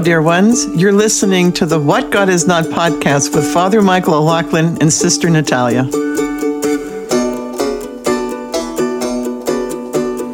dear 0.00 0.22
ones. 0.22 0.66
You're 0.74 0.92
listening 0.92 1.52
to 1.52 1.66
the 1.66 1.78
What 1.78 2.10
God 2.10 2.30
Is 2.30 2.46
Not 2.46 2.64
podcast 2.64 3.34
with 3.34 3.44
Father 3.52 3.82
Michael 3.82 4.14
O'Loughlin 4.14 4.78
and 4.80 4.90
Sister 4.90 5.28
Natalia. 5.28 5.82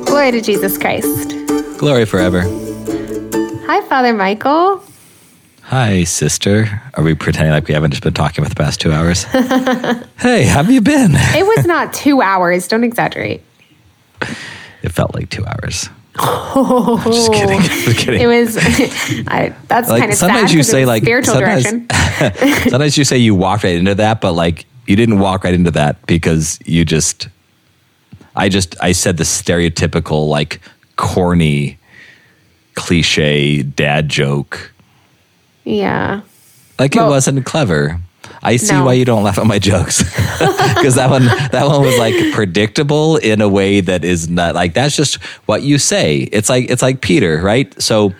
Glory 0.04 0.30
to 0.30 0.40
Jesus 0.40 0.78
Christ. 0.78 1.30
Glory 1.78 2.04
forever. 2.04 2.42
Hi, 3.66 3.80
Father 3.88 4.12
Michael. 4.12 4.84
Hi, 5.62 6.04
sister. 6.04 6.80
Are 6.94 7.02
we 7.02 7.14
pretending 7.14 7.52
like 7.52 7.66
we 7.66 7.74
haven't 7.74 7.90
just 7.90 8.04
been 8.04 8.14
talking 8.14 8.44
for 8.44 8.48
the 8.48 8.54
past 8.54 8.80
two 8.80 8.92
hours? 8.92 9.24
hey, 10.18 10.44
how 10.44 10.62
have 10.62 10.70
you 10.70 10.80
been? 10.80 11.10
It 11.14 11.44
was 11.44 11.66
not 11.66 11.92
two 11.92 12.22
hours. 12.22 12.68
Don't 12.68 12.84
exaggerate. 12.84 13.42
It 14.82 14.90
felt 14.92 15.12
like 15.14 15.28
two 15.28 15.44
hours. 15.44 15.88
Oh, 16.18 17.00
just 17.04 17.32
kidding. 17.32 17.60
Just 17.62 17.98
kidding. 17.98 18.20
It 18.20 18.26
was. 18.26 18.56
I, 19.28 19.54
that's 19.68 19.88
like 19.88 20.00
kind 20.00 20.12
of 20.12 20.18
sometimes 20.18 20.50
sad 20.50 20.56
you 20.56 20.62
say 20.62 20.84
like 20.86 21.02
spiritual 21.02 21.34
sometimes, 21.34 21.64
direction. 21.64 22.70
sometimes 22.70 22.96
you 22.96 23.04
say 23.04 23.18
you 23.18 23.34
walked 23.34 23.64
right 23.64 23.76
into 23.76 23.94
that, 23.96 24.20
but 24.20 24.32
like 24.32 24.64
you 24.86 24.96
didn't 24.96 25.18
walk 25.18 25.44
right 25.44 25.54
into 25.54 25.70
that 25.72 26.04
because 26.06 26.58
you 26.64 26.84
just. 26.84 27.28
I 28.34 28.50
just 28.50 28.76
I 28.82 28.92
said 28.92 29.16
the 29.16 29.24
stereotypical 29.24 30.28
like 30.28 30.60
corny, 30.96 31.78
cliche 32.74 33.62
dad 33.62 34.08
joke. 34.08 34.72
Yeah. 35.64 36.20
Like 36.78 36.94
it 36.94 37.00
wasn't 37.00 37.44
clever. 37.46 38.00
I 38.42 38.56
see 38.56 38.74
No. 38.74 38.84
why 38.84 38.92
you 38.94 39.04
don't 39.04 39.22
laugh 39.22 39.38
at 39.38 39.46
my 39.46 39.58
jokes 39.58 40.02
because 40.38 40.94
that 40.96 41.10
one 41.10 41.24
that 41.26 41.66
one 41.66 41.82
was 41.82 41.98
like 41.98 42.14
predictable 42.32 43.16
in 43.16 43.40
a 43.40 43.48
way 43.48 43.80
that 43.80 44.04
is 44.04 44.28
not 44.28 44.54
like 44.54 44.74
that's 44.74 44.94
just 44.96 45.16
what 45.46 45.62
you 45.62 45.78
say. 45.78 46.28
It's 46.32 46.48
like 46.48 46.70
it's 46.70 46.82
like 46.82 47.00
Peter, 47.00 47.40
right? 47.42 47.72
So 47.82 48.14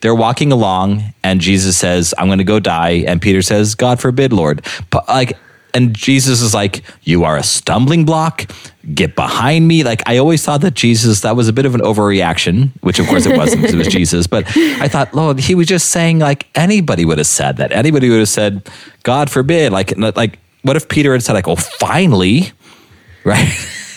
they're 0.00 0.14
walking 0.14 0.50
along 0.52 1.02
and 1.22 1.40
Jesus 1.40 1.76
says, 1.76 2.14
"I'm 2.18 2.26
going 2.26 2.38
to 2.38 2.44
go 2.44 2.58
die," 2.60 3.04
and 3.06 3.20
Peter 3.20 3.42
says, 3.42 3.74
"God 3.74 4.00
forbid, 4.00 4.32
Lord." 4.32 4.64
But 4.90 5.06
like 5.08 5.36
and 5.74 5.94
Jesus 5.94 6.40
is 6.40 6.54
like, 6.54 6.82
"You 7.02 7.24
are 7.24 7.36
a 7.36 7.42
stumbling 7.42 8.04
block. 8.04 8.50
Get 8.94 9.16
behind 9.16 9.66
me." 9.68 9.84
Like 9.84 10.02
I 10.06 10.18
always 10.18 10.44
thought 10.44 10.60
that 10.62 10.74
Jesus 10.74 11.20
that 11.20 11.36
was 11.36 11.48
a 11.48 11.52
bit 11.52 11.66
of 11.66 11.74
an 11.74 11.80
overreaction, 11.80 12.70
which 12.80 12.98
of 12.98 13.06
course 13.06 13.26
it 13.26 13.36
wasn't 13.36 13.62
because 13.62 13.74
it 13.74 13.78
was 13.78 13.88
Jesus. 14.00 14.26
But 14.26 14.44
I 14.56 14.88
thought, 14.88 15.14
Lord, 15.14 15.38
he 15.40 15.54
was 15.54 15.66
just 15.66 15.90
saying 15.90 16.18
like 16.18 16.46
anybody 16.54 17.04
would 17.04 17.18
have 17.18 17.26
said 17.26 17.58
that. 17.58 17.72
Anybody 17.72 18.08
would 18.10 18.18
have 18.20 18.28
said, 18.28 18.68
"God 19.02 19.30
forbid." 19.30 19.72
Like 19.72 19.96
like 19.96 20.38
what 20.62 20.76
if 20.76 20.88
Peter 20.88 21.12
had 21.12 21.22
said 21.22 21.32
like, 21.34 21.48
"Oh, 21.48 21.56
finally," 21.56 22.52
right? 23.24 23.48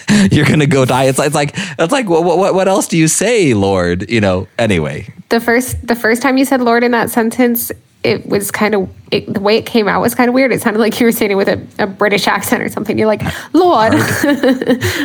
You're 0.31 0.45
gonna 0.45 0.67
go 0.67 0.85
die. 0.85 1.05
It's, 1.05 1.19
it's 1.19 1.35
like 1.35 1.51
it's 1.55 1.91
like 1.91 2.07
what, 2.07 2.23
what 2.23 2.53
what 2.53 2.67
else 2.67 2.87
do 2.87 2.97
you 2.97 3.07
say, 3.07 3.53
Lord? 3.53 4.09
You 4.09 4.21
know. 4.21 4.47
Anyway, 4.57 5.13
The 5.29 5.39
first 5.39 5.85
the 5.87 5.95
first 5.95 6.21
time 6.21 6.37
you 6.37 6.45
said 6.45 6.61
Lord 6.61 6.83
in 6.83 6.91
that 6.91 7.09
sentence, 7.09 7.71
it 8.03 8.25
was 8.27 8.51
kind 8.51 8.75
of 8.75 8.89
it, 9.11 9.31
the 9.33 9.39
way 9.39 9.55
it 9.57 9.65
came 9.65 9.87
out 9.87 10.01
was 10.01 10.13
kind 10.15 10.27
of 10.27 10.33
weird. 10.33 10.51
It 10.51 10.61
sounded 10.61 10.79
like 10.79 10.99
you 10.99 11.05
were 11.05 11.11
saying 11.11 11.31
it 11.31 11.35
with 11.35 11.47
a, 11.47 11.61
a 11.79 11.87
British 11.87 12.27
accent 12.27 12.61
or 12.61 12.69
something. 12.69 12.97
You're 12.97 13.07
like 13.07 13.21
Lord. 13.53 13.93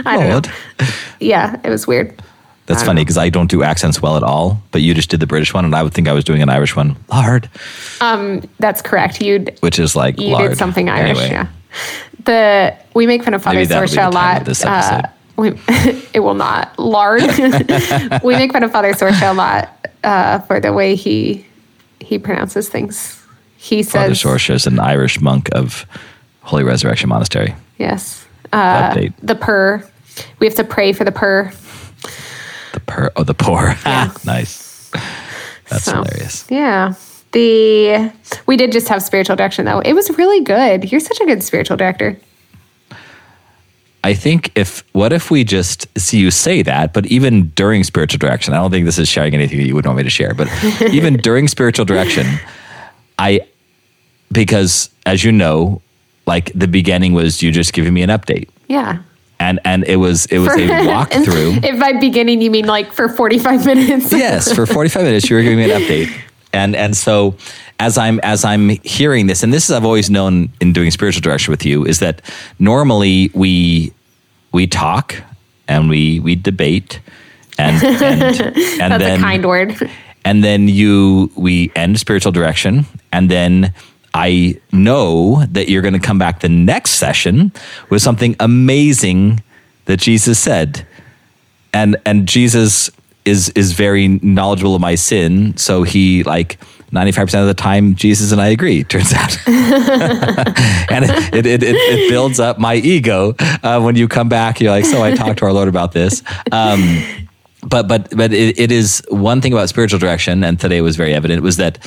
I 0.07 0.17
Lord. 0.31 0.47
know. 0.47 0.87
Yeah, 1.21 1.61
it 1.65 1.71
was 1.71 1.87
weird. 1.87 2.21
That's 2.67 2.83
funny 2.83 3.01
because 3.01 3.17
I 3.17 3.31
don't 3.31 3.51
do 3.51 3.63
accents 3.63 4.03
well 4.03 4.19
at 4.19 4.23
all. 4.23 4.61
But 4.73 4.83
you 4.83 4.93
just 4.93 5.09
did 5.09 5.21
the 5.21 5.27
British 5.27 5.55
one, 5.55 5.65
and 5.65 5.75
I 5.75 5.83
would 5.83 5.95
think 5.95 6.07
I 6.07 6.13
was 6.13 6.23
doing 6.23 6.43
an 6.43 6.51
Irish 6.51 6.77
one, 6.77 6.97
Lord, 7.11 7.49
Um, 8.03 8.43
that's 8.59 8.83
correct. 8.83 9.23
You'd 9.23 9.57
which 9.61 9.79
is 9.79 9.97
like 9.97 10.21
you 10.21 10.29
lard. 10.29 10.51
did 10.51 10.59
something 10.59 10.91
Irish. 10.91 11.19
Anyway, 11.19 11.31
Yeah. 11.31 11.47
The 12.25 12.77
we 12.95 13.07
make 13.07 13.23
fun 13.25 13.33
of 13.35 13.43
Father 13.43 13.57
Maybe 13.57 13.67
that'll 13.69 13.89
be 13.89 13.95
the 13.95 14.01
Sorsha 14.01 14.07
a 14.09 14.11
lot. 14.11 14.45
this 14.45 14.65
Uh, 14.65 15.03
we, 15.37 15.49
it 16.13 16.21
will 16.21 16.35
not 16.35 16.79
lard. 16.79 17.23
we 18.23 18.35
make 18.37 18.53
fun 18.53 18.63
of 18.65 18.71
Father 18.73 18.93
Sorsha 18.93 19.31
a 19.31 19.35
lot 19.35 19.89
uh, 20.05 20.41
for 20.41 20.61
the 20.61 20.73
way 20.73 20.95
he 20.95 21.47
he 22.01 22.19
pronounces 22.19 22.69
things. 22.69 23.21
He 23.57 23.83
says 23.83 23.93
Father 23.93 24.13
Sorsha 24.39 24.55
is 24.55 24.67
an 24.67 24.79
Irish 24.79 25.21
monk 25.21 25.49
of 25.53 25.85
Holy 26.43 26.63
Resurrection 26.65 27.09
Monastery. 27.09 27.55
yes. 27.79 28.25
Uh, 28.53 28.91
Update. 28.95 29.13
the 29.23 29.35
purr. 29.35 29.87
We 30.39 30.47
have 30.47 30.55
to 30.57 30.65
pray 30.65 30.93
for 30.95 31.05
the 31.05 31.13
purr. 31.13 31.53
The 32.73 32.81
per 32.81 33.11
oh 33.17 33.25
the 33.25 33.35
poor. 33.35 33.75
Yeah. 33.85 34.11
nice. 34.25 34.91
That's 35.69 35.85
So, 35.85 35.97
hilarious. 36.03 36.47
Yeah. 36.49 36.95
The 37.33 38.11
we 38.47 38.57
did 38.57 38.73
just 38.73 38.89
have 38.89 39.03
spiritual 39.03 39.37
direction 39.37 39.67
though. 39.67 39.81
It 39.81 39.93
was 39.93 40.09
really 40.17 40.43
good. 40.45 40.91
You're 40.91 41.01
such 41.01 41.21
a 41.21 41.27
good 41.27 41.43
spiritual 41.43 41.77
director. 41.77 42.17
I 44.05 44.15
think 44.15 44.53
if 44.55 44.85
what 44.93 45.13
if 45.13 45.31
we 45.31 45.45
just 45.45 45.87
see 45.99 46.19
you 46.19 46.31
say 46.31 46.63
that, 46.63 46.93
but 46.93 47.07
even 47.07 47.49
during 47.51 47.83
spiritual 47.83 48.19
direction, 48.19 48.55
I 48.55 48.59
don't 48.59 48.71
think 48.71 48.85
this 48.87 48.99
is 48.99 49.09
sharing 49.09 49.35
anything 49.35 49.59
that 49.59 49.67
you 49.67 49.75
would 49.75 49.87
want 49.87 49.99
me 49.99 50.05
to 50.05 50.11
share, 50.11 50.35
but 50.35 50.49
even 50.93 51.17
during 51.17 51.49
spiritual 51.49 51.85
direction, 51.85 52.27
I 53.19 53.41
because 54.31 54.91
as 55.05 55.25
you 55.25 55.33
know, 55.33 55.83
like 56.27 56.53
the 56.55 56.69
beginning 56.69 57.13
was 57.13 57.43
you 57.43 57.51
just 57.51 57.73
giving 57.73 57.93
me 57.93 58.03
an 58.03 58.11
update. 58.11 58.49
Yeah. 58.69 59.03
And 59.41 59.59
and 59.65 59.85
it 59.85 59.97
was 59.97 60.27
it 60.27 60.39
was 60.39 60.53
a 60.53 60.69
walkthrough. 60.69 61.65
if 61.65 61.81
by 61.81 61.93
beginning 61.95 62.41
you 62.41 62.51
mean 62.51 62.67
like 62.67 62.93
for 62.93 63.09
45 63.09 63.67
minutes. 63.67 64.13
yes, 64.13 64.53
for 64.53 64.67
45 64.67 65.03
minutes 65.03 65.29
you 65.29 65.37
were 65.37 65.43
giving 65.43 65.59
me 65.59 65.71
an 65.71 65.81
update. 65.83 66.11
And 66.53 66.77
and 66.77 66.97
so 66.97 67.37
as 67.81 67.97
I'm 67.99 68.19
as 68.21 68.45
I'm 68.45 68.71
hearing 68.83 69.27
this, 69.27 69.43
and 69.43 69.53
this 69.53 69.65
is 69.65 69.71
I've 69.71 69.85
always 69.85 70.11
known 70.11 70.49
in 70.61 70.73
doing 70.73 70.91
spiritual 70.91 71.21
direction 71.23 71.53
with 71.53 71.65
you, 71.65 71.85
is 71.85 72.01
that 72.01 72.23
normally 72.59 73.31
we 73.35 73.93
we 74.53 74.67
talk 74.67 75.15
and 75.69 75.89
we 75.89 76.21
we 76.21 76.35
debate 76.35 77.01
and 77.59 77.83
and, 77.85 78.41
and 78.41 78.93
That's 78.93 79.03
then 79.03 79.19
a 79.19 79.23
kind 79.23 79.47
word. 79.47 79.91
and 80.25 80.43
then 80.43 80.69
you 80.69 81.31
we 81.37 81.71
end 81.77 81.99
spiritual 82.01 82.33
direction 82.33 82.87
and 83.13 83.31
then 83.31 83.73
i 84.15 84.59
know 84.73 85.45
that 85.47 85.69
you're 85.69 85.83
going 85.83 85.95
to 85.95 86.01
come 86.01 86.19
back 86.19 86.41
the 86.41 86.49
next 86.49 86.93
session 86.93 87.53
with 87.91 88.01
something 88.01 88.35
amazing 88.41 89.43
that 89.85 89.99
jesus 90.01 90.39
said 90.39 90.87
and 91.75 91.97
and 92.07 92.27
jesus 92.27 92.91
is 93.25 93.51
is 93.51 93.73
very 93.73 94.09
knowledgeable 94.23 94.75
of 94.75 94.81
my 94.81 94.95
sin 94.95 95.57
so 95.57 95.83
he 95.83 96.23
like 96.23 96.59
95% 96.93 97.41
of 97.41 97.47
the 97.47 97.55
time 97.55 97.95
jesus 97.95 98.33
and 98.33 98.41
i 98.41 98.49
agree 98.49 98.85
turns 98.85 99.13
out. 99.13 99.37
And 100.91 101.05
it, 101.05 101.47
it, 101.47 101.63
it, 101.63 101.77
it 101.77 102.11
builds 102.11 102.41
up 102.41 102.59
my 102.59 102.75
ego 102.75 103.35
uh, 103.63 103.81
when 103.81 103.95
you 103.95 104.09
come 104.09 104.29
back 104.29 104.61
you're 104.61 104.71
like 104.71 104.87
so 104.87 105.03
i 105.03 105.15
talked 105.15 105.39
to 105.41 105.45
our 105.45 105.53
lord 105.53 105.69
about 105.69 105.93
this. 105.93 106.23
Um, 106.51 107.05
but 107.63 107.89
but 107.89 108.15
but 108.17 108.33
it, 108.33 108.59
it 108.59 108.73
is 108.73 109.03
one 109.09 109.41
thing 109.41 109.53
about 109.53 109.69
spiritual 109.69 109.99
direction, 109.99 110.45
and 110.45 110.59
today 110.59 110.81
was 110.81 110.97
very 110.97 111.15
evident 111.15 111.43
was 111.43 111.57
that 111.57 111.79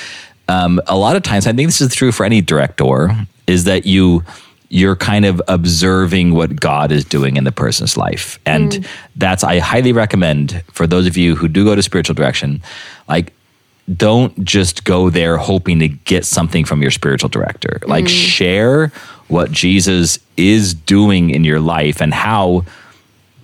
um, 0.47 0.81
a 0.87 0.97
lot 0.97 1.15
of 1.15 1.23
times 1.23 1.47
I 1.47 1.53
think 1.53 1.67
this 1.67 1.81
is 1.81 1.93
true 1.93 2.11
for 2.11 2.25
any 2.25 2.41
director 2.41 3.15
is 3.47 3.63
that 3.65 3.85
you 3.85 4.23
you're 4.69 4.95
kind 4.95 5.25
of 5.25 5.41
observing 5.49 6.33
what 6.33 6.57
God 6.57 6.91
is 6.91 7.03
doing 7.03 7.35
in 7.35 7.43
the 7.43 7.51
person's 7.51 7.97
life, 7.97 8.39
and 8.45 8.85
that's 9.15 9.43
I 9.43 9.59
highly 9.59 9.93
recommend 9.93 10.63
for 10.71 10.87
those 10.87 11.07
of 11.07 11.17
you 11.17 11.35
who 11.35 11.47
do 11.47 11.63
go 11.65 11.75
to 11.75 11.81
spiritual 11.81 12.15
direction, 12.15 12.61
like 13.07 13.33
don't 13.97 14.43
just 14.43 14.83
go 14.83 15.09
there 15.09 15.37
hoping 15.37 15.79
to 15.79 15.87
get 15.87 16.25
something 16.25 16.65
from 16.65 16.81
your 16.81 16.91
spiritual 16.91 17.29
director. 17.29 17.79
Like 17.85 18.07
share 18.07 18.91
what 19.27 19.51
Jesus 19.51 20.19
is 20.37 20.73
doing 20.73 21.29
in 21.29 21.43
your 21.43 21.59
life 21.59 22.01
and 22.01 22.13
how 22.13 22.65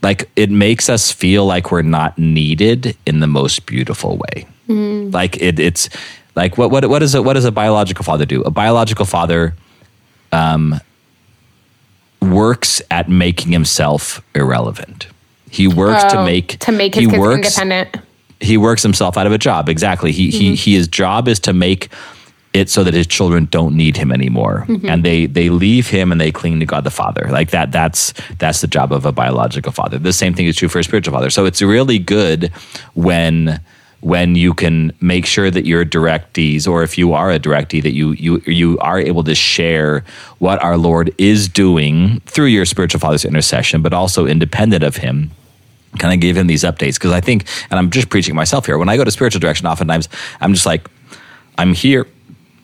like 0.02 0.30
it 0.36 0.52
makes 0.52 0.90
us 0.90 1.12
feel 1.12 1.46
like 1.46 1.72
we're 1.72 1.82
not 1.82 2.18
needed 2.18 2.96
in 3.06 3.20
the 3.20 3.28
most 3.28 3.66
beautiful 3.66 4.18
way. 4.18 4.48
Like 4.68 5.38
it, 5.42 5.60
it's 5.60 5.90
like 6.36 6.58
what 6.58 6.72
what 6.72 6.88
what 6.90 7.02
is 7.02 7.16
a 7.16 7.22
what 7.22 7.34
does 7.34 7.46
a 7.46 7.52
biological 7.52 8.04
father 8.04 8.26
do? 8.26 8.42
A 8.42 8.52
biological 8.52 9.06
father 9.06 9.56
um, 10.32 10.80
works 12.22 12.82
at 12.92 13.10
making 13.10 13.52
himself 13.52 14.22
irrelevant. 14.36 15.08
He 15.50 15.68
works 15.68 16.04
to 16.12 16.20
Oh, 16.20 16.26
make 16.26 16.60
to 16.60 16.72
make 16.72 16.96
he 16.96 17.02
his 17.02 17.12
kids 17.12 17.20
works 17.20 17.58
independent. 17.58 18.06
He 18.40 18.58
works 18.58 18.84
himself 18.84 19.18
out 19.18 19.28
of 19.28 19.34
a 19.34 19.38
job. 19.38 19.70
Exactly. 19.70 20.12
He 20.12 20.30
he 20.30 20.48
mm-hmm. 20.48 20.56
he 20.56 20.76
his 20.76 20.88
job 20.88 21.28
is 21.28 21.40
to 21.42 21.54
make 21.54 21.90
it 22.54 22.70
so 22.70 22.84
that 22.84 22.94
his 22.94 23.08
children 23.08 23.48
don't 23.52 23.76
need 23.76 23.98
him 23.98 24.12
anymore, 24.12 24.66
mm-hmm. 24.68 24.88
and 24.88 25.04
they 25.04 25.26
they 25.26 25.50
leave 25.50 25.90
him 25.90 26.12
and 26.12 26.20
they 26.20 26.32
cling 26.32 26.60
to 26.60 26.66
God 26.66 26.84
the 26.84 26.92
Father. 26.92 27.28
Like 27.30 27.52
that. 27.52 27.72
That's 27.72 28.14
that's 28.40 28.62
the 28.62 28.68
job 28.68 28.92
of 28.92 29.06
a 29.06 29.12
biological 29.12 29.72
father. 29.72 29.98
The 29.98 30.14
same 30.14 30.34
thing 30.34 30.46
is 30.46 30.56
true 30.56 30.70
for 30.70 30.80
a 30.80 30.84
spiritual 30.84 31.14
father. 31.14 31.30
So 31.30 31.46
it's 31.46 31.62
really 31.62 32.00
good 32.00 32.52
when 32.94 33.60
when 34.02 34.36
you 34.36 34.54
can 34.54 34.94
make 35.02 35.26
sure 35.26 35.50
that 35.50 35.66
your 35.66 35.84
directees, 35.84 36.68
or 36.68 36.84
if 36.84 36.98
you 36.98 37.14
are 37.14 37.32
a 37.32 37.40
directee, 37.40 37.82
that 37.82 37.94
you 37.94 38.12
you 38.12 38.42
you 38.46 38.78
are 38.80 39.00
able 39.00 39.24
to 39.24 39.36
share 39.36 40.04
what 40.40 40.62
our 40.64 40.78
Lord 40.78 41.14
is 41.18 41.50
doing 41.50 42.22
through 42.22 42.46
your 42.46 42.66
spiritual 42.66 43.00
father's 43.00 43.26
intercession, 43.26 43.82
but 43.82 43.94
also 43.94 44.26
independent 44.26 44.84
of 44.84 44.98
him 44.98 45.32
kind 46.00 46.14
of 46.14 46.20
give 46.20 46.38
him 46.38 46.48
these 46.48 46.64
updates 46.64 46.96
because 46.96 47.12
I 47.12 47.22
think, 47.22 47.46
and 47.70 47.80
I'm 47.80 47.90
just 47.90 48.10
preaching 48.10 48.36
myself 48.36 48.66
here. 48.66 48.78
When 48.78 48.90
I 48.90 48.98
go 48.98 49.04
to 49.04 49.12
spiritual 49.12 49.40
direction, 49.40 49.68
oftentimes 49.68 50.10
I'm 50.40 50.54
just 50.54 50.66
like, 50.66 50.90
I'm 51.58 51.74
here, 51.74 52.08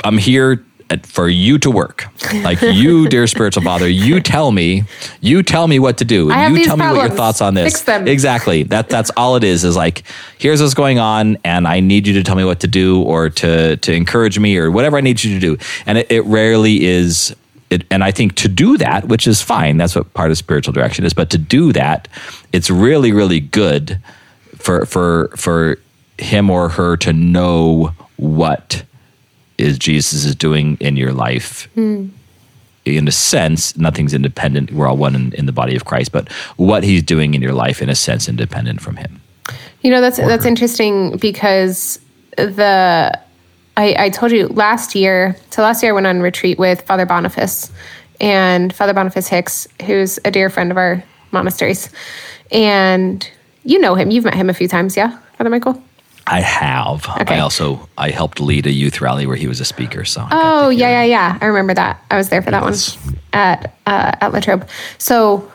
I'm 0.03 0.17
here 0.17 0.63
for 1.01 1.27
you 1.27 1.57
to 1.59 1.71
work. 1.71 2.05
Like 2.33 2.61
you, 2.61 3.07
dear 3.09 3.27
spiritual 3.27 3.63
father, 3.63 3.87
you 3.87 4.19
tell 4.19 4.51
me, 4.51 4.83
you 5.21 5.43
tell 5.43 5.67
me 5.67 5.79
what 5.79 5.97
to 5.97 6.05
do. 6.05 6.29
Have 6.29 6.57
you 6.57 6.65
tell 6.65 6.77
me 6.77 6.85
what 6.85 7.07
your 7.07 7.09
thoughts 7.09 7.41
on 7.41 7.53
this. 7.53 7.73
Exactly. 8.07 8.63
That 8.63 8.89
that's 8.89 9.09
all 9.17 9.35
it 9.35 9.43
is. 9.43 9.63
Is 9.63 9.75
like 9.75 10.03
here's 10.37 10.61
what's 10.61 10.73
going 10.73 10.99
on, 10.99 11.37
and 11.43 11.67
I 11.67 11.79
need 11.79 12.07
you 12.07 12.13
to 12.13 12.23
tell 12.23 12.35
me 12.35 12.43
what 12.43 12.59
to 12.61 12.67
do 12.67 13.01
or 13.01 13.29
to 13.29 13.77
to 13.77 13.93
encourage 13.93 14.37
me 14.37 14.57
or 14.57 14.69
whatever 14.71 14.97
I 14.97 15.01
need 15.01 15.23
you 15.23 15.33
to 15.33 15.39
do. 15.39 15.57
And 15.85 15.97
it, 15.97 16.11
it 16.11 16.21
rarely 16.21 16.85
is. 16.85 17.35
It, 17.73 17.85
and 17.91 18.03
I 18.03 18.11
think 18.11 18.35
to 18.35 18.47
do 18.47 18.77
that, 18.77 19.07
which 19.07 19.27
is 19.27 19.41
fine, 19.41 19.77
that's 19.77 19.95
what 19.95 20.13
part 20.13 20.31
of 20.31 20.37
spiritual 20.37 20.73
direction 20.73 21.05
is. 21.05 21.13
But 21.13 21.29
to 21.31 21.37
do 21.37 21.73
that, 21.73 22.07
it's 22.53 22.69
really 22.69 23.11
really 23.11 23.39
good 23.39 23.99
for 24.57 24.85
for 24.85 25.31
for 25.35 25.77
him 26.17 26.49
or 26.49 26.69
her 26.69 26.95
to 26.97 27.11
know 27.11 27.91
what 28.17 28.83
is 29.57 29.77
Jesus 29.77 30.23
is 30.25 30.35
doing 30.35 30.77
in 30.79 30.95
your 30.95 31.13
life. 31.13 31.69
Hmm. 31.73 32.07
In 32.85 33.07
a 33.07 33.11
sense, 33.11 33.77
nothing's 33.77 34.13
independent. 34.13 34.71
We're 34.71 34.87
all 34.87 34.97
one 34.97 35.15
in, 35.15 35.33
in 35.33 35.45
the 35.45 35.53
body 35.53 35.75
of 35.75 35.85
Christ, 35.85 36.11
but 36.11 36.29
what 36.57 36.83
he's 36.83 37.01
doing 37.01 37.33
in 37.33 37.41
your 37.41 37.53
life, 37.53 37.81
in 37.81 37.89
a 37.89 37.95
sense, 37.95 38.27
independent 38.27 38.81
from 38.81 38.97
him. 38.97 39.21
You 39.81 39.89
know, 39.89 40.01
that's 40.01 40.17
that's 40.17 40.45
interesting 40.45 41.17
because 41.17 41.99
the 42.35 43.17
I, 43.75 43.95
I 44.05 44.09
told 44.09 44.31
you 44.31 44.47
last 44.47 44.95
year. 44.95 45.35
So 45.49 45.61
last 45.61 45.81
year 45.83 45.91
I 45.91 45.95
went 45.95 46.07
on 46.07 46.21
retreat 46.21 46.59
with 46.59 46.81
Father 46.83 47.05
Boniface 47.05 47.71
and 48.21 48.73
Father 48.73 48.93
Boniface 48.93 49.27
Hicks, 49.27 49.67
who's 49.85 50.19
a 50.25 50.31
dear 50.31 50.49
friend 50.49 50.71
of 50.71 50.77
our 50.77 51.03
monasteries, 51.31 51.89
and 52.51 53.27
you 53.63 53.79
know 53.79 53.95
him. 53.95 54.11
You've 54.11 54.25
met 54.25 54.35
him 54.35 54.49
a 54.49 54.53
few 54.53 54.67
times, 54.67 54.95
yeah, 54.95 55.17
Father 55.37 55.49
Michael. 55.49 55.81
I 56.27 56.39
have. 56.39 57.05
Okay. 57.21 57.35
I 57.35 57.39
also 57.39 57.89
I 57.97 58.09
helped 58.11 58.39
lead 58.39 58.65
a 58.65 58.71
youth 58.71 59.01
rally 59.01 59.25
where 59.25 59.35
he 59.35 59.47
was 59.47 59.59
a 59.59 59.65
speaker. 59.65 60.05
So 60.05 60.21
I 60.21 60.29
Oh 60.31 60.69
yeah, 60.69 60.89
yeah, 60.89 61.03
yeah. 61.03 61.37
I 61.41 61.45
remember 61.47 61.73
that. 61.73 62.01
I 62.11 62.15
was 62.15 62.29
there 62.29 62.41
for 62.41 62.51
that 62.51 62.63
Yes. 62.63 62.95
one 63.03 63.17
at 63.33 63.75
uh, 63.85 64.15
at 64.21 64.31
Latrobe. 64.31 64.67
So 64.99 65.51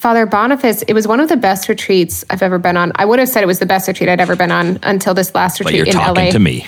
Father 0.00 0.24
Boniface, 0.24 0.80
it 0.88 0.94
was 0.94 1.06
one 1.06 1.20
of 1.20 1.28
the 1.28 1.36
best 1.36 1.68
retreats 1.68 2.24
I've 2.30 2.40
ever 2.40 2.58
been 2.58 2.78
on. 2.78 2.90
I 2.94 3.04
would 3.04 3.18
have 3.18 3.28
said 3.28 3.42
it 3.42 3.46
was 3.46 3.58
the 3.58 3.66
best 3.66 3.86
retreat 3.86 4.08
I'd 4.08 4.18
ever 4.18 4.34
been 4.34 4.50
on 4.50 4.78
until 4.82 5.12
this 5.12 5.34
last 5.34 5.60
retreat 5.60 5.76
you're 5.76 5.84
in 5.88 5.92
talking 5.92 6.24
LA. 6.24 6.30
to 6.30 6.38
me, 6.38 6.66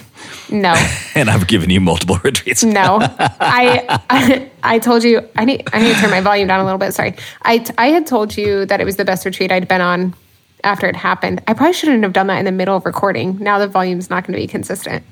No, 0.50 0.74
and 1.14 1.30
I've 1.30 1.46
given 1.46 1.70
you 1.70 1.80
multiple 1.80 2.18
retreats. 2.24 2.62
no. 2.62 2.98
I, 3.40 4.00
I 4.10 4.50
I 4.62 4.78
told 4.80 5.02
you 5.02 5.26
I 5.34 5.46
need 5.46 5.66
I 5.72 5.80
need 5.80 5.94
to 5.94 6.00
turn 6.02 6.10
my 6.10 6.20
volume 6.20 6.46
down 6.48 6.60
a 6.60 6.64
little 6.64 6.76
bit. 6.78 6.92
Sorry. 6.92 7.14
I 7.42 7.64
I 7.78 7.86
had 7.88 8.06
told 8.06 8.36
you 8.36 8.66
that 8.66 8.82
it 8.82 8.84
was 8.84 8.96
the 8.96 9.04
best 9.06 9.24
retreat 9.24 9.50
I'd 9.50 9.66
been 9.66 9.80
on 9.80 10.14
after 10.62 10.86
it 10.86 10.94
happened. 10.94 11.42
I 11.48 11.54
probably 11.54 11.72
shouldn't 11.72 12.02
have 12.02 12.12
done 12.12 12.26
that 12.26 12.38
in 12.38 12.44
the 12.44 12.52
middle 12.52 12.76
of 12.76 12.84
recording. 12.84 13.38
Now 13.38 13.58
the 13.58 13.66
volume's 13.66 14.10
not 14.10 14.26
going 14.26 14.34
to 14.34 14.42
be 14.42 14.46
consistent. 14.46 15.04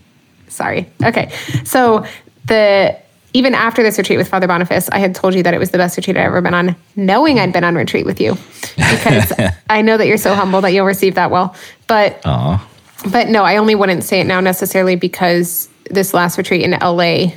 Sorry. 0.49 0.90
Okay. 1.02 1.32
So 1.64 2.05
the 2.44 2.99
even 3.32 3.55
after 3.55 3.82
this 3.82 3.99
retreat 3.99 4.19
with 4.19 4.29
Father 4.29 4.47
Boniface, 4.47 4.88
I 4.91 4.99
had 4.99 5.15
told 5.15 5.35
you 5.35 5.43
that 5.43 5.55
it 5.55 5.59
was 5.59 5.71
the 5.71 5.79
best 5.79 5.97
retreat 5.97 6.17
I'd 6.17 6.25
ever 6.25 6.41
been 6.41 6.55
on, 6.55 6.77
knowing 6.97 7.38
I'd 7.38 7.53
been 7.53 7.65
on 7.65 7.75
retreat 7.75 8.06
with 8.06 8.21
you, 8.21 8.37
because 8.77 9.32
I 9.71 9.82
know 9.82 9.97
that 9.97 10.06
you're 10.06 10.19
so 10.19 10.35
humble 10.35 10.61
that 10.62 10.73
you'll 10.73 10.87
receive 10.87 11.15
that 11.15 11.31
well. 11.31 11.55
But 11.87 12.21
Aw. 12.25 12.69
but 13.11 13.29
no, 13.29 13.44
I 13.44 13.56
only 13.56 13.75
wouldn't 13.75 14.05
say 14.05 14.21
it 14.21 14.27
now 14.27 14.41
necessarily 14.41 14.97
because 14.97 15.69
this 15.85 16.12
last 16.15 16.38
retreat 16.38 16.62
in 16.62 16.73
LA 16.73 17.32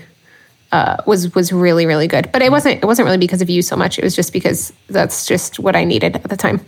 uh, 0.71 0.97
was 1.05 1.33
was 1.35 1.53
really 1.53 1.85
really 1.85 2.07
good. 2.07 2.31
But 2.31 2.41
it 2.41 2.51
wasn't 2.51 2.83
it 2.83 2.85
wasn't 2.85 3.05
really 3.05 3.17
because 3.19 3.41
of 3.41 3.49
you 3.49 3.61
so 3.61 3.75
much. 3.75 3.99
It 3.99 4.03
was 4.03 4.15
just 4.15 4.33
because 4.33 4.73
that's 4.87 5.25
just 5.25 5.59
what 5.59 5.75
I 5.75 5.83
needed 5.83 6.15
at 6.15 6.29
the 6.29 6.37
time. 6.37 6.61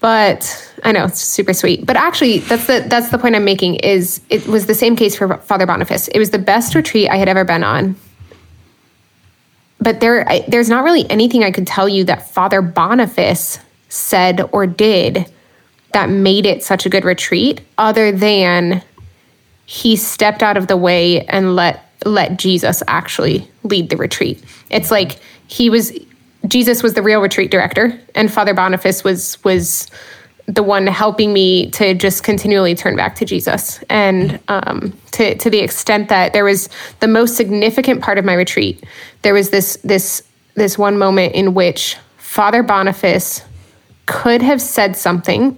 But 0.00 0.71
I 0.82 0.92
know 0.92 1.04
it's 1.04 1.20
super 1.20 1.52
sweet. 1.52 1.86
But 1.86 1.96
actually, 1.96 2.38
that's 2.38 2.66
the 2.66 2.84
that's 2.88 3.10
the 3.10 3.18
point 3.18 3.36
I'm 3.36 3.44
making. 3.44 3.76
Is 3.76 4.20
it 4.30 4.46
was 4.46 4.66
the 4.66 4.74
same 4.74 4.96
case 4.96 5.16
for 5.16 5.36
Father 5.38 5.66
Boniface. 5.66 6.08
It 6.08 6.18
was 6.18 6.30
the 6.30 6.38
best 6.38 6.74
retreat 6.74 7.08
I 7.08 7.16
had 7.16 7.28
ever 7.28 7.44
been 7.44 7.62
on. 7.62 7.96
But 9.80 10.00
there, 10.00 10.28
I, 10.28 10.44
there's 10.46 10.68
not 10.68 10.84
really 10.84 11.08
anything 11.10 11.42
I 11.42 11.50
could 11.50 11.66
tell 11.66 11.88
you 11.88 12.04
that 12.04 12.30
Father 12.30 12.62
Boniface 12.62 13.58
said 13.88 14.48
or 14.52 14.66
did 14.66 15.26
that 15.92 16.08
made 16.08 16.46
it 16.46 16.62
such 16.62 16.86
a 16.86 16.88
good 16.88 17.04
retreat, 17.04 17.60
other 17.78 18.12
than 18.12 18.82
he 19.66 19.96
stepped 19.96 20.42
out 20.42 20.56
of 20.56 20.66
the 20.66 20.76
way 20.76 21.24
and 21.26 21.54
let 21.56 21.88
let 22.04 22.38
Jesus 22.38 22.82
actually 22.88 23.48
lead 23.62 23.90
the 23.90 23.96
retreat. 23.96 24.42
It's 24.70 24.90
like 24.90 25.18
he 25.46 25.70
was 25.70 25.92
Jesus 26.46 26.82
was 26.82 26.94
the 26.94 27.02
real 27.02 27.20
retreat 27.20 27.50
director 27.50 27.98
and 28.14 28.32
Father 28.32 28.54
Boniface 28.54 29.04
was 29.04 29.42
was 29.44 29.88
the 30.52 30.62
one 30.62 30.86
helping 30.86 31.32
me 31.32 31.70
to 31.70 31.94
just 31.94 32.22
continually 32.24 32.74
turn 32.74 32.94
back 32.94 33.16
to 33.16 33.24
Jesus. 33.24 33.82
And 33.88 34.38
um, 34.48 34.92
to 35.12 35.34
to 35.36 35.48
the 35.48 35.60
extent 35.60 36.08
that 36.10 36.32
there 36.32 36.44
was 36.44 36.68
the 37.00 37.08
most 37.08 37.36
significant 37.36 38.02
part 38.02 38.18
of 38.18 38.24
my 38.24 38.34
retreat, 38.34 38.84
there 39.22 39.34
was 39.34 39.50
this 39.50 39.78
this 39.82 40.22
this 40.54 40.76
one 40.76 40.98
moment 40.98 41.34
in 41.34 41.54
which 41.54 41.96
Father 42.18 42.62
Boniface 42.62 43.42
could 44.06 44.42
have 44.42 44.60
said 44.60 44.96
something 44.96 45.56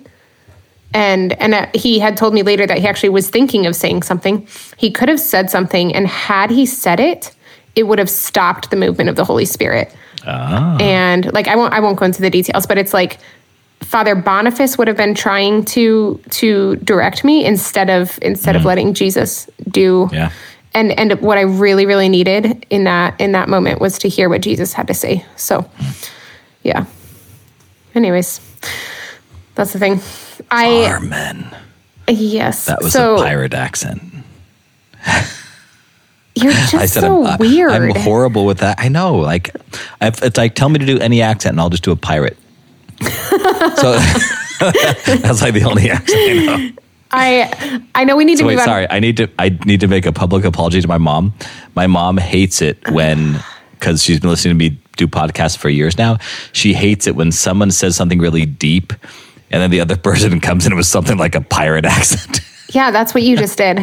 and 0.93 1.32
and 1.41 1.55
uh, 1.55 1.67
he 1.75 1.99
had 1.99 2.17
told 2.17 2.32
me 2.32 2.43
later 2.43 2.67
that 2.67 2.79
he 2.79 2.87
actually 2.87 3.08
was 3.08 3.29
thinking 3.29 3.67
of 3.67 3.75
saying 3.75 4.02
something 4.02 4.46
he 4.76 4.91
could 4.91 5.08
have 5.08 5.19
said 5.19 5.50
something 5.50 5.94
and 5.94 6.06
had 6.06 6.50
he 6.50 6.64
said 6.67 7.00
it 7.00 7.35
it 7.75 7.85
would 7.85 7.99
have 7.99 8.11
stopped 8.11 8.70
the 8.70 8.76
movement 8.76 9.11
of 9.11 9.17
the 9.17 9.25
holy 9.25 9.44
spirit 9.46 9.93
Ah. 10.26 10.76
and 10.79 11.32
like 11.32 11.49
i 11.49 11.56
won't 11.56 11.73
i 11.75 11.81
won't 11.81 11.99
go 11.99 12.05
into 12.06 12.23
the 12.23 12.31
details 12.31 12.67
but 12.67 12.79
it's 12.79 12.94
like 12.94 13.19
father 13.84 14.14
boniface 14.14 14.76
would 14.78 14.88
have 14.88 14.96
been 14.96 15.14
trying 15.14 15.64
to 15.64 16.20
to 16.31 16.76
direct 16.76 17.25
me 17.25 17.44
instead 17.44 17.90
of 17.90 18.19
instead 18.22 18.56
of 18.56 18.62
mm. 18.62 18.66
letting 18.66 18.94
jesus 18.94 19.48
do 19.69 20.08
Yeah. 20.12 20.31
and 20.72 20.92
and 20.98 21.20
what 21.20 21.38
i 21.38 21.42
really 21.42 21.86
really 21.86 22.08
needed 22.08 22.66
in 22.70 22.84
that 22.84 23.20
in 23.20 23.32
that 23.32 23.48
moment 23.48 23.81
was 23.81 23.98
to 24.00 24.08
hear 24.08 24.28
what 24.28 24.40
jesus 24.40 24.72
had 24.72 24.86
to 24.88 24.94
say 24.94 25.25
so 25.36 25.62
mm. 25.62 26.10
yeah 26.62 26.86
anyways 27.94 28.40
that's 29.54 29.72
the 29.72 29.78
thing 29.78 30.00
i 30.50 30.96
Amen. 30.96 31.54
Yes. 32.08 32.66
That 32.66 32.82
was 32.82 32.92
so 32.92 33.16
a 33.16 33.19
pirate 33.19 33.54
accent. 33.54 34.02
You're 36.34 36.52
just 36.52 36.75
I 36.75 36.86
said 36.86 37.00
so 37.00 37.25
I'm, 37.25 37.34
uh, 37.34 37.36
weird. 37.38 37.72
I'm 37.72 37.94
horrible 37.94 38.46
with 38.46 38.58
that. 38.58 38.78
I 38.78 38.88
know. 38.88 39.16
Like, 39.16 39.54
if, 40.00 40.22
it's 40.22 40.36
like 40.36 40.54
tell 40.54 40.69
me 40.69 40.78
to 40.78 40.86
do 40.86 40.98
any 40.98 41.22
accent, 41.22 41.52
and 41.54 41.60
I'll 41.60 41.70
just 41.70 41.84
do 41.84 41.92
a 41.92 41.96
pirate. 41.96 42.36
So 43.04 43.98
that's 45.20 45.42
like 45.42 45.54
the 45.54 45.64
only 45.64 45.90
accent 45.96 46.20
I 46.20 46.44
know. 46.46 46.70
I 47.10 47.82
I 47.94 48.04
know 48.04 48.16
we 48.16 48.24
need 48.24 48.38
So 48.38 48.42
to 48.44 48.48
wait, 48.48 48.58
sorry. 48.60 48.88
I 48.90 48.98
need 48.98 49.16
to. 49.18 49.28
I 49.38 49.50
need 49.64 49.80
to 49.80 49.88
make 49.88 50.04
a 50.04 50.12
public 50.12 50.44
apology 50.44 50.80
to 50.80 50.88
my 50.88 50.98
mom. 50.98 51.32
My 51.74 51.86
mom 51.86 52.16
hates 52.16 52.60
it 52.60 52.90
when 52.90 53.38
because 53.78 54.02
she's 54.02 54.18
been 54.20 54.30
listening 54.30 54.58
to 54.58 54.70
me 54.70 54.78
do 54.96 55.06
podcasts 55.06 55.56
for 55.56 55.69
years 55.69 55.98
now. 55.98 56.19
She 56.52 56.74
hates 56.74 57.06
it 57.06 57.14
when 57.17 57.31
someone 57.32 57.70
says 57.70 57.96
something 57.96 58.19
really 58.19 58.46
deep, 58.46 58.93
and 59.50 59.62
then 59.62 59.70
the 59.70 59.81
other 59.81 59.96
person 60.10 60.40
comes 60.40 60.67
in 60.67 60.74
with 60.74 60.86
something 60.86 61.17
like 61.17 61.34
a 61.34 61.40
pirate 61.40 61.84
accent. 61.84 62.40
Yeah, 62.70 62.90
that's 62.90 63.14
what 63.14 63.22
you 63.22 63.36
just 63.36 63.58
did. 63.58 63.79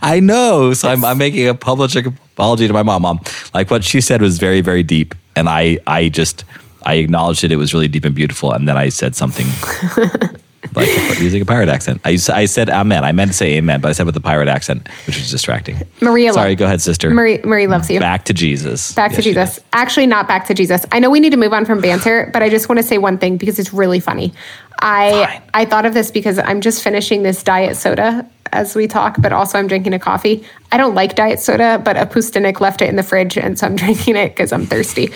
I 0.00 0.20
know. 0.20 0.72
So 0.72 0.88
I'm, 0.88 1.04
I'm 1.04 1.18
making 1.18 1.48
a 1.48 1.54
public 1.54 2.06
apology 2.06 2.68
to 2.68 2.72
my 2.72 2.84
mom. 2.84 3.02
Mom, 3.02 3.20
like 3.52 3.68
what 3.70 3.82
she 3.82 4.00
said 4.00 4.22
was 4.22 4.38
very, 4.38 4.60
very 4.60 4.84
deep. 4.84 5.16
And 5.34 5.48
I, 5.48 5.78
I 5.88 6.08
just, 6.08 6.44
I 6.88 6.94
acknowledged 6.94 7.44
it. 7.44 7.52
It 7.52 7.56
was 7.56 7.74
really 7.74 7.86
deep 7.86 8.06
and 8.06 8.14
beautiful. 8.14 8.50
And 8.50 8.66
then 8.66 8.78
I 8.78 8.88
said 8.88 9.14
something 9.14 9.46
like 10.74 10.88
using 11.20 11.42
a 11.42 11.44
pirate 11.44 11.68
accent. 11.68 12.00
I, 12.02 12.12
I 12.32 12.46
said 12.46 12.70
amen. 12.70 13.04
I 13.04 13.12
meant 13.12 13.32
to 13.32 13.36
say 13.36 13.56
amen, 13.58 13.82
but 13.82 13.88
I 13.88 13.92
said 13.92 14.06
with 14.06 14.16
a 14.16 14.22
pirate 14.22 14.48
accent, 14.48 14.88
which 15.06 15.18
was 15.18 15.30
distracting. 15.30 15.82
Maria. 16.00 16.32
Sorry, 16.32 16.54
go 16.54 16.64
ahead, 16.64 16.80
sister. 16.80 17.10
Marie 17.10 17.40
Marie 17.44 17.66
loves 17.66 17.90
you. 17.90 18.00
Back 18.00 18.24
to 18.24 18.32
Jesus. 18.32 18.94
Back 18.94 19.10
to 19.10 19.16
Yes, 19.16 19.24
she 19.24 19.30
Jesus. 19.30 19.60
Actually, 19.74 20.06
not 20.06 20.26
back 20.26 20.46
to 20.46 20.54
Jesus. 20.54 20.86
I 20.90 20.98
know 20.98 21.10
we 21.10 21.20
need 21.20 21.30
to 21.30 21.36
move 21.36 21.52
on 21.52 21.66
from 21.66 21.82
banter, 21.82 22.30
but 22.32 22.42
I 22.42 22.48
just 22.48 22.70
want 22.70 22.78
to 22.78 22.82
say 22.82 22.96
one 22.96 23.18
thing 23.18 23.36
because 23.36 23.58
it's 23.58 23.74
really 23.74 24.00
funny. 24.00 24.32
I 24.80 25.10
Fine. 25.10 25.42
I 25.52 25.64
thought 25.66 25.84
of 25.84 25.92
this 25.92 26.10
because 26.10 26.38
I'm 26.38 26.62
just 26.62 26.82
finishing 26.82 27.22
this 27.22 27.42
diet 27.42 27.76
soda 27.76 28.26
as 28.52 28.74
we 28.74 28.86
talk, 28.86 29.16
but 29.20 29.32
also 29.32 29.58
I'm 29.58 29.66
drinking 29.66 29.94
a 29.94 29.98
coffee. 29.98 30.44
I 30.72 30.76
don't 30.76 30.94
like 30.94 31.14
diet 31.14 31.40
soda, 31.40 31.80
but 31.82 31.96
a 31.96 32.06
Apustinik 32.06 32.60
left 32.60 32.82
it 32.82 32.88
in 32.88 32.96
the 32.96 33.02
fridge, 33.02 33.38
and 33.38 33.58
so 33.58 33.66
I'm 33.66 33.76
drinking 33.76 34.16
it 34.16 34.30
because 34.30 34.52
I'm 34.52 34.66
thirsty. 34.66 35.10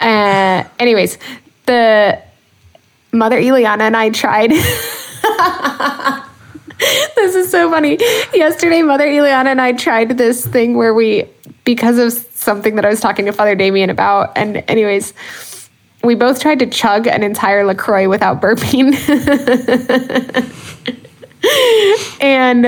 Uh, 0.00 0.64
anyways, 0.78 1.18
the 1.66 2.20
Mother 3.12 3.40
Eliana 3.40 3.82
and 3.82 3.96
I 3.96 4.10
tried. 4.10 4.50
this 7.16 7.34
is 7.34 7.50
so 7.50 7.70
funny. 7.70 7.98
Yesterday, 8.34 8.82
Mother 8.82 9.06
Eliana 9.06 9.46
and 9.46 9.60
I 9.60 9.72
tried 9.72 10.18
this 10.18 10.46
thing 10.46 10.76
where 10.76 10.92
we, 10.92 11.24
because 11.64 11.98
of 11.98 12.12
something 12.12 12.76
that 12.76 12.84
I 12.84 12.88
was 12.88 13.00
talking 13.00 13.24
to 13.26 13.32
Father 13.32 13.54
Damien 13.54 13.90
about, 13.90 14.36
and 14.36 14.64
anyways, 14.68 15.14
we 16.02 16.14
both 16.14 16.40
tried 16.40 16.58
to 16.58 16.66
chug 16.66 17.06
an 17.06 17.22
entire 17.22 17.64
LaCroix 17.64 18.08
without 18.08 18.42
burping. 18.42 18.92
and 22.20 22.62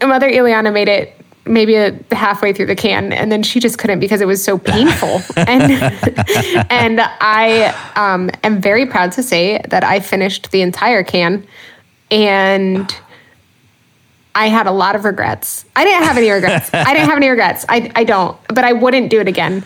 Mother 0.00 0.30
Ileana 0.30 0.72
made 0.72 0.88
it 0.88 1.22
maybe 1.44 1.74
a, 1.74 1.98
halfway 2.12 2.52
through 2.52 2.66
the 2.66 2.76
can, 2.76 3.12
and 3.12 3.30
then 3.32 3.42
she 3.42 3.60
just 3.60 3.78
couldn't 3.78 4.00
because 4.00 4.20
it 4.20 4.26
was 4.26 4.42
so 4.42 4.58
painful. 4.58 5.20
and 5.36 5.72
and 6.70 7.00
I 7.00 7.74
um, 7.96 8.30
am 8.44 8.60
very 8.60 8.86
proud 8.86 9.12
to 9.12 9.22
say 9.22 9.60
that 9.68 9.84
I 9.84 10.00
finished 10.00 10.50
the 10.50 10.62
entire 10.62 11.02
can, 11.02 11.46
and 12.10 12.94
I 14.34 14.48
had 14.48 14.66
a 14.66 14.72
lot 14.72 14.96
of 14.96 15.04
regrets. 15.04 15.64
I 15.76 15.84
didn't 15.84 16.04
have 16.04 16.16
any 16.16 16.30
regrets. 16.30 16.72
I 16.72 16.94
didn't 16.94 17.08
have 17.08 17.18
any 17.18 17.28
regrets. 17.28 17.66
I, 17.68 17.90
I 17.94 18.04
don't, 18.04 18.38
but 18.48 18.64
I 18.64 18.72
wouldn't 18.72 19.10
do 19.10 19.20
it 19.20 19.28
again. 19.28 19.62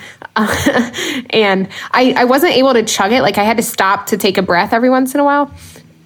and 1.30 1.68
I, 1.92 2.14
I 2.16 2.24
wasn't 2.24 2.52
able 2.54 2.72
to 2.72 2.82
chug 2.82 3.12
it. 3.12 3.22
Like 3.22 3.38
I 3.38 3.44
had 3.44 3.58
to 3.58 3.62
stop 3.62 4.06
to 4.06 4.16
take 4.16 4.38
a 4.38 4.42
breath 4.42 4.72
every 4.72 4.90
once 4.90 5.14
in 5.14 5.20
a 5.20 5.24
while. 5.24 5.52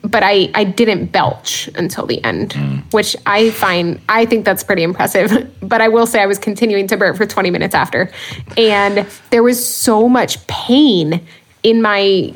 But 0.03 0.23
I, 0.23 0.51
I 0.55 0.65
didn't 0.65 1.07
belch 1.07 1.69
until 1.75 2.07
the 2.07 2.23
end, 2.25 2.55
mm. 2.55 2.93
which 2.93 3.15
I 3.27 3.51
find, 3.51 4.01
I 4.09 4.25
think 4.25 4.45
that's 4.45 4.65
pretty 4.65 4.83
impressive. 4.83 5.49
But 5.63 5.81
I 5.81 5.89
will 5.89 6.07
say 6.07 6.21
I 6.21 6.27
was 6.27 6.39
continuing 6.39 6.89
to 6.89 6.97
burp 6.97 7.17
for 7.17 7.27
20 7.27 7.51
minutes 7.51 7.77
after. 7.77 8.11
And 8.57 9.07
there 9.31 9.43
was 9.43 9.65
so 9.65 10.09
much 10.09 10.45
pain 10.49 11.25
in 11.63 11.81
my, 11.81 12.35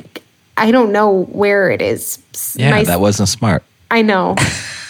I 0.55 0.71
don't 0.71 0.93
know 0.93 1.25
where 1.25 1.69
it 1.69 1.81
is. 1.81 2.19
Yeah, 2.55 2.71
My- 2.71 2.83
that 2.83 3.01
wasn't 3.01 3.27
smart. 3.27 3.63
I 3.91 4.03
know. 4.03 4.35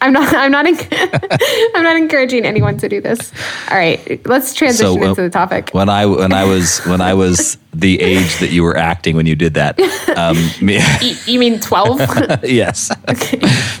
I'm 0.00 0.12
not. 0.12 0.34
I'm 0.34 0.50
not. 0.52 0.66
enc- 0.66 0.88
I'm 1.74 1.82
not 1.82 1.96
encouraging 1.96 2.44
anyone 2.44 2.76
to 2.78 2.88
do 2.88 3.00
this. 3.00 3.32
All 3.70 3.76
right, 3.78 4.24
let's 4.26 4.52
transition 4.54 5.02
uh, 5.02 5.06
into 5.08 5.22
the 5.22 5.30
topic. 5.30 5.70
When 5.72 5.88
I 5.88 6.04
when 6.06 6.32
I 6.32 6.44
was 6.44 6.80
when 6.84 7.00
I 7.00 7.14
was 7.14 7.56
the 7.74 8.00
age 8.00 8.38
that 8.40 8.50
you 8.50 8.62
were 8.62 8.76
acting 8.76 9.16
when 9.16 9.26
you 9.26 9.34
did 9.34 9.54
that, 9.54 9.80
um, 10.16 10.36
me, 10.60 10.76
Y- 11.02 11.16
you 11.26 11.38
mean 11.38 11.60
twelve? 11.60 11.98
yes, 12.44 12.90
Okay. 13.08 13.38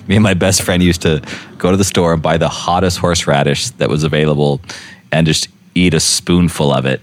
me 0.08 0.16
and 0.16 0.22
my 0.22 0.34
best 0.34 0.62
friend 0.62 0.82
used 0.82 1.02
to 1.02 1.20
go 1.58 1.70
to 1.70 1.76
the 1.76 1.84
store 1.84 2.12
and 2.14 2.22
buy 2.22 2.38
the 2.38 2.48
hottest 2.48 2.98
horseradish 2.98 3.70
that 3.72 3.88
was 3.90 4.02
available, 4.02 4.60
and 5.12 5.26
just 5.26 5.48
eat 5.74 5.92
a 5.94 6.00
spoonful 6.00 6.72
of 6.72 6.86
it, 6.86 7.00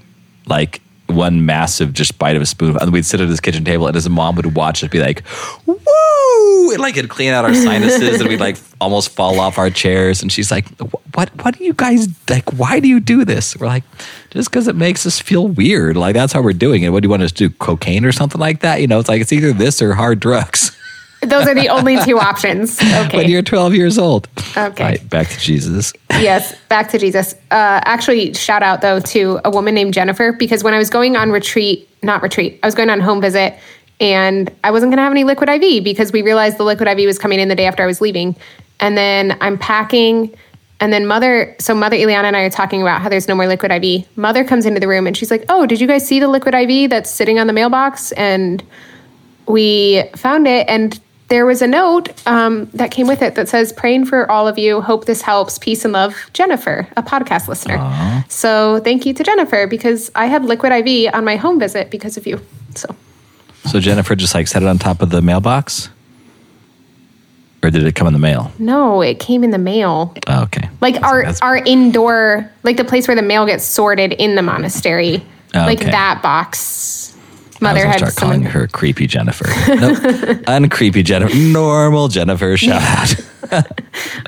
like 0.47 0.81
one 1.15 1.45
massive 1.45 1.93
just 1.93 2.17
bite 2.19 2.35
of 2.35 2.41
a 2.41 2.45
spoon. 2.45 2.77
And 2.79 2.91
we'd 2.91 3.05
sit 3.05 3.21
at 3.21 3.29
his 3.29 3.39
kitchen 3.39 3.63
table, 3.63 3.87
and 3.87 3.95
his 3.95 4.09
mom 4.09 4.35
would 4.35 4.55
watch 4.55 4.83
us 4.83 4.89
be 4.89 4.99
like, 4.99 5.23
"Woo!" 5.65 6.71
and 6.71 6.79
like 6.79 6.97
it'd 6.97 7.09
clean 7.09 7.31
out 7.31 7.45
our 7.45 7.53
sinuses, 7.53 8.19
and 8.19 8.29
we'd 8.29 8.39
like 8.39 8.57
almost 8.81 9.09
fall 9.09 9.39
off 9.39 9.57
our 9.57 9.69
chairs. 9.69 10.21
And 10.21 10.31
she's 10.31 10.51
like, 10.51 10.67
"What? 11.13 11.29
What 11.43 11.57
do 11.57 11.63
you 11.63 11.73
guys 11.73 12.07
like? 12.29 12.49
Why 12.53 12.79
do 12.79 12.87
you 12.87 12.99
do 12.99 13.25
this?" 13.25 13.55
We're 13.57 13.67
like, 13.67 13.83
"Just 14.31 14.49
because 14.49 14.67
it 14.67 14.75
makes 14.75 15.05
us 15.05 15.19
feel 15.19 15.47
weird. 15.47 15.97
Like 15.97 16.13
that's 16.13 16.33
how 16.33 16.41
we're 16.41 16.53
doing 16.53 16.83
it. 16.83 16.89
What 16.89 17.03
do 17.03 17.07
you 17.07 17.11
want 17.11 17.23
us 17.23 17.31
to 17.33 17.49
do? 17.49 17.55
Cocaine 17.55 18.05
or 18.05 18.11
something 18.11 18.39
like 18.41 18.61
that? 18.61 18.81
You 18.81 18.87
know, 18.87 18.99
it's 18.99 19.09
like 19.09 19.21
it's 19.21 19.33
either 19.33 19.53
this 19.53 19.81
or 19.81 19.93
hard 19.93 20.19
drugs." 20.19 20.77
Those 21.25 21.47
are 21.47 21.55
the 21.55 21.69
only 21.69 21.97
two 22.03 22.19
options. 22.19 22.79
Okay. 22.93 23.17
When 23.17 23.29
you're 23.29 23.41
12 23.41 23.73
years 23.75 23.97
old. 23.97 24.27
Okay. 24.55 24.83
Right, 24.83 25.09
back 25.09 25.27
to 25.29 25.39
Jesus. 25.39 25.93
yes, 26.11 26.55
back 26.69 26.89
to 26.89 26.99
Jesus. 26.99 27.33
Uh, 27.51 27.81
actually, 27.85 28.33
shout 28.33 28.61
out 28.63 28.81
though 28.81 28.99
to 28.99 29.39
a 29.43 29.49
woman 29.49 29.73
named 29.73 29.93
Jennifer 29.93 30.31
because 30.31 30.63
when 30.63 30.73
I 30.73 30.77
was 30.77 30.89
going 30.89 31.15
on 31.15 31.31
retreat, 31.31 31.89
not 32.03 32.21
retreat, 32.21 32.59
I 32.63 32.67
was 32.67 32.75
going 32.75 32.89
on 32.89 32.99
home 32.99 33.19
visit, 33.19 33.55
and 33.99 34.51
I 34.63 34.71
wasn't 34.71 34.91
going 34.91 34.97
to 34.97 35.03
have 35.03 35.11
any 35.11 35.23
liquid 35.23 35.49
IV 35.49 35.83
because 35.83 36.11
we 36.11 36.21
realized 36.21 36.57
the 36.57 36.63
liquid 36.63 36.87
IV 36.87 37.05
was 37.05 37.17
coming 37.19 37.39
in 37.39 37.47
the 37.49 37.55
day 37.55 37.65
after 37.65 37.83
I 37.83 37.87
was 37.87 37.99
leaving, 37.99 38.35
and 38.79 38.97
then 38.97 39.37
I'm 39.41 39.57
packing. 39.57 40.33
And 40.79 40.91
then 40.91 41.05
mother, 41.07 41.55
so 41.59 41.73
mother 41.73 41.95
Ileana 41.95 42.25
and 42.25 42.35
I 42.35 42.41
are 42.41 42.49
talking 42.49 42.81
about 42.81 43.01
how 43.01 43.07
there's 43.09 43.27
no 43.27 43.35
more 43.35 43.47
liquid 43.47 43.71
IV. 43.71 44.05
Mother 44.17 44.43
comes 44.43 44.65
into 44.65 44.79
the 44.79 44.87
room 44.87 45.07
and 45.07 45.15
she's 45.15 45.31
like, 45.31 45.45
"Oh, 45.49 45.65
did 45.65 45.79
you 45.79 45.87
guys 45.87 46.05
see 46.05 46.19
the 46.19 46.27
liquid 46.27 46.53
IV 46.53 46.89
that's 46.89 47.09
sitting 47.09 47.39
on 47.39 47.47
the 47.47 47.53
mailbox?" 47.53 48.11
And 48.13 48.61
we 49.47 50.03
found 50.15 50.47
it 50.47 50.65
and 50.69 50.99
there 51.33 51.47
was 51.47 51.63
a 51.63 51.67
note 51.67 52.09
um, 52.27 52.65
that 52.75 52.91
came 52.91 53.07
with 53.07 53.23
it 53.23 53.33
that 53.33 53.49
says 53.49 53.73
praying 53.73 54.05
for 54.05 54.29
all 54.31 54.47
of 54.47 54.59
you. 54.59 54.81
Hope 54.81 55.05
this 55.05 55.23
helps. 55.23 55.57
Peace 55.57 55.83
and 55.83 55.91
love 55.91 56.15
jennifer 56.33 56.87
a 56.95 57.01
podcast 57.01 57.47
listener. 57.47 58.23
So 58.29 58.79
thank 58.83 59.07
you 59.07 59.13
to 59.15 59.23
jennifer 59.23 59.65
because 59.65 60.11
i 60.13 60.27
had 60.27 60.45
liquid 60.45 60.71
iv 60.71 61.11
on 61.11 61.25
my 61.25 61.35
home 61.37 61.59
visit 61.59 61.89
because 61.89 62.17
of 62.17 62.27
you. 62.27 62.39
So. 62.75 62.95
So 63.65 63.79
Jennifer 63.79 64.13
just 64.15 64.35
like 64.35 64.47
set 64.47 64.61
it 64.61 64.67
on 64.67 64.77
top 64.77 65.01
of 65.01 65.09
the 65.09 65.21
mailbox? 65.23 65.89
Or 67.63 67.69
did 67.71 67.83
it 67.85 67.95
come 67.95 68.05
in 68.07 68.13
the 68.13 68.19
mail? 68.19 68.51
no 68.59 69.01
it 69.01 69.19
came 69.19 69.43
in 69.43 69.49
the 69.49 69.57
mail. 69.57 70.13
Oh, 70.27 70.43
okay. 70.43 70.69
like 70.81 71.01
our 71.01 71.21
That's- 71.23 71.41
our 71.41 71.55
indoor 71.57 72.47
like 72.61 72.77
the 72.77 72.83
place 72.85 73.07
where 73.07 73.15
the 73.15 73.21
mail 73.23 73.47
gets 73.47 73.63
sorted 73.65 74.13
in 74.13 74.35
the 74.35 74.43
monastery. 74.43 75.25
Like 75.55 75.81
Okay. 75.81 75.89
that 75.91 76.21
box 76.21 77.02
mother 77.63 77.85
had 77.87 77.97
start 77.97 78.15
calling 78.15 78.43
her 78.43 78.67
creepy 78.67 79.07
Jennifer. 79.07 79.45
nope. 79.67 79.97
Uncreepy 80.47 81.03
Jennifer. 81.03 81.35
Normal 81.35 82.07
Jennifer. 82.07 82.55
Shout 82.57 82.81
out. 82.81 83.15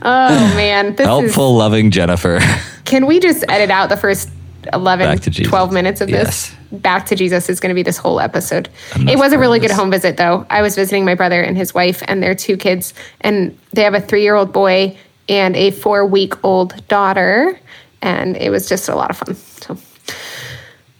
oh 0.02 0.54
man 0.56 0.92
this 0.92 1.02
is 1.02 1.06
Helpful, 1.06 1.56
loving 1.56 1.92
Jennifer. 1.92 2.40
Can 2.86 3.06
we 3.06 3.20
just 3.20 3.44
edit 3.50 3.72
out 3.72 3.90
the 3.90 3.98
first 3.98 4.30
11, 4.74 5.06
Back 5.06 5.20
to 5.22 5.30
Jesus. 5.30 5.50
12 5.50 5.72
minutes 5.72 6.02
of 6.02 6.10
Yes. 6.10 6.50
this? 6.50 6.82
Back 6.82 7.06
to 7.08 7.16
Jesus 7.16 7.50
is 7.50 7.60
going 7.60 7.70
to 7.70 7.76
be 7.76 7.84
this 7.84 7.98
whole 7.98 8.20
episode. 8.20 8.70
Enough 8.96 9.10
it 9.14 9.18
was 9.18 9.32
a 9.34 9.38
really 9.38 9.60
good 9.60 9.72
home 9.72 9.92
visit, 9.92 10.18
though. 10.18 10.46
I 10.50 10.62
was 10.62 10.76
visiting 10.76 11.06
my 11.06 11.16
brother 11.16 11.42
and 11.42 11.56
his 11.56 11.74
wife 11.74 12.02
and 12.08 12.22
their 12.22 12.36
two 12.36 12.58
kids, 12.58 12.94
and 13.22 13.58
they 13.74 13.84
have 13.84 13.94
a 13.94 14.02
three 14.02 14.24
year 14.24 14.36
old 14.36 14.52
boy 14.52 14.98
and 15.30 15.56
a 15.56 15.72
four 15.72 16.06
week 16.06 16.44
old 16.44 16.88
daughter. 16.88 17.60
And 18.02 18.36
it 18.38 18.50
was 18.50 18.68
just 18.68 18.90
a 18.90 18.96
lot 18.96 19.10
of 19.10 19.18
fun. 19.18 19.36
So 19.36 19.78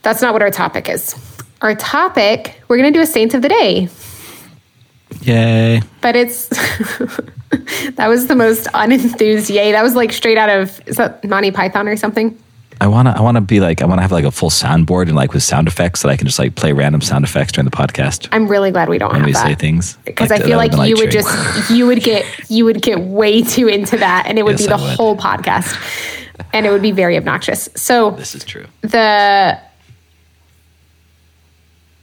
that's 0.02 0.22
not 0.22 0.32
what 0.32 0.42
our 0.42 0.50
topic 0.50 0.88
is. 0.88 1.14
Our 1.62 1.74
topic, 1.74 2.60
we're 2.68 2.76
going 2.76 2.92
to 2.92 2.96
do 2.98 3.02
a 3.02 3.06
saint 3.06 3.32
of 3.34 3.42
the 3.42 3.48
day, 3.48 3.88
Yay. 5.22 5.80
but 6.02 6.14
it's 6.14 6.48
that 7.96 8.08
was 8.08 8.26
the 8.26 8.34
most 8.36 8.66
unenthused 8.74 9.52
yay. 9.52 9.72
That 9.72 9.82
was 9.82 9.94
like 9.94 10.12
straight 10.12 10.36
out 10.38 10.50
of 10.50 10.80
is 10.86 10.96
that 10.96 11.24
Monty 11.24 11.50
Python 11.50 11.88
or 11.88 11.96
something? 11.96 12.38
I 12.78 12.88
wanna 12.88 13.14
I 13.16 13.22
wanna 13.22 13.40
be 13.40 13.58
like 13.60 13.80
I 13.80 13.86
wanna 13.86 14.02
have 14.02 14.12
like 14.12 14.26
a 14.26 14.30
full 14.30 14.50
soundboard 14.50 15.04
and 15.04 15.14
like 15.16 15.32
with 15.32 15.42
sound 15.42 15.66
effects 15.66 16.02
that 16.02 16.10
I 16.10 16.16
can 16.16 16.26
just 16.26 16.38
like 16.38 16.56
play 16.56 16.72
random 16.74 17.00
sound 17.00 17.24
effects 17.24 17.52
during 17.52 17.64
the 17.64 17.74
podcast 17.74 18.28
I'm 18.32 18.46
really 18.48 18.70
glad 18.70 18.90
we 18.90 18.98
don't 18.98 19.12
when 19.12 19.20
have 19.20 19.26
we 19.26 19.32
that. 19.32 19.46
say 19.46 19.54
things. 19.54 19.96
because 20.04 20.28
Like, 20.28 20.42
I 20.42 20.44
feel 20.44 20.58
like 20.58 20.72
you 20.72 20.94
been 20.94 21.04
would 21.06 21.10
cheering. 21.10 21.26
just 21.26 21.70
you 21.70 21.86
would 21.86 22.02
get 22.02 22.26
you 22.50 22.66
would 22.66 22.82
get 22.82 23.00
way 23.00 23.40
too 23.40 23.66
into 23.68 23.96
that, 23.96 24.26
and 24.28 24.38
it 24.38 24.44
would 24.44 24.60
Yes, 24.60 24.66
be 24.68 24.76
the 24.76 24.76
would. 24.76 24.96
whole 24.96 25.16
podcast, 25.16 25.74
and 26.52 26.66
it 26.66 26.70
would 26.70 26.82
be 26.82 26.92
very 26.92 27.16
obnoxious. 27.16 27.70
So 27.76 28.10
This 28.10 28.34
is 28.34 28.44
true. 28.44 28.66
the 28.82 29.58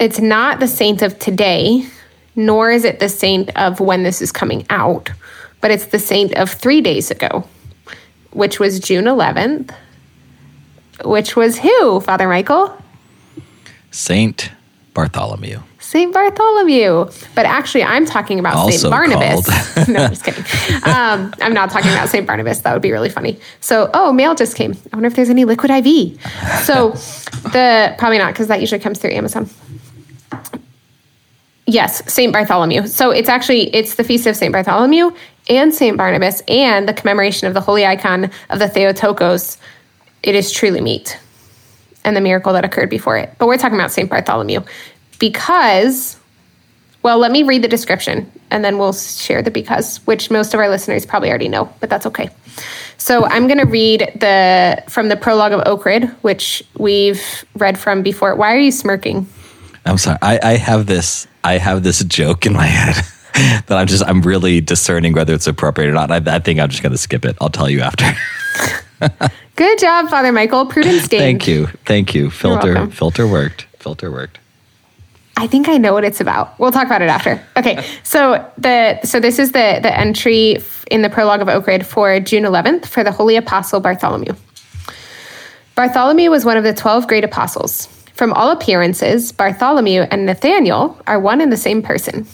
it's 0.03 0.19
not 0.19 0.60
the 0.60 0.67
saint 0.67 1.01
of 1.01 1.17
today, 1.17 1.88
nor 2.36 2.72
is 2.72 2.83
it 2.83 3.00
the 3.00 3.07
saint 3.07 3.55
of 3.57 3.79
when 3.79 4.03
this 4.03 4.22
is 4.22 4.33
coming 4.33 4.65
out, 4.69 5.10
but 5.62 5.72
it's 5.72 5.86
the 5.86 6.00
saint 6.00 6.33
of 6.33 6.51
three 6.51 6.81
days 6.81 7.10
ago, 7.10 7.48
which 8.31 8.60
was 8.60 8.81
June 8.81 9.05
11th, 9.05 9.74
which 11.05 11.38
was 11.38 11.57
who, 11.60 12.01
Father 12.01 12.27
Michael? 12.27 12.77
Saint 13.91 14.51
Bartholomew. 14.93 15.62
St. 15.79 16.12
Bartholomew. 16.12 17.05
But 17.36 17.45
actually, 17.45 17.83
I'm 17.83 18.05
talking 18.05 18.39
about 18.39 18.55
Also 18.55 18.77
St. 18.77 18.91
Barnabas. 18.91 19.48
no, 19.88 20.03
I'm 20.03 20.10
just 20.10 20.24
kidding. 20.24 20.43
Um, 20.86 21.33
I'm 21.39 21.53
not 21.53 21.69
talking 21.69 21.91
about 21.91 22.10
St. 22.10 22.25
Barnabas. 22.25 22.62
That 22.62 22.74
would 22.74 22.81
be 22.81 22.91
really 22.91 23.10
funny. 23.10 23.39
So, 23.60 23.91
oh, 23.93 24.12
mail 24.12 24.33
just 24.33 24.55
came. 24.55 24.72
I 24.91 24.95
wonder 24.95 25.07
if 25.07 25.15
there's 25.15 25.29
any 25.29 25.45
liquid 25.45 25.69
IV. 25.69 26.19
So, 26.63 26.91
the 27.51 27.93
probably 28.00 28.17
not 28.17 28.33
because 28.33 28.48
that 28.48 28.60
usually 28.60 28.79
comes 28.79 28.98
through 28.98 29.12
Amazon. 29.12 29.50
Yes, 31.65 32.12
St. 32.12 32.34
Bartholomew. 32.34 32.88
So 32.88 33.12
it's 33.12 33.29
actually 33.29 33.74
it's 33.74 33.96
the 33.96 34.03
feast 34.03 34.27
of 34.27 34.36
St. 34.36 34.51
Bartholomew 34.51 35.12
and 35.50 35.74
St. 35.74 35.98
Barnabas 35.98 36.41
and 36.48 36.88
the 36.88 36.93
commemoration 36.93 37.48
of 37.48 37.53
the 37.53 37.62
holy 37.62 37.86
icon 37.86 38.29
of 38.50 38.60
the 38.60 38.67
Theotokos. 38.67 39.58
It 40.24 40.36
is 40.36 40.51
truly 40.51 40.82
meet 40.82 41.17
and 42.03 42.15
the 42.15 42.22
miracle 42.22 42.53
that 42.53 42.65
occurred 42.65 42.89
before 42.89 43.17
it. 43.17 43.34
But 43.38 43.48
we're 43.48 43.58
talking 43.58 43.77
about 43.77 43.91
St. 43.91 44.10
Bartholomew 44.10 44.62
because, 45.20 46.20
well, 47.01 47.17
let 47.17 47.32
me 47.32 47.43
read 47.43 47.63
the 47.63 47.67
description 47.67 48.29
and 48.51 48.63
then 48.63 48.77
we'll 48.77 48.93
share 48.93 49.41
the 49.41 49.51
because, 49.51 49.98
which 50.05 50.29
most 50.29 50.53
of 50.53 50.60
our 50.60 50.70
listeners 50.70 51.05
probably 51.05 51.29
already 51.29 51.48
know, 51.48 51.74
but 51.79 51.89
that's 51.89 52.05
okay. 52.05 52.29
So 52.98 53.25
I'm 53.25 53.48
going 53.48 53.60
to 53.60 53.65
read 53.65 54.12
the 54.15 54.84
from 54.88 55.10
the 55.10 55.15
prologue 55.15 55.53
of 55.53 55.62
Ohrid, 55.62 56.13
which 56.22 56.63
we've 56.77 57.46
read 57.55 57.77
from 57.79 58.03
before. 58.03 58.36
Why 58.36 58.53
are 58.53 58.60
you 58.60 58.72
smirking? 58.72 59.27
I'm 59.86 59.98
sorry. 59.98 60.18
I, 60.22 60.40
I 60.42 60.58
have 60.58 60.86
this. 60.86 61.28
I 61.44 61.58
have 61.58 61.84
this 61.84 62.04
joke 62.06 62.46
in 62.46 62.54
my 62.54 62.66
head 62.66 63.04
that 63.68 63.78
I'm 63.78 63.88
just. 63.88 64.04
I'm 64.04 64.22
really 64.22 64.62
discerning 64.62 65.13
whether 65.13 65.34
it's 65.34 65.48
appropriate 65.48 65.90
or 65.90 65.94
not. 65.94 66.12
I, 66.12 66.36
I 66.36 66.40
think 66.40 66.60
I'm 66.60 66.70
just 66.70 66.84
going 66.84 66.92
to 66.92 66.98
skip 66.98 67.25
it. 67.25 67.36
I'll 67.42 67.50
tell 67.50 67.70
you 67.70 67.82
after. 67.82 68.06
Good 69.56 69.80
job, 69.80 70.10
Father 70.10 70.32
Michael. 70.32 70.66
Prudence. 70.66 71.08
Thank 71.08 71.48
you. 71.48 71.68
Thank 71.86 72.16
you. 72.16 72.30
Filter. 72.30 72.88
Filter 72.88 73.28
worked. 73.28 73.63
Filter 73.80 74.12
worked. 74.12 74.40
I 75.36 75.48
think 75.48 75.68
I 75.68 75.78
know 75.78 75.94
what 75.94 76.04
it's 76.04 76.22
about. 76.22 76.58
We'll 76.60 76.72
talk 76.72 76.86
about 76.86 77.02
it 77.02 77.10
after. 77.10 77.44
Okay, 77.58 77.84
so 78.04 78.50
the 78.58 79.02
so 79.04 79.20
this 79.20 79.40
is 79.40 79.52
the 79.52 79.80
the 79.82 79.98
entry 79.98 80.58
in 80.92 81.02
the 81.02 81.10
prologue 81.10 81.42
of 81.42 81.48
Ohrid 81.48 81.86
for 81.86 82.20
June 82.20 82.44
11th 82.44 82.86
for 82.86 83.04
the 83.04 83.12
Holy 83.12 83.36
Apostle 83.36 83.80
Bartholomew. 83.80 84.34
Bartholomew 85.75 86.30
was 86.30 86.46
one 86.46 86.56
of 86.56 86.63
the 86.63 86.74
12 86.74 87.08
great 87.08 87.24
apostles. 87.24 87.88
From 88.13 88.32
all 88.34 88.51
appearances, 88.51 89.32
Bartholomew 89.32 90.01
and 90.01 90.25
Nathaniel 90.25 91.00
are 91.08 91.20
one 91.20 91.41
and 91.41 91.51
the 91.51 91.58
same 91.58 91.82
person. 91.82 92.27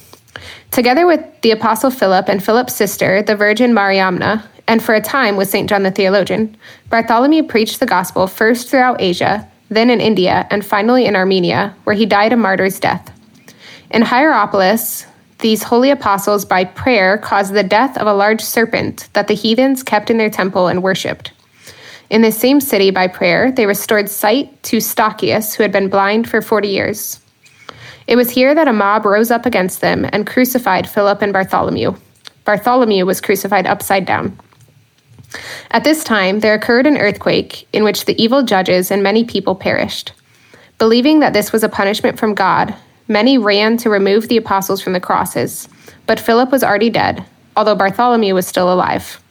Together 0.71 1.07
with 1.07 1.23
the 1.41 1.51
apostle 1.51 1.89
Philip 1.89 2.27
and 2.27 2.43
Philip's 2.43 2.75
sister, 2.75 3.21
the 3.21 3.35
Virgin 3.35 3.73
Mariamna, 3.73 4.43
and 4.67 4.83
for 4.83 4.93
a 4.93 5.01
time 5.01 5.35
with 5.35 5.49
St. 5.49 5.69
John 5.69 5.83
the 5.83 5.91
theologian, 5.91 6.55
Bartholomew 6.89 7.43
preached 7.43 7.79
the 7.79 7.85
gospel 7.85 8.27
first 8.27 8.69
throughout 8.69 9.01
Asia, 9.01 9.47
then 9.69 9.89
in 9.89 10.01
India, 10.01 10.47
and 10.51 10.65
finally 10.65 11.05
in 11.05 11.15
Armenia, 11.15 11.75
where 11.85 11.95
he 11.95 12.05
died 12.05 12.33
a 12.33 12.37
martyr's 12.37 12.79
death. 12.79 13.11
In 13.89 14.03
Hierapolis, 14.03 15.05
these 15.39 15.63
holy 15.63 15.89
apostles, 15.89 16.43
by 16.43 16.65
prayer, 16.65 17.17
caused 17.17 17.53
the 17.53 17.63
death 17.63 17.97
of 17.97 18.05
a 18.05 18.13
large 18.13 18.41
serpent 18.41 19.07
that 19.13 19.27
the 19.27 19.33
heathens 19.33 19.81
kept 19.81 20.09
in 20.09 20.17
their 20.17 20.29
temple 20.29 20.67
and 20.67 20.83
worshipped. 20.83 21.31
In 22.09 22.21
the 22.23 22.31
same 22.31 22.59
city, 22.59 22.89
by 22.89 23.07
prayer, 23.07 23.51
they 23.51 23.67
restored 23.67 24.09
sight 24.09 24.63
to 24.63 24.77
Stachys, 24.77 25.55
who 25.55 25.63
had 25.63 25.71
been 25.71 25.89
blind 25.89 26.27
for 26.27 26.41
40 26.41 26.67
years. 26.67 27.19
It 28.07 28.15
was 28.15 28.31
here 28.31 28.55
that 28.55 28.67
a 28.67 28.73
mob 28.73 29.05
rose 29.05 29.29
up 29.29 29.45
against 29.45 29.81
them 29.81 30.07
and 30.11 30.25
crucified 30.25 30.89
Philip 30.89 31.21
and 31.21 31.31
Bartholomew. 31.31 31.95
Bartholomew 32.45 33.05
was 33.05 33.21
crucified 33.21 33.67
upside 33.67 34.05
down. 34.05 34.39
At 35.69 35.83
this 35.83 36.03
time, 36.03 36.39
there 36.39 36.55
occurred 36.55 36.87
an 36.87 36.97
earthquake 36.97 37.67
in 37.71 37.83
which 37.83 38.05
the 38.05 38.19
evil 38.19 38.41
judges 38.41 38.89
and 38.89 39.03
many 39.03 39.23
people 39.23 39.53
perished. 39.53 40.13
Believing 40.79 41.19
that 41.19 41.33
this 41.33 41.51
was 41.51 41.63
a 41.63 41.69
punishment 41.69 42.17
from 42.17 42.33
God, 42.33 42.73
many 43.07 43.37
ran 43.37 43.77
to 43.77 43.91
remove 43.91 44.27
the 44.27 44.37
apostles 44.37 44.81
from 44.81 44.93
the 44.93 44.99
crosses, 44.99 45.69
but 46.07 46.19
Philip 46.19 46.51
was 46.51 46.63
already 46.63 46.89
dead, 46.89 47.23
although 47.55 47.75
Bartholomew 47.75 48.33
was 48.33 48.47
still 48.47 48.73
alive. 48.73 49.21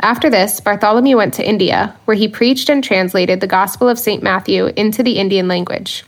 After 0.00 0.30
this, 0.30 0.60
Bartholomew 0.60 1.16
went 1.16 1.34
to 1.34 1.48
India, 1.48 1.96
where 2.04 2.16
he 2.16 2.28
preached 2.28 2.68
and 2.68 2.84
translated 2.84 3.40
the 3.40 3.48
Gospel 3.48 3.88
of 3.88 3.98
St. 3.98 4.22
Matthew 4.22 4.66
into 4.76 5.02
the 5.02 5.18
Indian 5.18 5.48
language. 5.48 6.04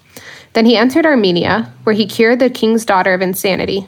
Then 0.53 0.65
he 0.65 0.77
entered 0.77 1.07
Armenia, 1.07 1.73
where 1.83 1.95
he 1.95 2.07
cured 2.07 2.39
the 2.39 2.51
king's 2.51 2.85
daughter 2.85 3.15
of 3.15 3.23
insanity. 3.23 3.87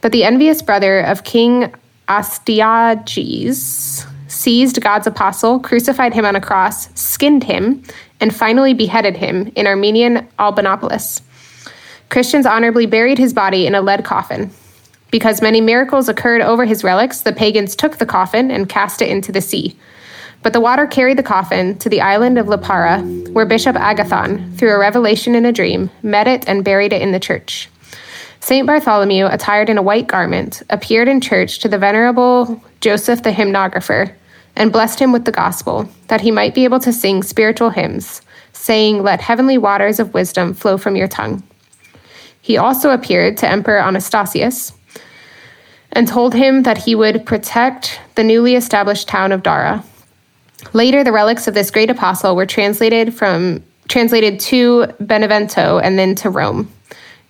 But 0.00 0.12
the 0.12 0.24
envious 0.24 0.62
brother 0.62 1.00
of 1.00 1.24
King 1.24 1.72
Astyages 2.08 4.06
seized 4.26 4.80
God's 4.80 5.06
apostle, 5.06 5.60
crucified 5.60 6.14
him 6.14 6.24
on 6.24 6.34
a 6.36 6.40
cross, 6.40 6.88
skinned 6.98 7.44
him, 7.44 7.82
and 8.20 8.34
finally 8.34 8.74
beheaded 8.74 9.16
him 9.16 9.52
in 9.54 9.66
Armenian 9.66 10.28
Albanopolis. 10.38 11.22
Christians 12.08 12.46
honorably 12.46 12.86
buried 12.86 13.18
his 13.18 13.32
body 13.32 13.66
in 13.66 13.74
a 13.74 13.80
lead 13.80 14.04
coffin. 14.04 14.50
Because 15.10 15.42
many 15.42 15.60
miracles 15.60 16.08
occurred 16.08 16.40
over 16.40 16.64
his 16.64 16.84
relics, 16.84 17.20
the 17.20 17.32
pagans 17.32 17.74
took 17.74 17.98
the 17.98 18.06
coffin 18.06 18.50
and 18.50 18.68
cast 18.68 19.02
it 19.02 19.08
into 19.08 19.32
the 19.32 19.40
sea. 19.40 19.76
But 20.42 20.52
the 20.52 20.60
water 20.60 20.86
carried 20.86 21.18
the 21.18 21.22
coffin 21.22 21.76
to 21.78 21.88
the 21.88 22.00
island 22.00 22.38
of 22.38 22.46
Lipara, 22.46 23.28
where 23.32 23.44
Bishop 23.44 23.76
Agathon, 23.76 24.56
through 24.56 24.72
a 24.72 24.78
revelation 24.78 25.34
in 25.34 25.44
a 25.44 25.52
dream, 25.52 25.90
met 26.02 26.26
it 26.26 26.48
and 26.48 26.64
buried 26.64 26.92
it 26.92 27.02
in 27.02 27.12
the 27.12 27.20
church. 27.20 27.68
St. 28.40 28.66
Bartholomew, 28.66 29.26
attired 29.26 29.68
in 29.68 29.76
a 29.76 29.82
white 29.82 30.06
garment, 30.06 30.62
appeared 30.70 31.08
in 31.08 31.20
church 31.20 31.58
to 31.58 31.68
the 31.68 31.76
venerable 31.76 32.62
Joseph 32.80 33.22
the 33.22 33.32
hymnographer 33.32 34.14
and 34.56 34.72
blessed 34.72 34.98
him 34.98 35.12
with 35.12 35.26
the 35.26 35.32
gospel, 35.32 35.88
that 36.08 36.22
he 36.22 36.30
might 36.30 36.54
be 36.54 36.64
able 36.64 36.80
to 36.80 36.92
sing 36.92 37.22
spiritual 37.22 37.70
hymns, 37.70 38.22
saying, 38.52 39.02
Let 39.02 39.20
heavenly 39.20 39.58
waters 39.58 40.00
of 40.00 40.14
wisdom 40.14 40.54
flow 40.54 40.78
from 40.78 40.96
your 40.96 41.06
tongue. 41.06 41.42
He 42.40 42.56
also 42.56 42.90
appeared 42.90 43.36
to 43.38 43.48
Emperor 43.48 43.78
Anastasius 43.78 44.72
and 45.92 46.06
told 46.06 46.34
him 46.34 46.62
that 46.62 46.78
he 46.78 46.94
would 46.94 47.26
protect 47.26 48.00
the 48.14 48.24
newly 48.24 48.54
established 48.54 49.08
town 49.08 49.32
of 49.32 49.42
Dara. 49.42 49.84
Later, 50.72 51.02
the 51.02 51.12
relics 51.12 51.48
of 51.48 51.54
this 51.54 51.70
great 51.70 51.90
apostle 51.90 52.36
were 52.36 52.46
translated 52.46 53.14
from 53.14 53.62
translated 53.88 54.38
to 54.38 54.86
Benevento 55.00 55.78
and 55.78 55.98
then 55.98 56.14
to 56.16 56.30
Rome. 56.30 56.72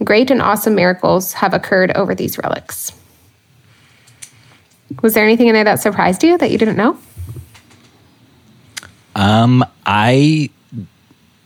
Great 0.04 0.30
and 0.30 0.42
awesome 0.42 0.74
miracles 0.74 1.32
have 1.32 1.54
occurred 1.54 1.90
over 1.92 2.14
these 2.14 2.36
relics. 2.38 2.92
Was 5.02 5.14
there 5.14 5.24
anything 5.24 5.48
in 5.48 5.54
there 5.54 5.64
that 5.64 5.80
surprised 5.80 6.22
you 6.22 6.36
that 6.38 6.50
you 6.50 6.58
didn't 6.58 6.76
know? 6.76 6.98
Um, 9.14 9.64
I 9.86 10.50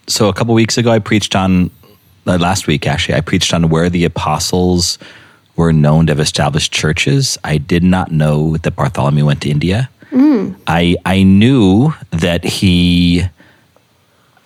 so 0.07 0.29
a 0.29 0.33
couple 0.33 0.55
weeks 0.55 0.77
ago 0.77 0.91
I 0.91 0.99
preached 0.99 1.35
on 1.35 1.71
uh, 2.27 2.37
last 2.39 2.67
week 2.67 2.87
actually 2.87 3.15
I 3.15 3.21
preached 3.21 3.55
on 3.55 3.69
where 3.69 3.89
the 3.89 4.05
apostles 4.05 4.99
were 5.57 5.73
known 5.73 6.07
to 6.07 6.13
have 6.13 6.21
established 6.21 6.73
churches. 6.73 7.39
I 7.45 7.59
did 7.59 7.83
not 7.83 8.11
know 8.11 8.57
that 8.59 8.77
Bartholomew 8.77 9.25
went 9.25 9.43
to 9.43 9.51
India. 9.51 9.89
Mm. 10.11 10.57
I 10.67 10.97
I 11.05 11.23
knew 11.23 11.95
that 12.11 12.45
he 12.45 13.25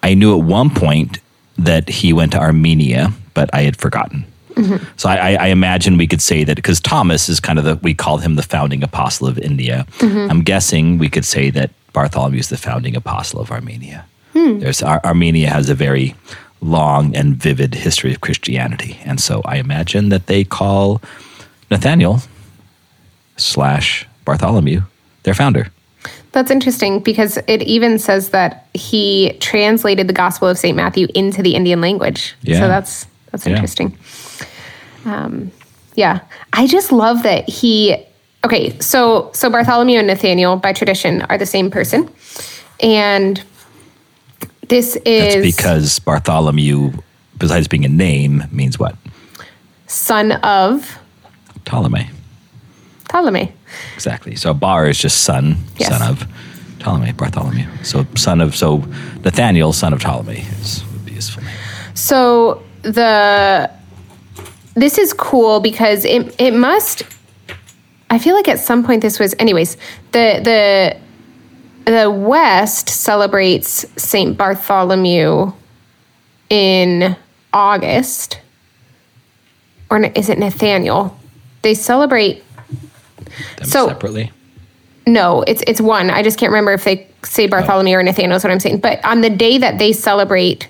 I 0.02 0.14
knew 0.14 0.38
at 0.38 0.44
one 0.44 0.70
point 0.70 1.18
that 1.56 1.88
he 1.88 2.12
went 2.12 2.32
to 2.32 2.38
Armenia, 2.38 3.12
but 3.34 3.50
I 3.52 3.62
had 3.62 3.76
forgotten. 3.76 4.24
Mm-hmm. 4.54 4.84
So 4.96 5.08
I, 5.08 5.34
I, 5.34 5.46
imagine 5.48 5.98
we 5.98 6.08
could 6.08 6.20
say 6.20 6.42
that 6.42 6.56
because 6.56 6.80
Thomas 6.80 7.28
is 7.28 7.38
kind 7.38 7.60
of 7.60 7.64
the 7.64 7.76
we 7.76 7.94
call 7.94 8.18
him 8.18 8.34
the 8.34 8.42
founding 8.42 8.82
apostle 8.82 9.28
of 9.28 9.38
India. 9.38 9.86
Mm-hmm. 9.98 10.30
I'm 10.30 10.42
guessing 10.42 10.98
we 10.98 11.08
could 11.08 11.24
say 11.24 11.50
that 11.50 11.70
Bartholomew 11.92 12.40
is 12.40 12.48
the 12.48 12.56
founding 12.56 12.96
apostle 12.96 13.40
of 13.40 13.52
Armenia. 13.52 14.04
Hmm. 14.32 14.58
There's 14.58 14.82
Ar- 14.82 15.00
Armenia 15.04 15.48
has 15.48 15.68
a 15.68 15.74
very 15.74 16.14
long 16.60 17.14
and 17.14 17.36
vivid 17.36 17.74
history 17.74 18.12
of 18.12 18.20
Christianity, 18.20 18.98
and 19.04 19.20
so 19.20 19.42
I 19.44 19.56
imagine 19.56 20.08
that 20.08 20.26
they 20.26 20.44
call 20.44 21.00
Nathaniel 21.70 22.20
slash 23.36 24.06
Bartholomew 24.24 24.82
their 25.22 25.34
founder. 25.34 25.70
That's 26.32 26.50
interesting 26.50 27.00
because 27.00 27.38
it 27.48 27.62
even 27.62 27.98
says 27.98 28.30
that 28.30 28.66
he 28.74 29.32
translated 29.40 30.08
the 30.08 30.12
Gospel 30.12 30.48
of 30.48 30.58
St. 30.58 30.76
Matthew 30.76 31.08
into 31.14 31.42
the 31.42 31.54
Indian 31.54 31.80
language. 31.80 32.34
Yeah. 32.42 32.60
So 32.60 32.68
that's 32.68 33.06
that's 33.30 33.46
yeah. 33.46 33.54
interesting. 33.54 33.96
Um, 35.04 35.50
yeah, 35.94 36.20
I 36.52 36.66
just 36.66 36.92
love 36.92 37.22
that 37.22 37.48
he. 37.48 37.96
Okay, 38.44 38.78
so 38.78 39.30
so 39.34 39.50
Bartholomew 39.50 39.98
and 39.98 40.06
Nathaniel 40.06 40.56
by 40.56 40.72
tradition 40.72 41.22
are 41.22 41.38
the 41.38 41.46
same 41.46 41.70
person, 41.70 42.08
and 42.80 43.42
this 44.68 44.96
is 45.04 45.34
That's 45.34 45.56
because 45.56 45.98
Bartholomew, 45.98 46.92
besides 47.36 47.68
being 47.68 47.84
a 47.84 47.88
name, 47.88 48.44
means 48.50 48.78
what? 48.78 48.96
Son 49.86 50.32
of 50.32 50.98
Ptolemy. 51.64 52.10
Ptolemy. 53.08 53.52
Exactly. 53.94 54.36
So 54.36 54.54
Bar 54.54 54.88
is 54.88 54.98
just 54.98 55.24
son, 55.24 55.56
yes. 55.76 55.88
son 55.88 56.10
of 56.10 56.26
Ptolemy, 56.78 57.12
Bartholomew. 57.12 57.66
So 57.82 58.06
son 58.14 58.40
of 58.40 58.54
so 58.54 58.78
Nathaniel, 59.24 59.72
son 59.72 59.92
of 59.92 60.00
Ptolemy, 60.00 60.44
is, 60.60 60.84
would 60.92 61.04
be 61.04 61.12
his 61.12 61.30
full 61.30 61.42
name. 61.42 61.54
So 61.94 62.62
the 62.82 63.70
this 64.74 64.98
is 64.98 65.12
cool 65.12 65.60
because 65.60 66.04
it 66.04 66.34
it 66.38 66.54
must. 66.54 67.02
I 68.10 68.18
feel 68.18 68.34
like 68.34 68.48
at 68.48 68.58
some 68.58 68.84
point 68.84 69.02
this 69.02 69.18
was, 69.18 69.34
anyways. 69.38 69.76
The 70.12 70.40
the 70.42 70.96
the 71.94 72.10
West 72.10 72.88
celebrates 72.88 73.86
Saint 73.96 74.36
Bartholomew 74.36 75.52
in 76.50 77.16
August, 77.52 78.40
or 79.90 80.04
is 80.04 80.28
it 80.28 80.38
Nathaniel? 80.38 81.18
They 81.62 81.74
celebrate 81.74 82.42
them 83.56 83.66
so, 83.66 83.88
separately. 83.88 84.30
No, 85.06 85.42
it's 85.42 85.62
it's 85.66 85.80
one. 85.80 86.10
I 86.10 86.22
just 86.22 86.38
can't 86.38 86.50
remember 86.50 86.72
if 86.72 86.84
they 86.84 87.08
say 87.22 87.46
oh. 87.46 87.48
Bartholomew 87.48 87.94
oh. 87.94 88.00
or 88.00 88.02
Nathaniel. 88.02 88.36
Is 88.36 88.44
what 88.44 88.52
I'm 88.52 88.60
saying. 88.60 88.78
But 88.78 89.02
on 89.04 89.22
the 89.22 89.30
day 89.30 89.58
that 89.58 89.78
they 89.78 89.92
celebrate 89.92 90.68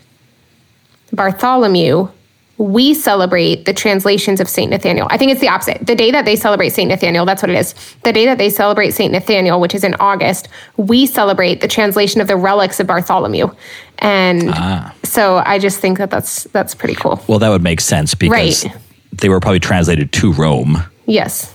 Bartholomew, 1.12 2.08
we 2.58 2.92
celebrate 2.92 3.64
the 3.64 3.72
translations 3.72 4.40
of 4.40 4.48
Saint 4.48 4.70
Nathaniel. 4.70 5.06
I 5.10 5.16
think 5.16 5.30
it's 5.30 5.40
the 5.40 5.48
opposite. 5.48 5.86
The 5.86 5.94
day 5.94 6.10
that 6.10 6.24
they 6.24 6.34
celebrate 6.34 6.70
Saint 6.70 6.90
Nathaniel, 6.90 7.24
that's 7.24 7.40
what 7.40 7.50
it 7.50 7.56
is. 7.56 7.74
The 8.02 8.12
day 8.12 8.26
that 8.26 8.38
they 8.38 8.50
celebrate 8.50 8.90
Saint 8.90 9.12
Nathaniel, 9.12 9.60
which 9.60 9.76
is 9.76 9.84
in 9.84 9.94
August, 10.00 10.48
we 10.76 11.06
celebrate 11.06 11.60
the 11.60 11.68
translation 11.68 12.20
of 12.20 12.26
the 12.26 12.36
relics 12.36 12.80
of 12.80 12.88
Bartholomew. 12.88 13.48
And 14.00 14.50
ah. 14.50 14.92
so 15.04 15.38
I 15.46 15.60
just 15.60 15.78
think 15.78 15.98
that 15.98 16.10
that's 16.10 16.44
that's 16.44 16.74
pretty 16.74 16.94
cool. 16.94 17.22
Well, 17.28 17.38
that 17.38 17.48
would 17.48 17.62
make 17.62 17.80
sense 17.80 18.14
because 18.14 18.64
right. 18.64 18.76
they 19.12 19.28
were 19.28 19.40
probably 19.40 19.60
translated 19.60 20.12
to 20.12 20.32
Rome. 20.32 20.82
Yes. 21.06 21.54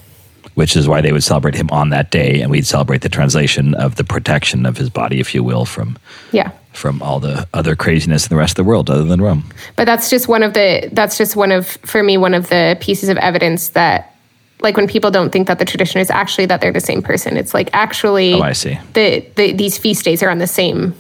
Which 0.56 0.76
is 0.76 0.88
why 0.88 1.02
they 1.02 1.12
would 1.12 1.24
celebrate 1.24 1.56
him 1.56 1.70
on 1.72 1.90
that 1.90 2.12
day, 2.12 2.42
and 2.42 2.52
we'd 2.52 2.68
celebrate 2.68 3.02
the 3.02 3.10
translation 3.10 3.74
of 3.74 3.96
the 3.96 4.04
protection 4.04 4.66
of 4.66 4.78
his 4.78 4.90
body, 4.90 5.20
if 5.20 5.34
you 5.34 5.44
will, 5.44 5.66
from 5.66 5.98
yeah 6.32 6.52
from 6.74 7.02
all 7.02 7.20
the 7.20 7.48
other 7.54 7.76
craziness 7.76 8.26
in 8.26 8.30
the 8.30 8.36
rest 8.36 8.52
of 8.52 8.56
the 8.58 8.64
world 8.64 8.90
other 8.90 9.04
than 9.04 9.22
Rome. 9.22 9.44
But 9.76 9.86
that's 9.86 10.10
just 10.10 10.28
one 10.28 10.44
of 10.44 10.54
the 10.54 10.90
that's 10.92 11.18
just 11.18 11.36
one 11.36 11.52
of 11.52 11.68
for 11.68 12.04
me 12.04 12.18
one 12.18 12.34
of 12.34 12.50
the 12.50 12.78
pieces 12.82 13.10
of 13.10 13.18
evidence 13.18 13.70
that 13.70 14.16
like 14.62 14.78
when 14.78 14.88
people 14.88 15.12
don't 15.12 15.32
think 15.32 15.48
that 15.48 15.60
the 15.60 15.66
tradition 15.66 16.00
is 16.00 16.10
actually 16.10 16.46
that 16.48 16.62
they're 16.62 16.72
the 16.72 16.80
same 16.80 17.02
person. 17.02 17.38
It's 17.38 17.54
like 17.54 17.70
actually 17.74 18.34
Oh, 18.34 18.42
I 18.42 18.54
see. 18.54 18.80
The, 18.94 19.26
the 19.36 19.54
these 19.54 19.78
feast 19.78 20.04
days 20.04 20.24
are 20.24 20.30
on 20.30 20.40
the 20.40 20.48
same 20.48 20.96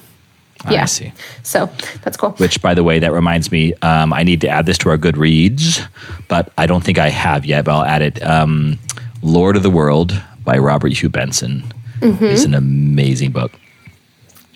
yeah. 0.69 0.83
I 0.83 0.86
see. 0.86 1.12
So 1.43 1.69
that's 2.03 2.15
cool. 2.15 2.31
Which, 2.31 2.62
by 2.62 2.73
the 2.73 2.83
way, 2.83 2.99
that 2.99 3.12
reminds 3.12 3.51
me, 3.51 3.73
um, 3.81 4.13
I 4.13 4.23
need 4.23 4.41
to 4.41 4.47
add 4.47 4.65
this 4.65 4.77
to 4.79 4.89
our 4.89 4.97
good 4.97 5.17
reads, 5.17 5.81
but 6.29 6.53
I 6.57 6.67
don't 6.67 6.83
think 6.83 6.97
I 6.97 7.09
have 7.09 7.45
yet, 7.45 7.65
but 7.65 7.75
I'll 7.75 7.83
add 7.83 8.01
it. 8.01 8.23
Um, 8.23 8.79
Lord 9.21 9.55
of 9.57 9.63
the 9.63 9.69
World 9.69 10.19
by 10.43 10.57
Robert 10.57 10.93
Hugh 10.93 11.09
Benson 11.09 11.63
mm-hmm. 11.99 12.23
is 12.23 12.45
an 12.45 12.53
amazing 12.53 13.31
book. 13.31 13.51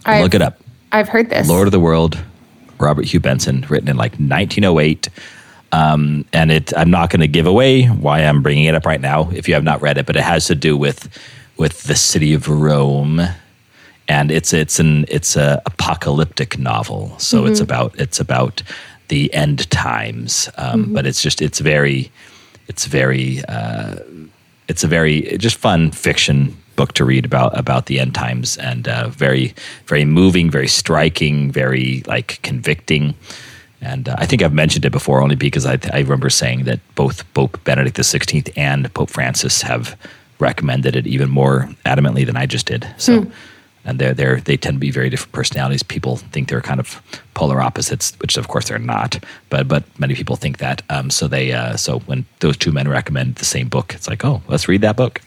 Look 0.08 0.34
it 0.34 0.42
up. 0.42 0.62
I've 0.92 1.10
heard 1.10 1.30
this. 1.30 1.48
Lord 1.48 1.68
of 1.68 1.72
the 1.72 1.80
World, 1.80 2.18
Robert 2.80 3.06
Hugh 3.06 3.20
Benson, 3.20 3.66
written 3.70 3.90
in 3.90 3.98
like 3.98 4.14
1908. 4.14 5.10
Um, 5.72 6.26
and 6.32 6.52
it, 6.52 6.76
I'm 6.78 6.90
not 6.90 7.10
going 7.10 7.20
to 7.22 7.28
give 7.28 7.46
away 7.46 7.86
why 7.86 8.22
I'm 8.22 8.42
bringing 8.42 8.66
it 8.66 8.76
up 8.76 8.86
right 8.86 9.02
now 9.02 9.30
if 9.32 9.48
you 9.48 9.54
have 9.54 9.64
not 9.64 9.82
read 9.82 9.98
it, 9.98 10.06
but 10.06 10.16
it 10.16 10.24
has 10.24 10.46
to 10.48 10.56
do 10.56 10.78
with 10.78 11.10
with 11.58 11.84
the 11.84 11.96
city 11.96 12.34
of 12.34 12.48
Rome, 12.48 13.20
and 14.08 14.32
it's 14.32 14.54
it's 14.54 14.80
an 14.80 15.06
it's 15.10 15.36
a 15.36 15.62
apocalyptic 15.66 16.58
novel. 16.58 17.18
So 17.18 17.40
mm-hmm. 17.40 17.52
it's 17.52 17.60
about 17.60 18.00
it's 18.00 18.20
about 18.20 18.64
the 19.10 19.34
end 19.34 19.70
times, 19.70 20.50
um, 20.58 20.84
mm-hmm. 20.84 20.94
but 20.94 21.06
it's 21.06 21.22
just 21.22 21.42
it's 21.42 21.60
very 21.60 22.12
it's 22.68 22.86
very 22.86 23.44
uh, 23.50 23.96
it's 24.68 24.84
a 24.84 24.88
very 24.88 25.38
just 25.38 25.58
fun 25.58 25.92
fiction 25.92 26.56
book 26.78 26.94
to 26.94 27.04
read 27.04 27.26
about 27.26 27.58
about 27.60 27.88
the 27.88 28.00
end 28.00 28.16
times 28.16 28.58
and 28.58 28.88
uh, 28.88 29.10
very 29.10 29.54
very 29.88 30.06
moving, 30.06 30.50
very 30.50 30.70
striking, 30.70 31.52
very 31.52 32.04
like 32.08 32.40
convicting. 32.44 33.16
And 33.82 34.08
uh, 34.10 34.16
I 34.18 34.26
think 34.26 34.42
I've 34.42 34.54
mentioned 34.54 34.86
it 34.86 34.92
before 34.92 35.22
only 35.22 35.36
because 35.36 35.66
I, 35.66 35.78
I 35.94 36.00
remember 36.00 36.30
saying 36.30 36.64
that 36.64 36.80
both 36.96 37.32
Pope 37.34 37.62
Benedict 37.64 37.98
XVI 37.98 38.52
and 38.56 38.92
Pope 38.94 39.10
Francis 39.12 39.62
have 39.62 39.98
recommended 40.40 40.96
it 40.96 41.08
even 41.08 41.30
more 41.30 41.70
adamantly 41.86 42.26
than 42.26 42.38
I 42.38 42.46
just 42.46 42.66
did. 42.66 42.88
So, 42.98 43.22
mm. 43.22 43.32
and 43.86 44.00
they're, 44.00 44.14
they're, 44.14 44.42
they 44.42 44.58
tend 44.58 44.76
to 44.76 44.80
be 44.80 44.92
very 44.92 45.10
different 45.10 45.32
personalities. 45.32 45.84
People 45.84 46.18
think 46.18 46.50
they're 46.50 46.62
kind 46.62 46.80
of 46.80 47.02
polar 47.34 47.62
opposites, 47.62 48.14
which 48.20 48.38
of 48.38 48.48
course 48.48 48.68
they're 48.68 48.80
not, 48.80 49.24
but, 49.50 49.68
but 49.68 49.84
many 50.00 50.16
people 50.16 50.36
think 50.36 50.58
that. 50.58 50.82
Um, 50.90 51.10
so 51.10 51.28
they, 51.28 51.54
uh, 51.54 51.76
so 51.76 52.00
when 52.02 52.26
those 52.40 52.58
two 52.58 52.72
men 52.72 52.88
recommend 52.88 53.36
the 53.36 53.46
same 53.46 53.68
book, 53.68 53.94
it's 53.94 54.08
like, 54.08 54.24
oh, 54.26 54.42
let's 54.48 54.68
read 54.68 54.82
that 54.82 54.96
book. 54.96 55.22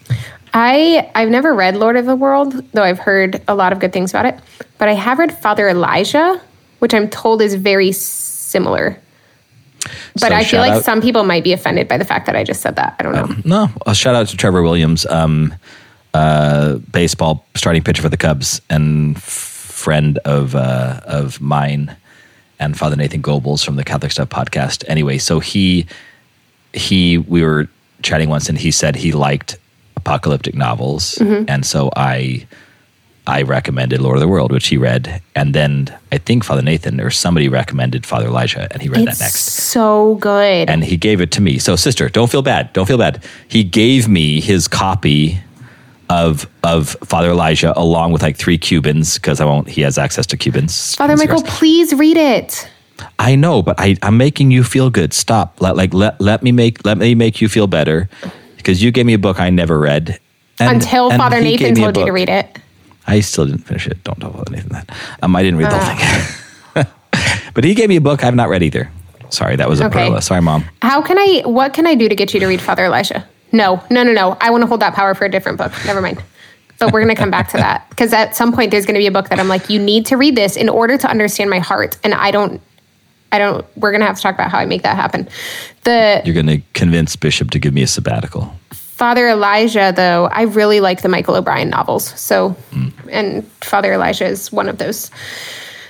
I 0.53 1.09
I've 1.15 1.29
never 1.29 1.53
read 1.53 1.75
Lord 1.75 1.95
of 1.95 2.05
the 2.05 2.15
World, 2.15 2.63
though 2.73 2.83
I've 2.83 2.99
heard 2.99 3.41
a 3.47 3.55
lot 3.55 3.71
of 3.71 3.79
good 3.79 3.93
things 3.93 4.11
about 4.11 4.25
it. 4.25 4.39
But 4.77 4.89
I 4.89 4.93
have 4.93 5.19
read 5.19 5.31
Father 5.37 5.69
Elijah, 5.69 6.41
which 6.79 6.93
I'm 6.93 7.09
told 7.09 7.41
is 7.41 7.55
very 7.55 7.91
similar. 7.91 8.99
But 10.13 10.29
so 10.29 10.35
I 10.35 10.43
feel 10.43 10.59
like 10.59 10.73
out, 10.73 10.83
some 10.83 11.01
people 11.01 11.23
might 11.23 11.43
be 11.43 11.53
offended 11.53 11.87
by 11.87 11.97
the 11.97 12.05
fact 12.05 12.25
that 12.25 12.35
I 12.35 12.43
just 12.43 12.61
said 12.61 12.75
that. 12.75 12.95
I 12.99 13.03
don't 13.03 13.13
know. 13.13 13.23
Um, 13.23 13.41
no, 13.45 13.69
a 13.85 13.95
shout 13.95 14.13
out 14.13 14.27
to 14.27 14.37
Trevor 14.37 14.61
Williams, 14.61 15.05
um, 15.07 15.55
uh, 16.13 16.75
baseball 16.75 17.45
starting 17.55 17.81
pitcher 17.81 18.01
for 18.01 18.09
the 18.09 18.17
Cubs 18.17 18.61
and 18.69 19.21
friend 19.21 20.19
of 20.19 20.55
uh, 20.55 21.01
of 21.05 21.41
mine 21.41 21.95
and 22.59 22.77
Father 22.77 22.95
Nathan 22.95 23.21
Goebel's 23.21 23.63
from 23.63 23.75
the 23.75 23.83
Catholic 23.83 24.11
Stuff 24.11 24.29
podcast. 24.29 24.83
Anyway, 24.87 25.17
so 25.17 25.39
he 25.39 25.87
he 26.73 27.17
we 27.17 27.43
were 27.43 27.67
chatting 28.03 28.29
once 28.29 28.49
and 28.49 28.57
he 28.57 28.71
said 28.71 28.95
he 28.95 29.11
liked 29.11 29.57
apocalyptic 30.01 30.55
novels, 30.55 31.15
mm-hmm. 31.15 31.45
and 31.47 31.65
so 31.65 31.89
I 31.95 32.47
I 33.27 33.43
recommended 33.43 34.01
Lord 34.01 34.17
of 34.17 34.21
the 34.21 34.27
World, 34.27 34.51
which 34.51 34.67
he 34.67 34.77
read, 34.77 35.21
and 35.35 35.53
then 35.53 35.95
I 36.11 36.17
think 36.17 36.43
Father 36.43 36.63
Nathan 36.63 36.99
or 36.99 37.11
somebody 37.11 37.47
recommended 37.49 38.05
Father 38.05 38.27
Elijah, 38.27 38.67
and 38.71 38.81
he 38.81 38.89
read 38.89 39.07
it's 39.07 39.19
that 39.19 39.25
next. 39.25 39.41
So 39.41 40.15
good, 40.15 40.69
and 40.69 40.83
he 40.83 40.97
gave 40.97 41.21
it 41.21 41.31
to 41.33 41.41
me. 41.41 41.59
So, 41.59 41.75
sister, 41.75 42.09
don't 42.09 42.31
feel 42.31 42.41
bad. 42.41 42.73
Don't 42.73 42.87
feel 42.87 42.97
bad. 42.97 43.23
He 43.47 43.63
gave 43.63 44.07
me 44.07 44.41
his 44.41 44.67
copy 44.67 45.39
of 46.09 46.47
of 46.63 46.97
Father 47.05 47.29
Elijah 47.29 47.77
along 47.79 48.11
with 48.11 48.23
like 48.23 48.37
three 48.37 48.57
Cubans 48.57 49.15
because 49.19 49.39
I 49.39 49.45
won't. 49.45 49.69
He 49.69 49.81
has 49.81 49.97
access 49.99 50.25
to 50.27 50.37
Cubans. 50.37 50.95
Father 50.95 51.15
Michael, 51.15 51.43
please 51.43 51.93
read 51.93 52.17
it. 52.17 52.67
I 53.17 53.35
know, 53.35 53.61
but 53.61 53.79
I, 53.79 53.97
I'm 54.03 54.17
making 54.17 54.51
you 54.51 54.63
feel 54.63 54.89
good. 54.89 55.13
Stop. 55.13 55.61
Let 55.61 55.75
like 55.75 55.93
let 55.93 56.19
let 56.19 56.41
me 56.41 56.51
make 56.51 56.83
let 56.85 56.97
me 56.97 57.13
make 57.13 57.39
you 57.39 57.47
feel 57.47 57.67
better 57.67 58.09
because 58.61 58.81
you 58.81 58.91
gave 58.91 59.05
me 59.05 59.13
a 59.13 59.19
book 59.19 59.39
I 59.39 59.49
never 59.49 59.79
read. 59.79 60.19
And, 60.59 60.77
Until 60.77 61.09
and 61.09 61.17
Father 61.17 61.41
Nathan 61.41 61.75
told 61.75 61.97
you 61.97 62.05
to 62.05 62.11
read 62.11 62.29
it. 62.29 62.59
I 63.07 63.19
still 63.19 63.45
didn't 63.45 63.61
finish 63.61 63.87
it. 63.87 64.03
Don't 64.03 64.19
tell 64.19 64.31
Father 64.31 64.51
Nathan 64.51 64.69
that. 64.69 64.89
Um, 65.21 65.35
I 65.35 65.43
didn't 65.43 65.59
read 65.59 65.67
uh. 65.67 65.69
the 65.71 65.77
whole 65.77 65.95
ah. 65.95 66.83
thing. 67.13 67.51
but 67.53 67.63
he 67.63 67.73
gave 67.73 67.89
me 67.89 67.95
a 67.95 68.01
book 68.01 68.23
I've 68.23 68.35
not 68.35 68.49
read 68.49 68.63
either. 68.63 68.91
Sorry, 69.29 69.55
that 69.55 69.69
was 69.69 69.79
a 69.79 69.85
okay. 69.85 70.19
Sorry, 70.19 70.41
mom. 70.41 70.65
How 70.81 71.01
can 71.01 71.17
I? 71.17 71.41
What 71.45 71.73
can 71.73 71.87
I 71.87 71.95
do 71.95 72.09
to 72.09 72.15
get 72.15 72.33
you 72.33 72.39
to 72.41 72.47
read 72.47 72.61
Father 72.61 72.85
Elijah? 72.85 73.27
No, 73.51 73.81
no, 73.89 74.03
no, 74.03 74.11
no. 74.11 74.37
I 74.41 74.51
want 74.51 74.61
to 74.61 74.67
hold 74.67 74.81
that 74.81 74.93
power 74.93 75.13
for 75.13 75.25
a 75.25 75.31
different 75.31 75.57
book. 75.57 75.71
Never 75.85 76.01
mind. 76.01 76.21
But 76.79 76.91
we're 76.91 77.01
going 77.01 77.15
to 77.15 77.19
come 77.19 77.31
back 77.31 77.47
to 77.49 77.57
that 77.57 77.89
because 77.89 78.11
at 78.11 78.35
some 78.35 78.51
point 78.51 78.71
there's 78.71 78.85
going 78.85 78.95
to 78.95 78.99
be 78.99 79.07
a 79.07 79.11
book 79.11 79.29
that 79.29 79.39
I'm 79.39 79.47
like, 79.47 79.69
you 79.69 79.79
need 79.79 80.05
to 80.07 80.17
read 80.17 80.35
this 80.35 80.57
in 80.57 80.67
order 80.67 80.97
to 80.97 81.07
understand 81.07 81.49
my 81.49 81.59
heart, 81.59 81.97
and 82.03 82.13
I 82.13 82.31
don't. 82.31 82.61
I 83.31 83.39
don't. 83.39 83.65
We're 83.77 83.91
going 83.91 84.01
to 84.01 84.07
have 84.07 84.17
to 84.17 84.21
talk 84.21 84.35
about 84.35 84.51
how 84.51 84.59
I 84.59 84.65
make 84.65 84.83
that 84.83 84.95
happen. 84.95 85.27
The 85.83 86.21
you're 86.25 86.33
going 86.33 86.47
to 86.47 86.61
convince 86.73 87.15
Bishop 87.15 87.51
to 87.51 87.59
give 87.59 87.73
me 87.73 87.81
a 87.81 87.87
sabbatical. 87.87 88.53
Father 88.71 89.29
Elijah, 89.29 89.91
though, 89.95 90.27
I 90.27 90.43
really 90.43 90.79
like 90.79 91.01
the 91.01 91.09
Michael 91.09 91.35
O'Brien 91.35 91.69
novels. 91.69 92.19
So, 92.19 92.55
mm. 92.69 92.93
and 93.09 93.47
Father 93.61 93.93
Elijah 93.93 94.25
is 94.25 94.51
one 94.51 94.69
of 94.69 94.77
those. 94.77 95.09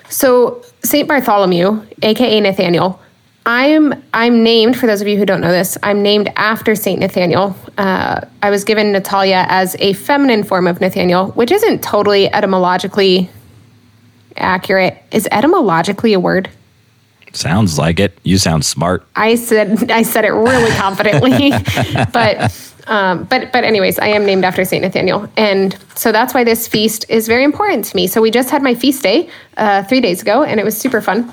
So, 0.08 0.64
Saint 0.82 1.10
Bartholomew, 1.10 1.86
aka 2.04 2.40
Nathaniel, 2.40 3.02
I'm 3.46 4.02
I'm 4.14 4.44
named 4.44 4.78
for 4.78 4.86
those 4.86 5.02
of 5.02 5.08
you 5.08 5.18
who 5.18 5.26
don't 5.26 5.42
know 5.42 5.52
this. 5.52 5.78
I'm 5.84 6.04
named 6.04 6.32
after 6.36 6.76
Saint 6.76 7.00
Nathaniel. 7.00 7.56
Uh, 7.78 8.22
I 8.44 8.50
was 8.50 8.64
given 8.64 8.92
Natalia 8.92 9.46
as 9.50 9.76
a 9.80 9.94
feminine 9.94 10.44
form 10.44 10.68
of 10.68 10.80
Nathaniel, 10.80 11.32
which 11.32 11.52
isn't 11.52 11.82
totally 11.82 12.32
etymologically 12.32 13.30
accurate. 14.38 15.02
Is 15.12 15.28
etymologically 15.32 16.14
a 16.14 16.20
word? 16.20 16.50
Sounds 17.34 17.78
like 17.78 18.00
it. 18.00 18.18
You 18.24 18.38
sound 18.38 18.66
smart. 18.66 19.06
I 19.16 19.36
said 19.36 19.92
I 19.92 20.04
said 20.04 20.26
it 20.26 20.32
really 20.32 20.72
confidently, 20.76 21.52
but 22.12 22.52
um, 22.88 23.24
but 23.26 23.52
but 23.52 23.64
anyways, 23.64 24.00
I 24.00 24.08
am 24.08 24.26
named 24.26 24.44
after 24.44 24.66
Saint 24.66 24.84
Nathaniel, 24.84 25.30
and 25.38 25.78
so 25.96 26.12
that's 26.12 26.34
why 26.34 26.44
this 26.44 26.68
feast 26.68 27.06
is 27.10 27.28
very 27.28 27.44
important 27.44 27.86
to 27.86 27.96
me. 27.96 28.08
So 28.08 28.22
we 28.22 28.32
just 28.32 28.50
had 28.50 28.62
my 28.62 28.76
feast 28.76 29.04
day 29.04 29.30
uh, 29.58 29.84
three 29.84 30.02
days 30.02 30.22
ago, 30.22 30.44
and 30.44 30.60
it 30.60 30.64
was 30.64 30.78
super 30.78 31.02
fun. 31.02 31.32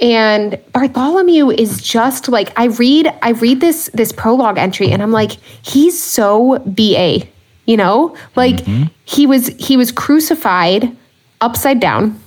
And 0.00 0.58
Bartholomew 0.72 1.50
is 1.50 1.80
just 1.80 2.28
like 2.28 2.52
I 2.58 2.66
read 2.66 3.12
I 3.22 3.30
read 3.30 3.60
this 3.60 3.90
this 3.94 4.12
prologue 4.12 4.58
entry, 4.58 4.90
and 4.90 5.02
I'm 5.02 5.12
like, 5.12 5.32
he's 5.62 6.00
so 6.00 6.58
ba, 6.66 7.22
you 7.66 7.76
know, 7.76 8.16
like 8.36 8.56
mm-hmm. 8.56 8.84
he 9.04 9.26
was 9.26 9.48
he 9.58 9.76
was 9.76 9.92
crucified 9.92 10.96
upside 11.40 11.80
down, 11.80 12.20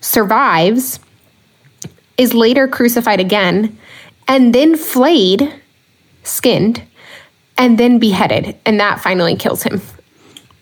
survives, 0.00 1.00
is 2.22 2.32
later 2.32 2.66
crucified 2.68 3.20
again, 3.20 3.76
and 4.28 4.54
then 4.54 4.76
flayed, 4.76 5.52
skinned 6.22 6.82
and 7.58 7.78
then 7.78 7.98
beheaded, 7.98 8.56
and 8.64 8.80
that 8.80 9.00
finally 9.00 9.36
kills 9.36 9.62
him. 9.62 9.80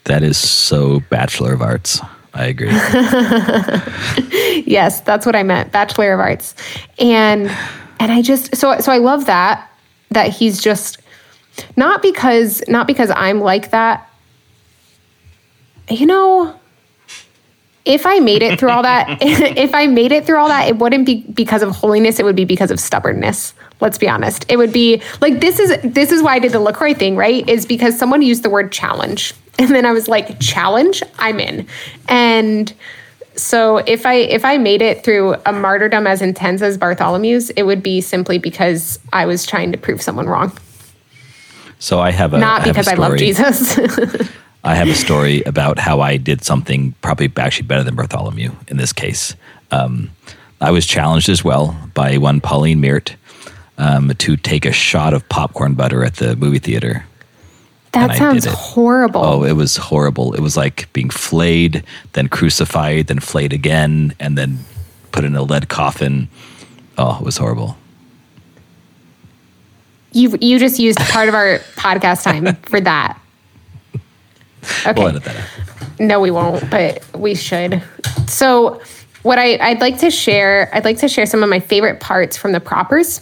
That 0.04 0.22
is 0.22 0.36
so 0.36 1.00
Bachelor 1.10 1.52
of 1.52 1.62
Arts. 1.62 2.00
I 2.34 2.46
agree. 2.46 2.70
yes, 4.66 5.00
that's 5.00 5.26
what 5.26 5.36
I 5.36 5.42
meant, 5.42 5.72
Bachelor 5.72 6.12
of 6.12 6.20
Arts. 6.20 6.54
And 6.98 7.50
and 7.98 8.12
I 8.12 8.22
just 8.22 8.56
so 8.56 8.78
so 8.80 8.92
I 8.92 8.98
love 8.98 9.26
that 9.26 9.70
that 10.10 10.28
he's 10.28 10.60
just 10.60 10.98
not 11.76 12.02
because 12.02 12.62
not 12.68 12.86
because 12.86 13.10
I'm 13.10 13.40
like 13.40 13.70
that. 13.70 14.06
You 15.88 16.06
know, 16.06 16.59
if 17.84 18.06
I 18.06 18.20
made 18.20 18.42
it 18.42 18.58
through 18.58 18.70
all 18.70 18.82
that, 18.82 19.18
if 19.22 19.74
I 19.74 19.86
made 19.86 20.12
it 20.12 20.26
through 20.26 20.38
all 20.38 20.48
that, 20.48 20.68
it 20.68 20.76
wouldn't 20.76 21.06
be 21.06 21.22
because 21.32 21.62
of 21.62 21.70
holiness, 21.70 22.18
it 22.18 22.24
would 22.24 22.36
be 22.36 22.44
because 22.44 22.70
of 22.70 22.78
stubbornness. 22.78 23.54
Let's 23.80 23.96
be 23.96 24.08
honest. 24.08 24.44
It 24.48 24.56
would 24.58 24.72
be 24.72 25.02
like 25.20 25.40
this 25.40 25.58
is 25.58 25.76
this 25.82 26.12
is 26.12 26.22
why 26.22 26.34
I 26.34 26.38
did 26.38 26.52
the 26.52 26.60
LaCroix 26.60 26.94
thing, 26.94 27.16
right? 27.16 27.48
Is 27.48 27.64
because 27.64 27.98
someone 27.98 28.20
used 28.22 28.42
the 28.42 28.50
word 28.50 28.72
challenge. 28.72 29.34
And 29.58 29.74
then 29.74 29.84
I 29.84 29.92
was 29.92 30.08
like, 30.08 30.40
challenge, 30.40 31.02
I'm 31.18 31.38
in. 31.38 31.66
And 32.08 32.72
so 33.36 33.76
if 33.78 34.06
I 34.06 34.14
if 34.14 34.42
I 34.42 34.56
made 34.56 34.80
it 34.80 35.04
through 35.04 35.34
a 35.44 35.52
martyrdom 35.52 36.06
as 36.06 36.22
intense 36.22 36.62
as 36.62 36.78
Bartholomew's, 36.78 37.50
it 37.50 37.64
would 37.64 37.82
be 37.82 38.00
simply 38.00 38.38
because 38.38 38.98
I 39.12 39.26
was 39.26 39.44
trying 39.44 39.70
to 39.72 39.78
prove 39.78 40.00
someone 40.00 40.26
wrong. 40.26 40.56
So 41.78 42.00
I 42.00 42.10
have 42.10 42.32
a 42.32 42.38
not 42.38 42.64
because 42.64 42.88
I 42.88 42.94
love 42.94 43.18
Jesus. 43.18 43.78
I 44.62 44.74
have 44.74 44.88
a 44.88 44.94
story 44.94 45.42
about 45.42 45.78
how 45.78 46.00
I 46.00 46.16
did 46.16 46.44
something 46.44 46.94
probably 47.00 47.32
actually 47.36 47.66
better 47.66 47.82
than 47.82 47.96
Bartholomew 47.96 48.52
in 48.68 48.76
this 48.76 48.92
case. 48.92 49.34
Um, 49.70 50.10
I 50.60 50.70
was 50.70 50.86
challenged 50.86 51.28
as 51.28 51.42
well 51.42 51.76
by 51.94 52.18
one 52.18 52.40
Pauline 52.40 52.80
Meert 52.80 53.16
um, 53.78 54.12
to 54.18 54.36
take 54.36 54.66
a 54.66 54.72
shot 54.72 55.14
of 55.14 55.26
popcorn 55.30 55.74
butter 55.74 56.04
at 56.04 56.16
the 56.16 56.36
movie 56.36 56.58
theater. 56.58 57.06
That 57.92 58.16
sounds 58.16 58.44
horrible. 58.44 59.24
Oh, 59.24 59.42
it 59.42 59.54
was 59.54 59.76
horrible. 59.76 60.34
It 60.34 60.40
was 60.40 60.56
like 60.56 60.92
being 60.92 61.10
flayed, 61.10 61.82
then 62.12 62.28
crucified, 62.28 63.08
then 63.08 63.18
flayed 63.18 63.52
again, 63.52 64.14
and 64.20 64.38
then 64.38 64.60
put 65.10 65.24
in 65.24 65.34
a 65.34 65.42
lead 65.42 65.68
coffin. 65.68 66.28
Oh, 66.96 67.18
it 67.18 67.24
was 67.24 67.36
horrible. 67.36 67.76
You 70.12 70.36
you 70.40 70.58
just 70.58 70.78
used 70.78 70.98
part 70.98 71.28
of 71.28 71.34
our 71.34 71.58
podcast 71.76 72.22
time 72.22 72.54
for 72.62 72.80
that. 72.80 73.20
Okay. 74.86 74.92
We'll 74.96 75.08
edit 75.08 75.24
that 75.24 75.36
out. 75.36 76.00
No, 76.00 76.20
we 76.20 76.30
won't, 76.30 76.68
but 76.70 77.04
we 77.14 77.34
should. 77.34 77.82
So, 78.26 78.80
what 79.22 79.38
I, 79.38 79.58
I'd 79.58 79.80
like 79.80 79.98
to 79.98 80.10
share, 80.10 80.70
I'd 80.72 80.84
like 80.84 80.98
to 80.98 81.08
share 81.08 81.26
some 81.26 81.42
of 81.42 81.50
my 81.50 81.60
favorite 81.60 82.00
parts 82.00 82.36
from 82.36 82.52
the 82.52 82.60
propers. 82.60 83.20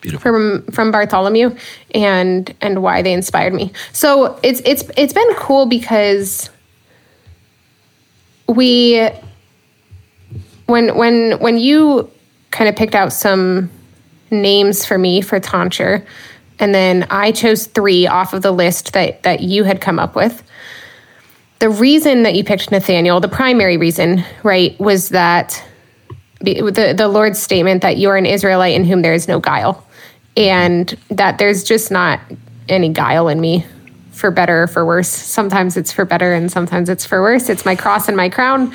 Beautiful. 0.00 0.22
From 0.22 0.62
from 0.66 0.92
Bartholomew 0.92 1.56
and 1.94 2.54
and 2.60 2.82
why 2.82 3.02
they 3.02 3.12
inspired 3.12 3.54
me. 3.54 3.72
So 3.92 4.38
it's 4.42 4.60
it's 4.64 4.84
it's 4.96 5.12
been 5.12 5.34
cool 5.34 5.66
because 5.66 6.50
we 8.46 9.08
when 10.66 10.96
when 10.96 11.38
when 11.40 11.58
you 11.58 12.10
kind 12.50 12.68
of 12.68 12.76
picked 12.76 12.94
out 12.94 13.12
some 13.12 13.70
names 14.30 14.84
for 14.84 14.98
me 14.98 15.22
for 15.22 15.40
tonsure, 15.40 16.04
and 16.58 16.74
then 16.74 17.06
I 17.10 17.32
chose 17.32 17.66
three 17.66 18.06
off 18.06 18.32
of 18.32 18.42
the 18.42 18.52
list 18.52 18.92
that 18.92 19.22
that 19.22 19.40
you 19.40 19.64
had 19.64 19.80
come 19.80 19.98
up 19.98 20.14
with 20.14 20.42
the 21.58 21.70
reason 21.70 22.22
that 22.24 22.34
you 22.34 22.44
picked 22.44 22.70
Nathaniel, 22.70 23.18
the 23.18 23.28
primary 23.28 23.78
reason, 23.78 24.22
right, 24.42 24.78
was 24.78 25.08
that 25.08 25.64
the, 26.40 26.94
the 26.94 27.08
Lord's 27.08 27.38
statement 27.38 27.80
that 27.80 27.96
you 27.96 28.10
are 28.10 28.16
an 28.16 28.26
Israelite 28.26 28.74
in 28.74 28.84
whom 28.84 29.00
there 29.00 29.14
is 29.14 29.26
no 29.26 29.40
guile. 29.40 29.82
and 30.36 30.96
that 31.08 31.38
there's 31.38 31.64
just 31.64 31.90
not 31.90 32.20
any 32.68 32.90
guile 32.90 33.28
in 33.28 33.40
me 33.40 33.64
for 34.10 34.30
better 34.30 34.64
or 34.64 34.66
for 34.66 34.84
worse. 34.84 35.08
Sometimes 35.08 35.76
it's 35.76 35.92
for 35.92 36.04
better 36.04 36.34
and 36.34 36.50
sometimes 36.50 36.88
it's 36.88 37.06
for 37.06 37.22
worse. 37.22 37.48
It's 37.48 37.64
my 37.64 37.74
cross 37.74 38.08
and 38.08 38.16
my 38.16 38.28
crown. 38.28 38.72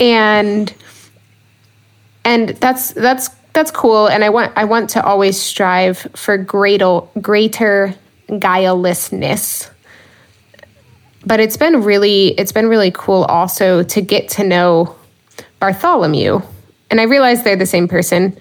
And 0.00 0.72
and 2.24 2.50
that's 2.50 2.92
that's 2.92 3.30
that's 3.58 3.72
cool 3.72 4.06
and 4.06 4.22
I 4.22 4.30
want 4.30 4.52
I 4.54 4.64
want 4.64 4.90
to 4.90 5.04
always 5.04 5.36
strive 5.36 5.98
for 6.14 6.38
greater 6.38 7.00
greater 7.20 7.92
guilelessness. 8.28 9.68
But 11.26 11.40
it's 11.40 11.56
been 11.56 11.82
really 11.82 12.28
it's 12.38 12.52
been 12.52 12.68
really 12.68 12.92
cool 12.92 13.24
also 13.24 13.82
to 13.82 14.00
get 14.00 14.28
to 14.30 14.44
know 14.44 14.94
Bartholomew. 15.58 16.40
And 16.90 17.00
I 17.00 17.04
realize 17.04 17.42
they're 17.42 17.56
the 17.56 17.66
same 17.66 17.88
person, 17.88 18.38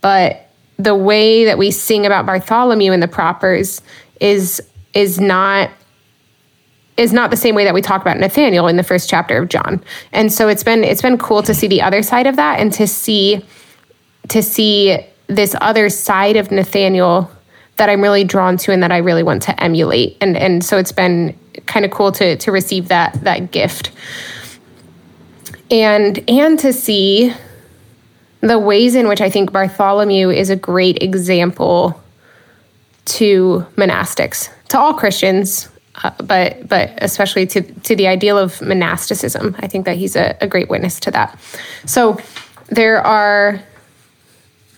but 0.00 0.48
the 0.78 0.96
way 0.96 1.44
that 1.44 1.56
we 1.56 1.70
sing 1.70 2.04
about 2.04 2.26
Bartholomew 2.26 2.90
in 2.90 2.98
the 2.98 3.08
propers 3.08 3.80
is 4.20 4.60
is 4.94 5.20
not 5.20 5.70
is 6.96 7.12
not 7.12 7.30
the 7.30 7.36
same 7.36 7.54
way 7.54 7.64
that 7.64 7.72
we 7.72 7.82
talk 7.82 8.02
about 8.02 8.18
Nathaniel 8.18 8.66
in 8.66 8.76
the 8.76 8.82
first 8.82 9.08
chapter 9.08 9.38
of 9.38 9.48
John. 9.48 9.82
And 10.10 10.32
so 10.32 10.48
it's 10.48 10.64
been 10.64 10.82
it's 10.82 11.02
been 11.02 11.18
cool 11.18 11.44
to 11.44 11.54
see 11.54 11.68
the 11.68 11.82
other 11.82 12.02
side 12.02 12.26
of 12.26 12.34
that 12.34 12.58
and 12.58 12.72
to 12.72 12.88
see 12.88 13.44
to 14.30 14.42
see 14.42 14.98
this 15.26 15.54
other 15.60 15.88
side 15.88 16.36
of 16.36 16.50
Nathaniel 16.50 17.30
that 17.76 17.88
I'm 17.88 18.02
really 18.02 18.24
drawn 18.24 18.56
to 18.58 18.72
and 18.72 18.82
that 18.82 18.92
I 18.92 18.98
really 18.98 19.22
want 19.22 19.42
to 19.44 19.62
emulate. 19.62 20.16
And 20.20 20.36
and 20.36 20.64
so 20.64 20.76
it's 20.76 20.92
been 20.92 21.38
kind 21.66 21.84
of 21.84 21.90
cool 21.90 22.12
to 22.12 22.36
to 22.36 22.52
receive 22.52 22.88
that 22.88 23.22
that 23.24 23.50
gift. 23.52 23.90
And 25.70 26.22
and 26.28 26.58
to 26.58 26.72
see 26.72 27.32
the 28.40 28.58
ways 28.58 28.94
in 28.94 29.06
which 29.08 29.20
I 29.20 29.30
think 29.30 29.52
Bartholomew 29.52 30.30
is 30.30 30.50
a 30.50 30.56
great 30.56 31.02
example 31.02 32.00
to 33.04 33.66
monastics, 33.76 34.48
to 34.68 34.78
all 34.78 34.94
Christians, 34.94 35.68
uh, 36.02 36.10
but 36.22 36.68
but 36.68 36.90
especially 36.98 37.46
to 37.46 37.62
to 37.62 37.96
the 37.96 38.06
ideal 38.06 38.38
of 38.38 38.60
monasticism. 38.60 39.56
I 39.58 39.66
think 39.66 39.86
that 39.86 39.96
he's 39.96 40.16
a, 40.16 40.36
a 40.40 40.46
great 40.46 40.68
witness 40.68 41.00
to 41.00 41.10
that. 41.12 41.38
So 41.86 42.18
there 42.68 43.00
are 43.04 43.60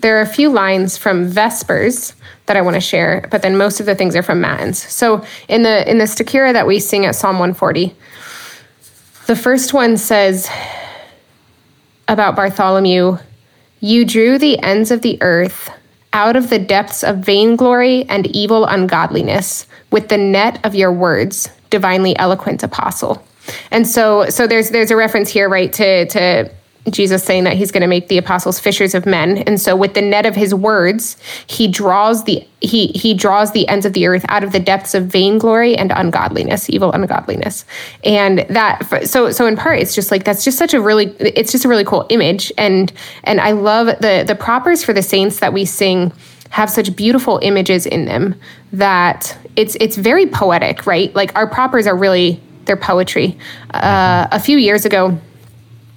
there 0.03 0.19
are 0.19 0.23
a 0.23 0.27
few 0.27 0.51
lines 0.51 0.97
from 0.97 1.31
Vespers 1.31 2.15
that 2.47 2.57
I 2.57 2.61
want 2.61 2.75
to 2.75 2.81
share, 2.81 3.27
but 3.31 3.43
then 3.43 3.57
most 3.57 3.81
of 3.81 3.87
the 3.87 3.95
things 3.95 4.15
are 4.15 4.23
from 4.23 4.41
Matins. 4.41 4.79
So 4.79 5.25
in 5.49 5.63
the 5.63 5.89
in 5.91 5.99
the 5.99 6.05
Stichera 6.05 6.53
that 6.53 6.67
we 6.67 6.79
sing 6.79 7.07
at 7.07 7.15
Psalm 7.15 7.39
140, 7.39 7.95
the 9.27 9.37
first 9.37 9.73
one 9.73 9.97
says 9.97 10.51
about 12.09 12.37
Bartholomew, 12.37 13.19
you 13.81 14.05
drew 14.05 14.39
the 14.39 14.59
ends 14.59 14.91
of 14.91 15.03
the 15.03 15.19
earth 15.23 15.71
out 16.13 16.37
of 16.37 16.51
the 16.51 16.59
depths 16.59 17.03
of 17.03 17.19
vainglory 17.19 18.05
and 18.09 18.27
evil 18.27 18.67
ungodliness 18.67 19.67
with 19.91 20.09
the 20.09 20.19
net 20.19 20.61
of 20.65 20.75
your 20.75 20.93
words, 20.93 21.49
divinely 21.71 22.19
eloquent 22.19 22.63
apostle. 22.63 23.25
And 23.71 23.87
so 23.87 24.29
so 24.29 24.47
there's 24.47 24.71
there's 24.71 24.91
a 24.91 24.97
reference 24.97 25.31
here 25.31 25.49
right 25.49 25.73
to 25.73 26.07
to 26.07 26.51
Jesus 26.91 27.23
saying 27.23 27.45
that 27.45 27.57
he's 27.57 27.71
going 27.71 27.83
to 27.83 27.87
make 27.87 28.09
the 28.09 28.19
apostles 28.19 28.59
fishers 28.59 28.95
of 28.95 29.07
men. 29.07 29.39
And 29.39 29.61
so 29.61 29.77
with 29.77 29.95
the 29.95 30.03
net 30.03 30.27
of 30.27 30.35
his 30.35 30.53
words, 30.53 31.17
he 31.47 31.69
draws 31.69 32.25
the 32.25 32.47
he 32.61 32.89
he 32.89 33.15
draws 33.15 33.53
the 33.53 33.69
ends 33.69 33.87
of 33.87 33.93
the 33.93 34.07
earth 34.07 34.25
out 34.29 34.43
of 34.43 34.53
the 34.53 34.59
depths 34.59 34.95
of 34.95 35.07
vainglory 35.07 35.77
and 35.77 35.93
ungodliness, 35.93 36.69
evil 36.69 36.93
ungodliness. 36.93 37.65
And 38.03 38.41
that 38.51 39.07
so 39.07 39.31
so 39.31 39.47
in 39.47 39.57
part 39.57 39.79
it's 39.79 39.95
just 39.95 40.11
like 40.11 40.25
that's 40.25 40.45
just 40.45 40.59
such 40.59 40.75
a 40.75 40.81
really 40.81 41.07
it's 41.21 41.53
just 41.53 41.65
a 41.65 41.69
really 41.69 41.85
cool 41.85 42.07
image 42.09 42.53
and 42.59 42.93
and 43.25 43.41
I 43.41 43.53
love 43.53 43.87
the 44.01 44.25
the 44.27 44.35
propers 44.35 44.83
for 44.83 44.93
the 44.93 45.03
saints 45.03 45.39
that 45.39 45.53
we 45.53 45.65
sing 45.65 46.13
have 46.51 46.69
such 46.69 46.95
beautiful 46.97 47.39
images 47.43 47.87
in 47.87 48.05
them 48.05 48.35
that 48.73 49.37
it's 49.57 49.77
it's 49.77 49.97
very 49.97 50.27
poetic, 50.27 50.87
right? 50.87 51.15
Like 51.15 51.35
our 51.37 51.47
propers 51.47 51.87
are 51.87 51.97
really 51.97 52.41
they're 52.65 52.77
poetry. 52.77 53.39
Uh, 53.73 54.29
a 54.31 54.39
few 54.39 54.59
years 54.59 54.85
ago, 54.85 55.19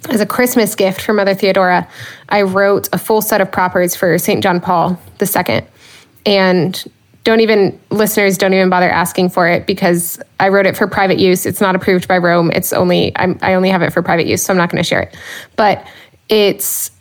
as 0.09 0.21
a 0.21 0.25
Christmas 0.25 0.75
gift 0.75 1.01
for 1.01 1.13
Mother 1.13 1.33
Theodora, 1.33 1.87
I 2.29 2.43
wrote 2.43 2.89
a 2.93 2.97
full 2.97 3.21
set 3.21 3.41
of 3.41 3.51
propers 3.51 3.95
for 3.95 4.17
St. 4.17 4.41
John 4.41 4.59
Paul 4.59 4.99
II. 5.21 5.61
And 6.25 6.83
don't 7.23 7.39
even, 7.39 7.79
listeners, 7.89 8.37
don't 8.37 8.53
even 8.53 8.69
bother 8.69 8.89
asking 8.89 9.29
for 9.29 9.47
it 9.47 9.65
because 9.65 10.19
I 10.39 10.49
wrote 10.49 10.67
it 10.67 10.77
for 10.77 10.87
private 10.87 11.17
use. 11.17 11.45
It's 11.45 11.59
not 11.59 11.75
approved 11.75 12.07
by 12.07 12.19
Rome. 12.19 12.51
It's 12.51 12.71
only, 12.71 13.11
I'm, 13.15 13.37
i 13.41 13.55
only 13.55 13.69
have 13.69 13.81
it 13.81 13.91
for 13.91 14.03
private 14.03 14.27
use, 14.27 14.43
so 14.43 14.53
I'm 14.53 14.57
not 14.57 14.69
going 14.69 14.81
to 14.81 14.87
share 14.87 15.01
it. 15.01 15.17
But 15.55 15.85
it's, 16.29 16.91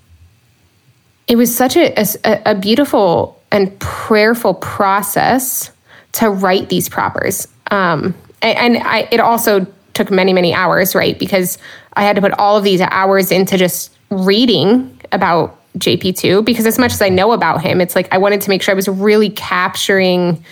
it 1.28 1.36
was 1.36 1.54
such 1.54 1.76
a, 1.76 1.92
a, 2.24 2.42
a 2.46 2.54
beautiful 2.54 3.40
and 3.52 3.78
prayerful 3.80 4.54
process 4.54 5.70
to 6.12 6.30
write 6.30 6.70
these 6.70 6.88
propers. 6.88 7.46
Um, 7.70 8.14
and, 8.40 8.76
and 8.76 8.76
I, 8.78 9.08
it 9.10 9.20
also 9.20 9.66
took 9.94 10.10
many, 10.10 10.32
many 10.32 10.52
hours, 10.52 10.94
right? 10.94 11.18
Because 11.18 11.58
I 11.96 12.04
had 12.04 12.16
to 12.16 12.22
put 12.22 12.32
all 12.32 12.56
of 12.56 12.64
these 12.64 12.80
hours 12.80 13.30
into 13.30 13.56
just 13.56 13.90
reading 14.10 15.00
about 15.12 15.58
JP2 15.78 16.44
because 16.44 16.66
as 16.66 16.78
much 16.78 16.92
as 16.92 17.02
I 17.02 17.08
know 17.08 17.32
about 17.32 17.62
him, 17.62 17.80
it's 17.80 17.96
like 17.96 18.12
I 18.12 18.18
wanted 18.18 18.40
to 18.42 18.50
make 18.50 18.62
sure 18.62 18.72
I 18.72 18.76
was 18.76 18.88
really 18.88 19.30
capturing 19.30 20.44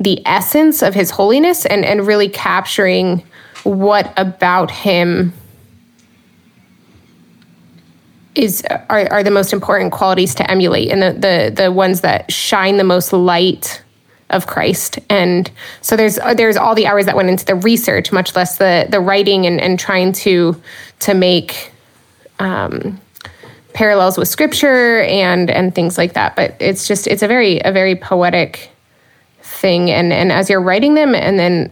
the 0.00 0.22
essence 0.26 0.82
of 0.82 0.94
his 0.94 1.10
holiness 1.10 1.66
and, 1.66 1.84
and 1.84 2.06
really 2.06 2.28
capturing 2.28 3.22
what 3.64 4.12
about 4.16 4.70
him 4.70 5.32
is 8.34 8.64
are, 8.88 9.06
are 9.12 9.22
the 9.22 9.30
most 9.30 9.52
important 9.52 9.92
qualities 9.92 10.34
to 10.34 10.50
emulate 10.50 10.90
and 10.90 11.02
the, 11.02 11.12
the 11.12 11.62
the 11.64 11.70
ones 11.70 12.00
that 12.00 12.32
shine 12.32 12.78
the 12.78 12.84
most 12.84 13.12
light 13.12 13.81
of 14.32 14.46
Christ. 14.46 14.98
And 15.08 15.50
so 15.80 15.96
there's 15.96 16.18
there's 16.36 16.56
all 16.56 16.74
the 16.74 16.86
hours 16.86 17.06
that 17.06 17.16
went 17.16 17.28
into 17.28 17.44
the 17.44 17.54
research, 17.54 18.12
much 18.12 18.34
less 18.34 18.58
the 18.58 18.86
the 18.88 19.00
writing 19.00 19.46
and, 19.46 19.60
and 19.60 19.78
trying 19.78 20.12
to 20.12 20.60
to 21.00 21.14
make 21.14 21.72
um, 22.38 23.00
parallels 23.74 24.18
with 24.18 24.28
scripture 24.28 25.02
and 25.02 25.50
and 25.50 25.74
things 25.74 25.98
like 25.98 26.14
that. 26.14 26.36
But 26.36 26.56
it's 26.60 26.88
just 26.88 27.06
it's 27.06 27.22
a 27.22 27.28
very 27.28 27.60
a 27.60 27.72
very 27.72 27.96
poetic 27.96 28.70
thing. 29.42 29.90
And 29.90 30.12
and 30.12 30.32
as 30.32 30.50
you're 30.50 30.60
writing 30.60 30.94
them, 30.94 31.14
and 31.14 31.38
then 31.38 31.70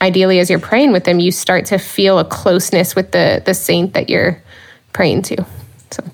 ideally 0.00 0.38
as 0.38 0.50
you're 0.50 0.58
praying 0.58 0.92
with 0.92 1.04
them, 1.04 1.20
you 1.20 1.30
start 1.32 1.66
to 1.66 1.78
feel 1.78 2.18
a 2.18 2.24
closeness 2.24 2.94
with 2.94 3.12
the 3.12 3.42
the 3.44 3.54
saint 3.54 3.94
that 3.94 4.08
you're 4.08 4.42
praying 4.92 5.22
to. 5.22 5.44
So, 5.90 6.04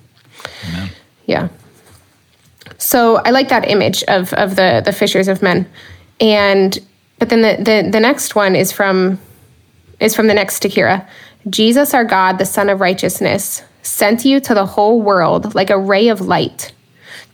Amen. 0.68 0.90
yeah. 1.26 1.48
So 2.80 3.16
I 3.16 3.30
like 3.30 3.50
that 3.50 3.68
image 3.68 4.02
of 4.04 4.32
of 4.32 4.56
the 4.56 4.82
the 4.84 4.92
fishers 4.92 5.28
of 5.28 5.42
men, 5.42 5.68
and 6.18 6.78
but 7.18 7.28
then 7.28 7.42
the 7.42 7.56
the, 7.62 7.90
the 7.90 8.00
next 8.00 8.34
one 8.34 8.56
is 8.56 8.72
from 8.72 9.20
is 10.00 10.16
from 10.16 10.26
the 10.26 10.34
next 10.34 10.60
Stichera. 10.62 11.06
Jesus, 11.48 11.94
our 11.94 12.04
God, 12.04 12.38
the 12.38 12.46
Sun 12.46 12.70
of 12.70 12.80
Righteousness, 12.80 13.62
sent 13.82 14.24
you 14.24 14.40
to 14.40 14.54
the 14.54 14.66
whole 14.66 15.00
world 15.00 15.54
like 15.54 15.70
a 15.70 15.78
ray 15.78 16.08
of 16.08 16.22
light 16.22 16.72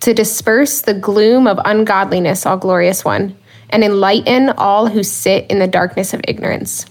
to 0.01 0.13
disperse 0.13 0.81
the 0.81 0.95
gloom 0.95 1.47
of 1.47 1.61
ungodliness, 1.65 2.45
all 2.45 2.57
glorious 2.57 3.05
one, 3.05 3.37
and 3.71 3.85
enlighten 3.85 4.51
all 4.51 4.89
who 4.89 5.03
sit 5.03 5.47
in 5.49 5.61
the 5.61 5.69
darkness 5.69 6.13
of 6.13 6.21
ignorance. 6.27 6.87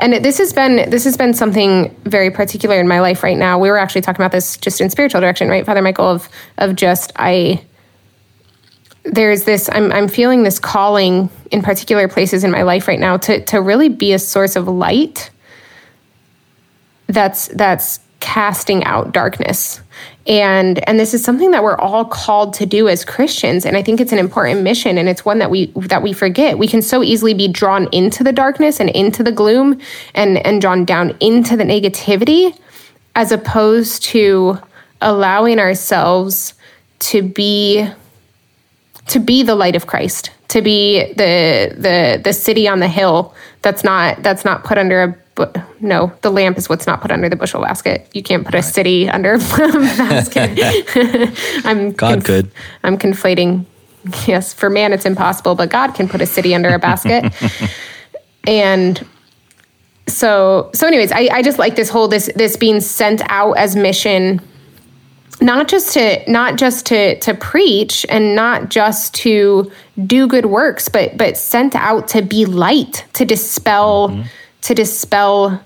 And 0.00 0.24
this 0.24 0.38
has 0.38 0.52
been 0.54 0.88
this 0.88 1.04
has 1.04 1.16
been 1.16 1.34
something 1.34 1.94
very 2.04 2.30
particular 2.30 2.80
in 2.80 2.88
my 2.88 3.00
life 3.00 3.22
right 3.22 3.36
now. 3.36 3.58
We 3.58 3.68
were 3.68 3.78
actually 3.78 4.00
talking 4.00 4.22
about 4.22 4.32
this 4.32 4.56
just 4.56 4.80
in 4.80 4.88
spiritual 4.88 5.20
direction, 5.20 5.48
right, 5.48 5.64
Father 5.64 5.82
Michael? 5.82 6.06
Of 6.06 6.28
of 6.56 6.74
just 6.74 7.12
I 7.16 7.62
there's 9.04 9.44
this 9.44 9.68
I'm 9.70 9.92
I'm 9.92 10.08
feeling 10.08 10.42
this 10.42 10.58
calling 10.58 11.28
in 11.50 11.60
particular 11.60 12.08
places 12.08 12.44
in 12.44 12.50
my 12.50 12.62
life 12.62 12.88
right 12.88 12.98
now 12.98 13.18
to 13.18 13.44
to 13.44 13.60
really 13.60 13.90
be 13.90 14.14
a 14.14 14.18
source 14.18 14.56
of 14.56 14.66
light 14.66 15.30
that's 17.08 17.48
that's 17.48 18.00
casting 18.20 18.84
out 18.84 19.12
darkness 19.12 19.80
and 20.26 20.86
and 20.88 21.00
this 21.00 21.14
is 21.14 21.24
something 21.24 21.50
that 21.52 21.62
we're 21.62 21.76
all 21.76 22.04
called 22.04 22.54
to 22.54 22.66
do 22.66 22.88
as 22.88 23.04
Christians. 23.04 23.64
And 23.64 23.76
I 23.76 23.82
think 23.82 24.00
it's 24.00 24.12
an 24.12 24.18
important 24.18 24.62
mission 24.62 24.98
and 24.98 25.08
it's 25.08 25.24
one 25.24 25.38
that 25.38 25.50
we 25.50 25.72
that 25.76 26.02
we 26.02 26.12
forget. 26.12 26.58
We 26.58 26.68
can 26.68 26.82
so 26.82 27.02
easily 27.02 27.34
be 27.34 27.48
drawn 27.48 27.88
into 27.92 28.22
the 28.22 28.32
darkness 28.32 28.80
and 28.80 28.90
into 28.90 29.22
the 29.22 29.32
gloom 29.32 29.80
and 30.14 30.38
and 30.46 30.60
drawn 30.60 30.84
down 30.84 31.16
into 31.20 31.56
the 31.56 31.64
negativity 31.64 32.56
as 33.14 33.32
opposed 33.32 34.02
to 34.04 34.58
allowing 35.00 35.58
ourselves 35.58 36.54
to 37.00 37.22
be 37.22 37.88
to 39.06 39.18
be 39.18 39.42
the 39.42 39.54
light 39.54 39.74
of 39.74 39.86
Christ 39.86 40.30
to 40.48 40.60
be 40.60 41.12
the 41.14 41.74
the 41.76 42.20
the 42.22 42.32
city 42.32 42.68
on 42.68 42.80
the 42.80 42.88
hill 42.88 43.34
that's 43.62 43.82
not 43.82 44.22
that's 44.22 44.44
not 44.44 44.64
put 44.64 44.76
under 44.76 45.02
a 45.02 45.16
no, 45.80 46.12
the 46.22 46.30
lamp 46.30 46.58
is 46.58 46.68
what's 46.68 46.86
not 46.86 47.00
put 47.00 47.10
under 47.10 47.28
the 47.28 47.36
bushel 47.36 47.62
basket. 47.62 48.08
You 48.12 48.22
can't 48.22 48.44
put 48.44 48.54
a 48.54 48.62
city 48.62 49.08
under 49.08 49.34
a 49.34 49.38
basket. 49.38 50.58
I'm 51.64 51.92
God 51.92 52.12
conf- 52.12 52.24
could. 52.24 52.50
I'm 52.82 52.98
conflating. 52.98 53.66
Yes, 54.26 54.54
for 54.54 54.70
man 54.70 54.92
it's 54.92 55.04
impossible, 55.04 55.54
but 55.54 55.70
God 55.70 55.94
can 55.94 56.08
put 56.08 56.20
a 56.20 56.26
city 56.26 56.54
under 56.54 56.70
a 56.70 56.78
basket. 56.78 57.32
and 58.46 59.06
so 60.06 60.70
so 60.74 60.86
anyways, 60.86 61.12
I, 61.12 61.28
I 61.32 61.42
just 61.42 61.58
like 61.58 61.76
this 61.76 61.90
whole 61.90 62.08
this 62.08 62.30
this 62.34 62.56
being 62.56 62.80
sent 62.80 63.22
out 63.28 63.52
as 63.54 63.76
mission 63.76 64.40
not 65.40 65.68
just 65.68 65.94
to 65.94 66.30
not 66.30 66.56
just 66.58 66.86
to 66.86 67.18
to 67.20 67.34
preach 67.34 68.04
and 68.08 68.34
not 68.34 68.68
just 68.68 69.14
to 69.14 69.70
do 70.06 70.26
good 70.26 70.46
works 70.46 70.88
but 70.88 71.16
but 71.16 71.36
sent 71.36 71.74
out 71.74 72.08
to 72.08 72.22
be 72.22 72.44
light 72.44 73.06
to 73.14 73.24
dispel 73.24 74.10
mm-hmm. 74.10 74.22
To 74.62 74.74
dispel 74.74 75.62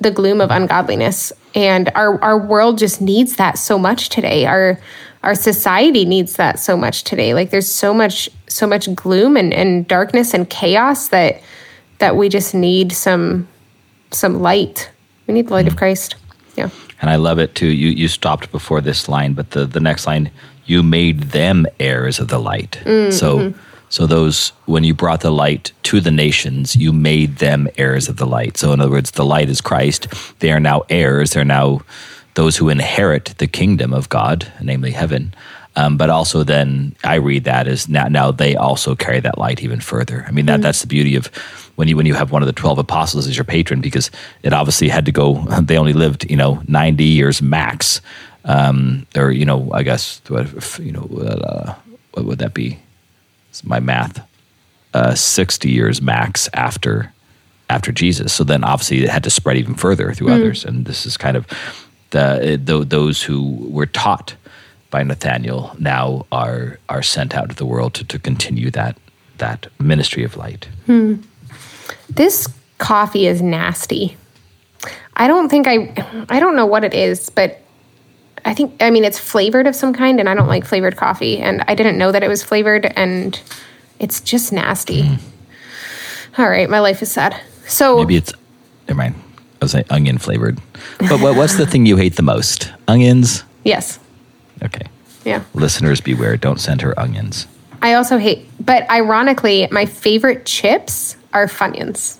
the 0.00 0.10
gloom 0.10 0.40
of 0.40 0.50
ungodliness 0.50 1.32
and 1.54 1.90
our 1.94 2.22
our 2.22 2.38
world 2.38 2.78
just 2.78 3.00
needs 3.00 3.36
that 3.36 3.58
so 3.58 3.78
much 3.78 4.08
today 4.08 4.46
our 4.46 4.78
our 5.22 5.34
society 5.34 6.06
needs 6.06 6.36
that 6.36 6.58
so 6.58 6.76
much 6.76 7.04
today 7.04 7.34
like 7.34 7.50
there's 7.50 7.70
so 7.70 7.92
much 7.92 8.28
so 8.48 8.66
much 8.66 8.92
gloom 8.94 9.36
and, 9.36 9.52
and 9.52 9.86
darkness 9.86 10.32
and 10.32 10.48
chaos 10.48 11.08
that 11.08 11.42
that 11.98 12.16
we 12.16 12.28
just 12.28 12.54
need 12.54 12.92
some 12.92 13.46
some 14.10 14.40
light 14.40 14.90
we 15.26 15.34
need 15.34 15.48
the 15.48 15.52
light 15.52 15.66
mm-hmm. 15.66 15.74
of 15.74 15.78
christ 15.78 16.14
yeah 16.56 16.70
and 17.00 17.10
I 17.10 17.16
love 17.16 17.38
it 17.38 17.54
too. 17.54 17.68
You 17.68 17.88
you 17.88 18.08
stopped 18.08 18.52
before 18.52 18.80
this 18.80 19.08
line, 19.08 19.32
but 19.32 19.52
the 19.52 19.64
the 19.66 19.80
next 19.80 20.06
line, 20.06 20.30
you 20.66 20.82
made 20.82 21.20
them 21.32 21.66
heirs 21.78 22.20
of 22.20 22.28
the 22.28 22.38
light. 22.38 22.78
Mm-hmm. 22.84 23.12
So 23.12 23.54
so 23.90 24.06
those 24.06 24.52
when 24.66 24.84
you 24.84 24.94
brought 24.94 25.20
the 25.20 25.32
light 25.32 25.72
to 25.82 26.00
the 26.00 26.12
nations, 26.12 26.76
you 26.76 26.92
made 26.92 27.36
them 27.36 27.68
heirs 27.76 28.08
of 28.08 28.16
the 28.16 28.26
light. 28.26 28.56
So 28.56 28.72
in 28.72 28.80
other 28.80 28.90
words, 28.90 29.10
the 29.10 29.24
light 29.24 29.50
is 29.50 29.60
Christ. 29.60 30.06
They 30.38 30.52
are 30.52 30.60
now 30.60 30.84
heirs. 30.88 31.32
They're 31.32 31.44
now 31.44 31.82
those 32.34 32.56
who 32.56 32.68
inherit 32.68 33.34
the 33.38 33.48
kingdom 33.48 33.92
of 33.92 34.08
God, 34.08 34.50
namely 34.62 34.92
heaven. 34.92 35.34
Um, 35.76 35.96
but 35.96 36.08
also, 36.08 36.44
then 36.44 36.94
I 37.04 37.16
read 37.16 37.44
that 37.44 37.66
as 37.66 37.88
now, 37.88 38.06
now 38.08 38.30
they 38.30 38.54
also 38.56 38.94
carry 38.94 39.20
that 39.20 39.38
light 39.38 39.62
even 39.62 39.80
further. 39.80 40.24
I 40.26 40.30
mean, 40.30 40.46
that 40.46 40.54
mm-hmm. 40.54 40.62
that's 40.62 40.82
the 40.82 40.86
beauty 40.86 41.16
of 41.16 41.26
when 41.76 41.88
you 41.88 41.96
when 41.96 42.06
you 42.06 42.14
have 42.14 42.30
one 42.30 42.42
of 42.42 42.46
the 42.46 42.52
twelve 42.52 42.78
apostles 42.78 43.26
as 43.26 43.36
your 43.36 43.44
patron, 43.44 43.80
because 43.80 44.10
it 44.42 44.52
obviously 44.52 44.88
had 44.88 45.06
to 45.06 45.12
go. 45.12 45.44
They 45.62 45.78
only 45.78 45.92
lived, 45.92 46.28
you 46.30 46.36
know, 46.36 46.62
ninety 46.66 47.04
years 47.04 47.40
max, 47.40 48.00
um, 48.44 49.06
or 49.16 49.30
you 49.30 49.44
know, 49.44 49.70
I 49.72 49.82
guess 49.82 50.20
you 50.78 50.92
know, 50.92 51.06
uh, 51.24 51.74
what 52.12 52.24
would 52.24 52.38
that 52.38 52.54
be? 52.54 52.78
It's 53.60 53.68
my 53.68 53.78
math, 53.80 54.26
uh, 54.94 55.14
sixty 55.14 55.70
years 55.70 56.00
max 56.00 56.48
after 56.54 57.12
after 57.68 57.92
Jesus. 57.92 58.32
So 58.32 58.42
then, 58.42 58.64
obviously, 58.64 59.04
it 59.04 59.10
had 59.10 59.22
to 59.24 59.30
spread 59.30 59.58
even 59.58 59.74
further 59.74 60.14
through 60.14 60.28
mm. 60.28 60.34
others, 60.34 60.64
and 60.64 60.86
this 60.86 61.04
is 61.04 61.18
kind 61.18 61.36
of 61.36 61.46
the, 62.10 62.58
the 62.62 62.84
those 62.84 63.22
who 63.22 63.56
were 63.70 63.84
taught 63.84 64.34
by 64.90 65.02
Nathaniel 65.02 65.76
now 65.78 66.24
are 66.32 66.78
are 66.88 67.02
sent 67.02 67.34
out 67.34 67.50
to 67.50 67.54
the 67.54 67.66
world 67.66 67.92
to, 67.94 68.04
to 68.04 68.18
continue 68.18 68.70
that 68.70 68.96
that 69.36 69.66
ministry 69.78 70.24
of 70.24 70.38
light. 70.38 70.66
Hmm. 70.86 71.16
This 72.08 72.48
coffee 72.78 73.26
is 73.26 73.42
nasty. 73.42 74.16
I 75.16 75.28
don't 75.28 75.50
think 75.50 75.66
I 75.68 75.92
I 76.30 76.40
don't 76.40 76.56
know 76.56 76.66
what 76.66 76.82
it 76.82 76.94
is, 76.94 77.28
but 77.28 77.60
I 78.44 78.54
think 78.54 78.82
I 78.82 78.90
mean 78.90 79.04
it's 79.04 79.18
flavored 79.18 79.66
of 79.66 79.74
some 79.74 79.92
kind 79.92 80.20
and 80.20 80.28
I 80.28 80.34
don't 80.34 80.48
like 80.48 80.64
flavored 80.64 80.96
coffee 80.96 81.38
and 81.38 81.62
I 81.68 81.74
didn't 81.74 81.98
know 81.98 82.12
that 82.12 82.22
it 82.22 82.28
was 82.28 82.42
flavored 82.42 82.92
and 82.96 83.40
it's 83.98 84.20
just 84.20 84.52
nasty. 84.52 85.02
Mm. 85.02 85.18
All 86.38 86.48
right, 86.48 86.70
my 86.70 86.80
life 86.80 87.02
is 87.02 87.12
sad. 87.12 87.40
So 87.66 87.98
maybe 87.98 88.16
it's 88.16 88.32
never 88.88 88.98
mind. 88.98 89.14
I 89.60 89.64
was 89.64 89.72
saying 89.72 89.84
onion 89.90 90.18
flavored. 90.18 90.58
But 90.98 91.20
what, 91.20 91.36
what's 91.36 91.56
the 91.56 91.66
thing 91.66 91.84
you 91.84 91.96
hate 91.96 92.16
the 92.16 92.22
most? 92.22 92.72
Onions? 92.88 93.44
Yes. 93.62 93.98
Okay. 94.62 94.86
Yeah. 95.24 95.44
Listeners 95.52 96.00
beware, 96.00 96.36
don't 96.36 96.58
send 96.58 96.80
her 96.80 96.98
onions. 96.98 97.46
I 97.82 97.94
also 97.94 98.18
hate, 98.18 98.46
but 98.58 98.88
ironically, 98.90 99.68
my 99.70 99.86
favorite 99.86 100.46
chips 100.46 101.16
are 101.32 101.46
Funyuns. 101.46 102.18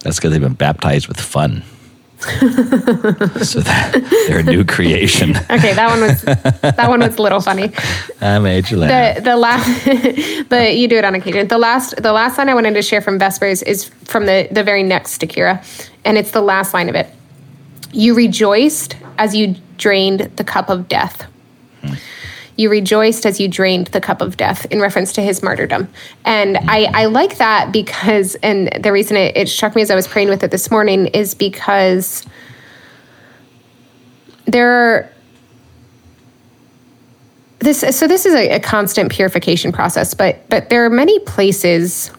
That's 0.00 0.16
because 0.16 0.32
they've 0.32 0.40
been 0.40 0.54
baptized 0.54 1.08
with 1.08 1.20
fun. 1.20 1.62
so 2.20 3.60
that 3.60 3.92
they're 4.26 4.40
a 4.40 4.42
new 4.42 4.64
creation. 4.64 5.36
okay, 5.50 5.72
that 5.72 5.88
one 5.88 6.00
was 6.00 6.22
that 6.22 6.88
one 6.88 6.98
was 6.98 7.16
a 7.16 7.22
little 7.22 7.40
funny. 7.40 7.72
I 8.20 8.40
made 8.40 8.68
you 8.70 8.76
laugh. 8.76 9.16
The 9.16 9.22
the 9.22 9.36
last, 9.36 10.48
but 10.48 10.76
you 10.76 10.88
do 10.88 10.96
it 10.96 11.04
on 11.04 11.14
occasion. 11.14 11.46
The 11.46 11.58
last 11.58 11.94
the 12.02 12.12
last 12.12 12.36
line 12.36 12.48
I 12.48 12.54
wanted 12.54 12.74
to 12.74 12.82
share 12.82 13.00
from 13.00 13.20
Vespers 13.20 13.62
is 13.62 13.84
from 13.84 14.26
the 14.26 14.48
the 14.50 14.64
very 14.64 14.82
next 14.82 15.20
Stichira, 15.20 15.64
and 16.04 16.18
it's 16.18 16.32
the 16.32 16.40
last 16.40 16.74
line 16.74 16.88
of 16.88 16.96
it. 16.96 17.08
You 17.92 18.14
rejoiced 18.14 18.96
as 19.18 19.36
you 19.36 19.54
drained 19.76 20.20
the 20.36 20.44
cup 20.44 20.70
of 20.70 20.88
death. 20.88 21.24
You 22.58 22.68
rejoiced 22.68 23.24
as 23.24 23.40
you 23.40 23.48
drained 23.48 23.86
the 23.88 24.00
cup 24.00 24.20
of 24.20 24.36
death 24.36 24.66
in 24.70 24.80
reference 24.80 25.14
to 25.14 25.22
his 25.22 25.42
martyrdom. 25.42 25.88
And. 26.24 26.58
I, 26.58 26.90
I 26.92 27.04
like 27.06 27.38
that 27.38 27.72
because, 27.72 28.34
and 28.36 28.68
the 28.82 28.92
reason 28.92 29.16
it, 29.16 29.36
it 29.36 29.48
struck 29.48 29.74
me 29.74 29.80
as 29.80 29.90
I 29.90 29.94
was 29.94 30.06
praying 30.06 30.28
with 30.28 30.44
it 30.44 30.50
this 30.50 30.70
morning 30.70 31.06
is 31.06 31.34
because 31.34 32.26
there 34.44 34.70
are 34.70 35.10
this 37.60 37.80
so 37.96 38.06
this 38.06 38.26
is 38.26 38.34
a, 38.34 38.50
a, 38.50 38.60
constant 38.60 39.10
purification 39.10 39.72
process 39.72 40.14
but 40.14 40.48
but 40.48 40.70
there 40.70 40.84
are 40.84 40.90
many 40.90 41.18
places 41.20 42.10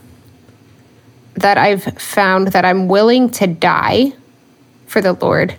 that 1.35 1.57
i've 1.57 1.83
found 1.97 2.49
that 2.49 2.65
i'm 2.65 2.87
willing 2.87 3.29
to 3.29 3.47
die 3.47 4.11
for 4.89 5.01
the 5.01 5.13
Lord 5.13 5.55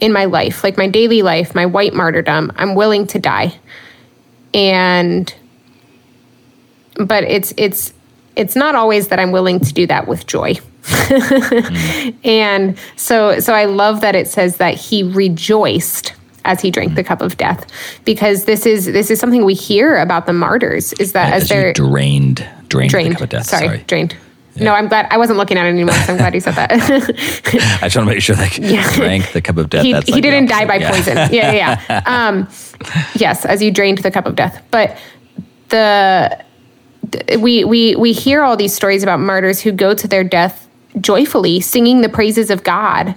in 0.00 0.12
my 0.12 0.26
life, 0.26 0.62
like 0.62 0.76
my 0.76 0.88
daily 0.88 1.22
life, 1.22 1.54
my 1.54 1.66
white 1.66 1.94
martyrdom. 1.94 2.52
I'm 2.56 2.74
willing 2.74 3.06
to 3.08 3.18
die. 3.18 3.58
And 4.54 5.34
but 6.96 7.24
it's 7.24 7.52
it's 7.56 7.92
it's 8.36 8.56
not 8.56 8.74
always 8.74 9.08
that 9.08 9.18
I'm 9.18 9.32
willing 9.32 9.60
to 9.60 9.72
do 9.72 9.86
that 9.86 10.08
with 10.08 10.26
joy. 10.26 10.54
mm. 10.84 12.14
And 12.24 12.78
so 12.96 13.40
so 13.40 13.52
I 13.54 13.64
love 13.64 14.00
that 14.00 14.14
it 14.14 14.28
says 14.28 14.58
that 14.58 14.74
he 14.74 15.02
rejoiced 15.02 16.14
as 16.44 16.60
he 16.60 16.70
drank 16.70 16.92
mm. 16.92 16.96
the 16.96 17.04
cup 17.04 17.22
of 17.22 17.36
death 17.36 17.66
because 18.04 18.44
this 18.44 18.66
is 18.66 18.86
this 18.86 19.10
is 19.10 19.18
something 19.18 19.44
we 19.44 19.54
hear 19.54 19.96
about 19.96 20.26
the 20.26 20.32
martyrs 20.32 20.92
is 20.94 21.12
that 21.12 21.32
as, 21.32 21.44
as 21.44 21.48
they're 21.48 21.72
drained 21.72 22.46
drained, 22.68 22.90
drained 22.90 23.10
the 23.12 23.14
cup 23.14 23.22
of 23.22 23.28
death. 23.30 23.46
Sorry, 23.46 23.66
sorry. 23.66 23.84
drained. 23.86 24.16
Yeah. 24.56 24.64
No, 24.64 24.74
I'm 24.74 24.86
glad. 24.88 25.06
I 25.10 25.18
wasn't 25.18 25.38
looking 25.38 25.56
at 25.56 25.66
it 25.66 25.70
anymore, 25.70 25.94
so 25.94 26.12
I'm 26.12 26.18
glad 26.18 26.32
you 26.34 26.40
said 26.40 26.54
that. 26.54 26.70
I 26.72 26.78
just 26.78 27.96
want 27.96 28.06
to 28.08 28.14
make 28.14 28.22
sure, 28.22 28.36
like, 28.36 28.56
yeah. 28.58 28.88
drank 28.94 29.32
the 29.32 29.42
cup 29.42 29.56
of 29.56 29.68
death. 29.68 29.82
He, 29.82 29.88
he 29.88 30.12
like 30.12 30.22
didn't 30.22 30.46
die 30.46 30.64
by 30.64 30.76
yeah. 30.76 30.90
poison. 30.90 31.16
Yeah, 31.16 31.52
yeah. 31.52 31.82
yeah. 31.88 32.02
um, 32.06 32.48
yes, 33.14 33.44
as 33.44 33.62
you 33.62 33.72
drained 33.72 33.98
the 33.98 34.10
cup 34.10 34.26
of 34.26 34.36
death. 34.36 34.62
But 34.70 34.96
the 35.70 36.44
we 37.38 37.64
we 37.64 37.96
we 37.96 38.12
hear 38.12 38.42
all 38.42 38.56
these 38.56 38.74
stories 38.74 39.02
about 39.02 39.18
martyrs 39.18 39.60
who 39.60 39.72
go 39.72 39.92
to 39.94 40.06
their 40.06 40.24
death 40.24 40.68
joyfully, 41.00 41.60
singing 41.60 42.00
the 42.02 42.08
praises 42.08 42.50
of 42.50 42.62
God 42.62 43.14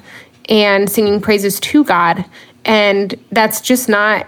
and 0.50 0.90
singing 0.90 1.22
praises 1.22 1.60
to 1.60 1.84
God, 1.84 2.26
and 2.66 3.14
that's 3.32 3.62
just 3.62 3.90
not 3.90 4.26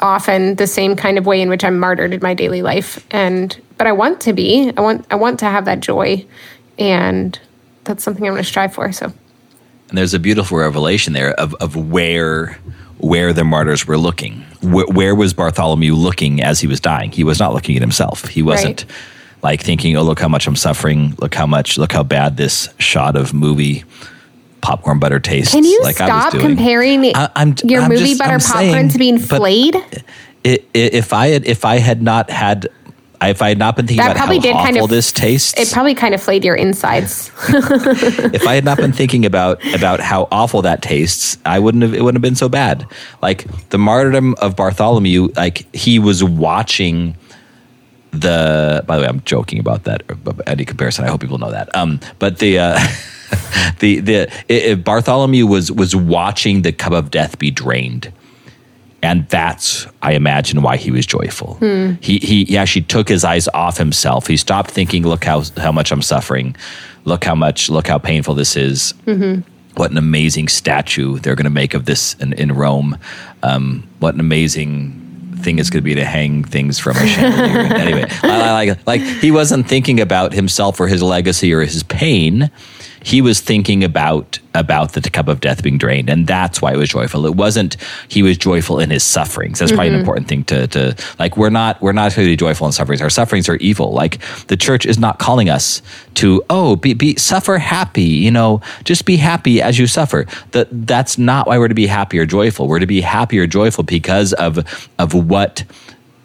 often 0.00 0.56
the 0.56 0.66
same 0.66 0.96
kind 0.96 1.18
of 1.18 1.26
way 1.26 1.40
in 1.40 1.48
which 1.48 1.64
I'm 1.64 1.78
martyred 1.78 2.12
in 2.12 2.20
my 2.22 2.34
daily 2.34 2.62
life. 2.62 3.06
And 3.10 3.58
but 3.78 3.86
I 3.86 3.92
want 3.92 4.20
to 4.22 4.32
be. 4.32 4.72
I 4.76 4.80
want 4.80 5.06
I 5.10 5.14
want 5.14 5.38
to 5.40 5.46
have 5.46 5.64
that 5.64 5.80
joy, 5.80 6.26
and 6.78 7.38
that's 7.84 8.02
something 8.02 8.24
I'm 8.24 8.32
going 8.32 8.42
to 8.42 8.48
strive 8.48 8.74
for. 8.74 8.92
So, 8.92 9.06
and 9.06 9.96
there's 9.96 10.14
a 10.14 10.18
beautiful 10.18 10.58
revelation 10.58 11.12
there 11.12 11.32
of 11.34 11.54
of 11.54 11.76
where 11.76 12.58
where 12.98 13.32
the 13.32 13.44
martyrs 13.44 13.86
were 13.86 13.98
looking. 13.98 14.42
Where, 14.60 14.86
where 14.86 15.14
was 15.14 15.32
Bartholomew 15.32 15.94
looking 15.94 16.42
as 16.42 16.60
he 16.60 16.66
was 16.66 16.80
dying? 16.80 17.12
He 17.12 17.24
was 17.24 17.38
not 17.38 17.54
looking 17.54 17.76
at 17.76 17.82
himself. 17.82 18.26
He 18.26 18.42
wasn't. 18.42 18.82
Right. 18.82 18.92
Like 19.40 19.62
thinking, 19.62 19.96
oh, 19.96 20.02
look 20.02 20.18
how 20.18 20.26
much 20.26 20.48
I'm 20.48 20.56
suffering. 20.56 21.14
Look 21.20 21.32
how 21.32 21.46
much, 21.46 21.78
look 21.78 21.92
how 21.92 22.02
bad 22.02 22.36
this 22.36 22.68
shot 22.78 23.14
of 23.14 23.32
movie 23.32 23.84
popcorn 24.60 24.98
butter 24.98 25.20
tastes. 25.20 25.52
Can 25.52 25.64
you 25.64 25.80
like 25.82 25.94
stop 25.94 26.32
comparing 26.32 27.14
I, 27.14 27.30
I'm, 27.36 27.54
your 27.64 27.82
I'm 27.82 27.88
movie 27.88 28.04
just, 28.04 28.18
butter 28.18 28.34
I'm 28.34 28.40
popcorn 28.40 28.72
saying, 28.72 28.88
to 28.90 28.98
being 28.98 29.18
flayed? 29.18 29.76
It, 30.44 30.68
it, 30.74 30.94
if 30.94 31.12
I 31.12 31.28
had 31.28 31.46
if 31.46 31.64
I 31.64 31.78
had 31.78 32.02
not 32.02 32.30
had 32.30 32.68
if 33.22 33.42
I 33.42 33.48
had 33.48 33.58
not 33.58 33.76
been 33.76 33.86
thinking 33.86 34.04
that 34.04 34.12
about 34.12 34.26
how 34.26 34.32
did 34.32 34.54
awful 34.54 34.64
kind 34.64 34.78
of, 34.78 34.88
this 34.88 35.10
tastes, 35.12 35.58
it 35.58 35.72
probably 35.72 35.94
kind 35.94 36.14
of 36.14 36.22
flayed 36.22 36.44
your 36.44 36.54
insides. 36.54 37.30
if 37.48 38.46
I 38.46 38.54
had 38.54 38.64
not 38.64 38.78
been 38.78 38.92
thinking 38.92 39.24
about 39.26 39.64
about 39.74 40.00
how 40.00 40.28
awful 40.30 40.62
that 40.62 40.82
tastes, 40.82 41.36
I 41.44 41.58
wouldn't 41.58 41.82
have. 41.82 41.94
It 41.94 42.02
wouldn't 42.02 42.16
have 42.16 42.22
been 42.22 42.36
so 42.36 42.48
bad. 42.48 42.86
Like 43.20 43.46
the 43.70 43.78
martyrdom 43.78 44.34
of 44.34 44.54
Bartholomew, 44.54 45.30
like 45.36 45.74
he 45.74 45.98
was 45.98 46.22
watching 46.22 47.16
the. 48.12 48.84
By 48.86 48.96
the 48.96 49.02
way, 49.02 49.08
I'm 49.08 49.22
joking 49.24 49.58
about 49.58 49.84
that. 49.84 50.02
Any 50.46 50.64
comparison, 50.64 51.04
I 51.04 51.08
hope 51.08 51.20
people 51.20 51.38
know 51.38 51.50
that. 51.50 51.74
Um, 51.76 52.00
but 52.18 52.38
the. 52.38 52.58
Uh, 52.58 52.78
the 53.80 54.00
the 54.00 54.22
it, 54.48 54.64
it, 54.64 54.84
Bartholomew 54.84 55.46
was 55.46 55.70
was 55.70 55.94
watching 55.94 56.62
the 56.62 56.72
cup 56.72 56.92
of 56.92 57.10
death 57.10 57.38
be 57.38 57.50
drained, 57.50 58.12
and 59.02 59.28
that's 59.28 59.86
I 60.02 60.12
imagine 60.12 60.62
why 60.62 60.76
he 60.76 60.90
was 60.90 61.06
joyful. 61.06 61.54
Hmm. 61.54 61.92
He, 62.00 62.18
he 62.18 62.44
he 62.44 62.56
actually 62.56 62.82
took 62.82 63.08
his 63.08 63.24
eyes 63.24 63.48
off 63.54 63.78
himself. 63.78 64.26
He 64.26 64.36
stopped 64.36 64.70
thinking, 64.70 65.06
"Look 65.06 65.24
how 65.24 65.44
how 65.56 65.72
much 65.72 65.92
I'm 65.92 66.02
suffering. 66.02 66.56
Look 67.04 67.24
how 67.24 67.34
much. 67.34 67.70
Look 67.70 67.86
how 67.86 67.98
painful 67.98 68.34
this 68.34 68.56
is." 68.56 68.94
Mm-hmm. 69.06 69.48
What 69.74 69.92
an 69.92 69.98
amazing 69.98 70.48
statue 70.48 71.18
they're 71.20 71.36
going 71.36 71.44
to 71.44 71.50
make 71.50 71.74
of 71.74 71.84
this 71.84 72.14
in, 72.14 72.32
in 72.32 72.52
Rome. 72.52 72.98
Um, 73.44 73.88
what 74.00 74.14
an 74.14 74.20
amazing 74.20 75.08
thing 75.38 75.60
it's 75.60 75.70
going 75.70 75.82
to 75.82 75.84
be 75.84 75.94
to 75.94 76.04
hang 76.04 76.42
things 76.42 76.80
from 76.80 76.96
a 76.96 77.06
chandelier. 77.06 77.72
anyway, 77.76 78.10
like 78.22 78.86
like 78.86 79.00
he 79.00 79.30
wasn't 79.30 79.68
thinking 79.68 80.00
about 80.00 80.32
himself 80.32 80.80
or 80.80 80.88
his 80.88 81.02
legacy 81.02 81.52
or 81.52 81.62
his 81.62 81.84
pain 81.84 82.50
he 83.08 83.22
was 83.22 83.40
thinking 83.40 83.82
about 83.84 84.38
about 84.54 84.92
the 84.92 85.00
cup 85.08 85.28
of 85.28 85.40
death 85.40 85.62
being 85.62 85.78
drained, 85.78 86.10
and 86.10 86.26
that's 86.26 86.60
why 86.60 86.74
it 86.74 86.76
was 86.76 86.90
joyful. 86.90 87.24
It 87.24 87.36
wasn't 87.36 87.78
he 88.08 88.22
was 88.22 88.36
joyful 88.36 88.78
in 88.80 88.90
his 88.90 89.02
sufferings. 89.02 89.60
That's 89.60 89.72
probably 89.72 89.86
an 89.86 89.94
mm-hmm. 89.94 90.00
important 90.00 90.28
thing 90.28 90.44
to 90.44 90.66
to 90.66 90.94
like. 91.18 91.38
We're 91.38 91.48
not 91.48 91.80
we're 91.80 91.92
not 91.92 92.14
really 92.18 92.36
joyful 92.36 92.66
in 92.66 92.72
sufferings. 92.74 93.00
Our 93.00 93.08
sufferings 93.08 93.48
are 93.48 93.56
evil. 93.56 93.92
Like 93.92 94.18
the 94.48 94.58
church 94.58 94.84
is 94.84 94.98
not 94.98 95.18
calling 95.18 95.48
us 95.48 95.80
to 96.16 96.44
oh 96.50 96.76
be, 96.76 96.92
be 96.92 97.16
suffer 97.16 97.56
happy. 97.56 98.02
You 98.02 98.30
know, 98.30 98.60
just 98.84 99.06
be 99.06 99.16
happy 99.16 99.62
as 99.62 99.78
you 99.78 99.86
suffer. 99.86 100.26
That 100.50 100.68
that's 100.86 101.16
not 101.16 101.46
why 101.46 101.56
we're 101.56 101.68
to 101.68 101.74
be 101.74 101.86
happy 101.86 102.18
or 102.18 102.26
joyful. 102.26 102.68
We're 102.68 102.80
to 102.80 102.86
be 102.86 103.00
happy 103.00 103.38
or 103.38 103.46
joyful 103.46 103.84
because 103.84 104.34
of 104.34 104.90
of 104.98 105.14
what 105.14 105.64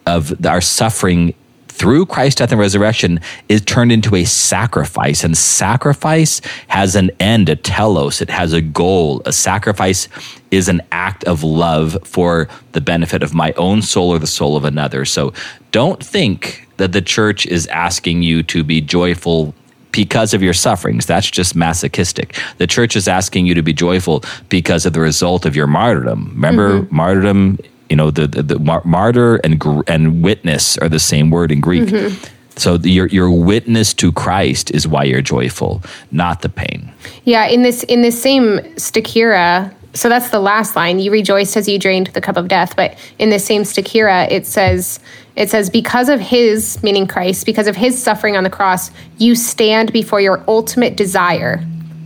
of 0.04 0.44
our 0.44 0.60
suffering 0.60 1.34
through 1.74 2.06
Christ's 2.06 2.38
death 2.38 2.52
and 2.52 2.60
resurrection 2.60 3.20
is 3.48 3.60
turned 3.60 3.90
into 3.90 4.14
a 4.14 4.24
sacrifice. 4.24 5.24
And 5.24 5.36
sacrifice 5.36 6.40
has 6.68 6.94
an 6.94 7.10
end, 7.18 7.48
a 7.48 7.56
telos, 7.56 8.22
it 8.22 8.30
has 8.30 8.52
a 8.52 8.60
goal. 8.60 9.22
A 9.26 9.32
sacrifice 9.32 10.08
is 10.52 10.68
an 10.68 10.82
act 10.92 11.24
of 11.24 11.42
love 11.42 11.98
for 12.04 12.48
the 12.72 12.80
benefit 12.80 13.24
of 13.24 13.34
my 13.34 13.52
own 13.56 13.82
soul 13.82 14.10
or 14.10 14.20
the 14.20 14.26
soul 14.26 14.56
of 14.56 14.64
another. 14.64 15.04
So 15.04 15.32
don't 15.72 16.02
think 16.02 16.68
that 16.76 16.92
the 16.92 17.02
church 17.02 17.44
is 17.44 17.66
asking 17.66 18.22
you 18.22 18.44
to 18.44 18.62
be 18.62 18.80
joyful 18.80 19.52
because 19.90 20.32
of 20.32 20.42
your 20.42 20.54
sufferings. 20.54 21.06
That's 21.06 21.30
just 21.30 21.56
masochistic. 21.56 22.36
The 22.58 22.68
church 22.68 22.94
is 22.94 23.08
asking 23.08 23.46
you 23.46 23.54
to 23.54 23.62
be 23.62 23.72
joyful 23.72 24.22
because 24.48 24.86
of 24.86 24.92
the 24.92 25.00
result 25.00 25.44
of 25.44 25.56
your 25.56 25.66
martyrdom. 25.66 26.30
Remember, 26.34 26.82
mm-hmm. 26.82 26.96
martyrdom 26.96 27.58
you 27.94 27.96
know, 27.96 28.10
the, 28.10 28.26
the, 28.26 28.42
the 28.42 28.58
martyr 28.84 29.36
and, 29.44 29.62
and 29.86 30.20
witness 30.20 30.76
are 30.78 30.88
the 30.88 30.98
same 30.98 31.30
word 31.30 31.52
in 31.52 31.60
Greek. 31.60 31.84
Mm-hmm. 31.84 32.34
So 32.56 32.76
the, 32.76 32.90
your 32.90 33.06
your 33.06 33.30
witness 33.30 33.94
to 33.94 34.10
Christ 34.10 34.72
is 34.72 34.84
why 34.84 35.04
you're 35.04 35.22
joyful, 35.22 35.80
not 36.10 36.42
the 36.42 36.48
pain. 36.48 36.92
Yeah, 37.22 37.46
in 37.46 37.62
this 37.62 37.84
in 37.84 38.02
this 38.02 38.20
same 38.20 38.58
Stichira, 38.74 39.72
so 39.92 40.08
that's 40.08 40.30
the 40.30 40.40
last 40.40 40.74
line. 40.74 40.98
You 40.98 41.12
rejoiced 41.12 41.56
as 41.56 41.68
you 41.68 41.78
drained 41.78 42.08
the 42.08 42.20
cup 42.20 42.36
of 42.36 42.48
death. 42.48 42.74
But 42.74 42.98
in 43.20 43.30
the 43.30 43.38
same 43.38 43.62
Stichira, 43.62 44.28
it 44.28 44.44
says 44.44 44.98
it 45.36 45.50
says 45.50 45.70
because 45.70 46.08
of 46.08 46.18
his 46.18 46.82
meaning 46.82 47.06
Christ, 47.06 47.46
because 47.46 47.68
of 47.68 47.76
his 47.76 48.00
suffering 48.02 48.36
on 48.36 48.42
the 48.42 48.50
cross, 48.50 48.90
you 49.18 49.36
stand 49.36 49.92
before 49.92 50.20
your 50.20 50.42
ultimate 50.48 50.96
desire 50.96 51.64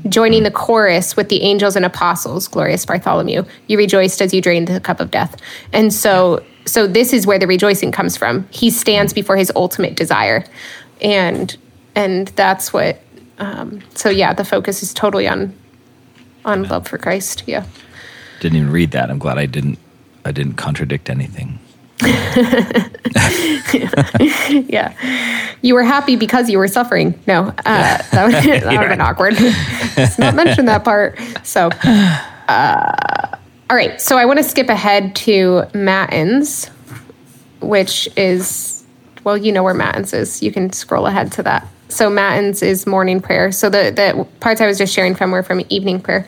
joining 0.08 0.42
the 0.42 0.50
chorus 0.50 1.16
with 1.16 1.28
the 1.28 1.42
angels 1.42 1.76
and 1.76 1.84
apostles, 1.84 2.48
glorious 2.48 2.84
Bartholomew. 2.84 3.44
You 3.66 3.78
rejoiced 3.78 4.20
as 4.20 4.32
you 4.32 4.40
drained 4.40 4.68
the 4.68 4.80
cup 4.80 5.00
of 5.00 5.10
death. 5.10 5.36
And 5.72 5.92
so 5.92 6.44
so 6.64 6.86
this 6.86 7.12
is 7.12 7.26
where 7.26 7.38
the 7.38 7.46
rejoicing 7.46 7.92
comes 7.92 8.16
from. 8.16 8.46
He 8.50 8.70
stands 8.70 9.12
before 9.12 9.36
his 9.36 9.50
ultimate 9.56 9.96
desire. 9.96 10.44
And 11.00 11.56
and 11.94 12.28
that's 12.28 12.72
what 12.72 13.00
um, 13.38 13.80
so 13.94 14.10
yeah, 14.10 14.32
the 14.32 14.44
focus 14.44 14.82
is 14.82 14.92
totally 14.92 15.28
on 15.28 15.54
on 16.44 16.64
love 16.64 16.86
for 16.86 16.98
Christ. 16.98 17.44
Yeah. 17.46 17.64
Didn't 18.40 18.58
even 18.58 18.70
read 18.70 18.92
that. 18.92 19.10
I'm 19.10 19.18
glad 19.18 19.38
I 19.38 19.46
didn't 19.46 19.78
I 20.24 20.32
didn't 20.32 20.54
contradict 20.54 21.10
anything. 21.10 21.58
yeah. 24.68 24.94
You 25.62 25.74
were 25.74 25.82
happy 25.82 26.16
because 26.16 26.48
you 26.48 26.58
were 26.58 26.68
suffering. 26.68 27.18
No, 27.26 27.48
uh, 27.48 27.52
that, 27.64 28.24
would, 28.24 28.34
that 28.34 28.64
would 28.66 28.74
have 28.74 28.88
been 28.88 29.00
awkward. 29.00 29.34
Let's 29.96 30.18
not 30.18 30.34
mention 30.34 30.66
that 30.66 30.84
part. 30.84 31.18
So, 31.42 31.68
uh, 32.48 33.36
all 33.70 33.76
right. 33.76 34.00
So 34.00 34.16
I 34.16 34.24
want 34.24 34.38
to 34.38 34.44
skip 34.44 34.68
ahead 34.68 35.16
to 35.16 35.64
Matins, 35.74 36.68
which 37.60 38.08
is, 38.16 38.84
well, 39.24 39.36
you 39.36 39.50
know 39.50 39.64
where 39.64 39.74
Matins 39.74 40.12
is. 40.12 40.42
You 40.42 40.52
can 40.52 40.72
scroll 40.72 41.06
ahead 41.06 41.32
to 41.32 41.42
that. 41.42 41.66
So 41.88 42.08
Matins 42.08 42.62
is 42.62 42.86
morning 42.86 43.20
prayer. 43.20 43.50
So 43.50 43.68
the, 43.70 43.90
the 43.90 44.24
parts 44.40 44.60
I 44.60 44.66
was 44.66 44.78
just 44.78 44.94
sharing 44.94 45.14
from 45.14 45.32
were 45.32 45.42
from 45.42 45.62
evening 45.68 46.00
prayer. 46.00 46.26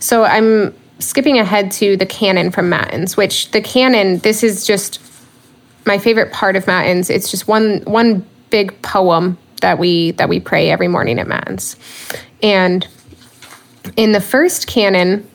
So 0.00 0.24
I'm 0.24 0.74
skipping 0.98 1.38
ahead 1.38 1.70
to 1.72 1.96
the 1.96 2.06
canon 2.06 2.50
from 2.50 2.68
Matins, 2.68 3.16
which 3.16 3.50
the 3.50 3.60
canon, 3.60 4.18
this 4.18 4.42
is 4.42 4.66
just 4.66 5.00
my 5.86 5.98
favorite 5.98 6.32
part 6.32 6.56
of 6.56 6.66
Matins. 6.66 7.10
It's 7.10 7.30
just 7.30 7.46
one 7.48 7.82
one 7.82 8.26
big 8.50 8.80
poem 8.82 9.38
that 9.60 9.78
we 9.78 10.12
that 10.12 10.28
we 10.28 10.40
pray 10.40 10.70
every 10.70 10.88
morning 10.88 11.18
at 11.18 11.26
Matins. 11.26 11.76
And 12.42 12.86
in 13.96 14.12
the 14.12 14.20
first 14.20 14.66
canon, 14.66 15.28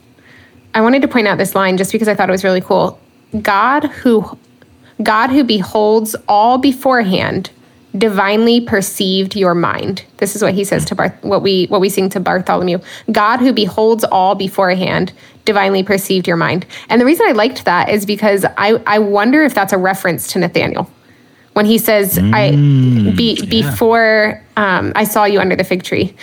I 0.73 0.81
wanted 0.81 1.01
to 1.03 1.07
point 1.07 1.27
out 1.27 1.37
this 1.37 1.55
line 1.55 1.77
just 1.77 1.91
because 1.91 2.07
I 2.07 2.15
thought 2.15 2.29
it 2.29 2.31
was 2.31 2.43
really 2.43 2.61
cool. 2.61 2.99
God 3.41 3.85
who 3.85 4.37
God 5.01 5.29
who 5.29 5.43
beholds 5.43 6.15
all 6.27 6.57
beforehand 6.57 7.49
divinely 7.97 8.61
perceived 8.61 9.35
your 9.35 9.53
mind. 9.53 10.03
This 10.17 10.35
is 10.35 10.41
what 10.41 10.53
he 10.53 10.63
says 10.63 10.85
to 10.85 10.95
Barth, 10.95 11.13
what 11.23 11.41
we 11.41 11.65
what 11.65 11.81
we 11.81 11.89
sing 11.89 12.09
to 12.09 12.19
Bartholomew. 12.19 12.79
God 13.11 13.39
who 13.39 13.51
beholds 13.51 14.03
all 14.05 14.35
beforehand 14.35 15.11
divinely 15.45 15.83
perceived 15.83 16.27
your 16.27 16.37
mind. 16.37 16.65
And 16.89 17.01
the 17.01 17.05
reason 17.05 17.25
I 17.27 17.33
liked 17.33 17.65
that 17.65 17.89
is 17.89 18.05
because 18.05 18.45
I 18.57 18.81
I 18.87 18.99
wonder 18.99 19.43
if 19.43 19.53
that's 19.53 19.73
a 19.73 19.77
reference 19.77 20.27
to 20.33 20.39
Nathaniel. 20.39 20.89
When 21.53 21.65
he 21.65 21.77
says 21.77 22.17
mm, 22.17 22.33
I 22.33 22.51
be, 23.15 23.33
yeah. 23.33 23.45
before 23.49 24.41
um, 24.55 24.93
I 24.95 25.03
saw 25.03 25.25
you 25.25 25.41
under 25.41 25.57
the 25.57 25.65
fig 25.65 25.83
tree. 25.83 26.15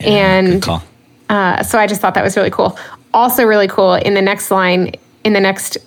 Yeah, 0.00 0.06
and 0.06 0.68
uh, 1.28 1.64
so 1.64 1.80
I 1.80 1.88
just 1.88 2.00
thought 2.00 2.14
that 2.14 2.22
was 2.22 2.36
really 2.36 2.50
cool. 2.50 2.78
Also 3.12 3.42
really 3.42 3.66
cool 3.66 3.94
in 3.94 4.14
the 4.14 4.22
next 4.22 4.52
line 4.52 4.92
in 5.24 5.32
the 5.32 5.40
next 5.40 5.78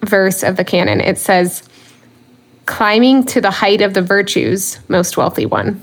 verse 0.00 0.42
of 0.42 0.56
the 0.56 0.64
canon 0.64 1.00
it 1.00 1.16
says 1.16 1.62
climbing 2.66 3.24
to 3.24 3.40
the 3.40 3.50
height 3.50 3.80
of 3.80 3.94
the 3.94 4.02
virtues, 4.02 4.78
most 4.88 5.16
wealthy 5.16 5.46
one. 5.46 5.82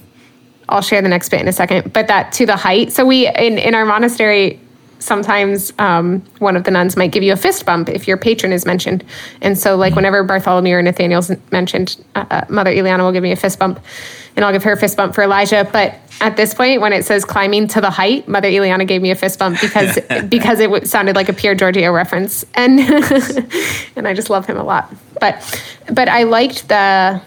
I'll 0.67 0.81
share 0.81 1.01
the 1.01 1.09
next 1.09 1.29
bit 1.29 1.41
in 1.41 1.47
a 1.47 1.53
second, 1.53 1.93
but 1.93 2.07
that 2.07 2.31
to 2.33 2.45
the 2.45 2.55
height. 2.55 2.91
So 2.91 3.05
we 3.05 3.27
in 3.27 3.57
in 3.57 3.73
our 3.73 3.85
monastery 3.85 4.59
sometimes 4.99 5.71
um, 5.79 6.21
one 6.39 6.55
of 6.55 6.65
the 6.65 6.71
nuns 6.71 6.95
might 6.95 7.11
give 7.11 7.23
you 7.23 7.33
a 7.33 7.37
fist 7.37 7.65
bump 7.65 7.89
if 7.89 8.07
your 8.07 8.17
patron 8.17 8.51
is 8.51 8.65
mentioned. 8.65 9.03
And 9.41 9.57
so, 9.57 9.75
like, 9.75 9.95
whenever 9.95 10.23
Bartholomew 10.23 10.75
or 10.75 10.81
Nathaniel's 10.81 11.31
mentioned, 11.51 12.03
uh, 12.15 12.25
uh, 12.29 12.45
Mother 12.49 12.71
Eliana 12.71 12.99
will 12.99 13.11
give 13.11 13.23
me 13.23 13.31
a 13.31 13.35
fist 13.35 13.59
bump, 13.59 13.79
and 14.35 14.45
I'll 14.45 14.51
give 14.51 14.63
her 14.63 14.73
a 14.73 14.77
fist 14.77 14.97
bump 14.97 15.15
for 15.15 15.23
Elijah. 15.23 15.67
But 15.71 15.95
at 16.21 16.35
this 16.35 16.53
point, 16.53 16.81
when 16.81 16.93
it 16.93 17.05
says 17.05 17.25
climbing 17.25 17.67
to 17.69 17.81
the 17.81 17.89
height, 17.89 18.27
Mother 18.27 18.49
Eliana 18.49 18.85
gave 18.85 19.01
me 19.01 19.11
a 19.11 19.15
fist 19.15 19.39
bump 19.39 19.59
because 19.61 19.95
because 20.29 20.59
it 20.59 20.67
w- 20.67 20.85
sounded 20.85 21.15
like 21.15 21.29
a 21.29 21.33
Pier 21.33 21.55
Giorgio 21.55 21.91
reference, 21.91 22.45
and 22.53 22.79
and 23.95 24.07
I 24.07 24.13
just 24.13 24.29
love 24.29 24.45
him 24.45 24.57
a 24.57 24.63
lot. 24.63 24.93
But 25.19 25.61
but 25.91 26.09
I 26.09 26.23
liked 26.23 26.67
the 26.67 27.21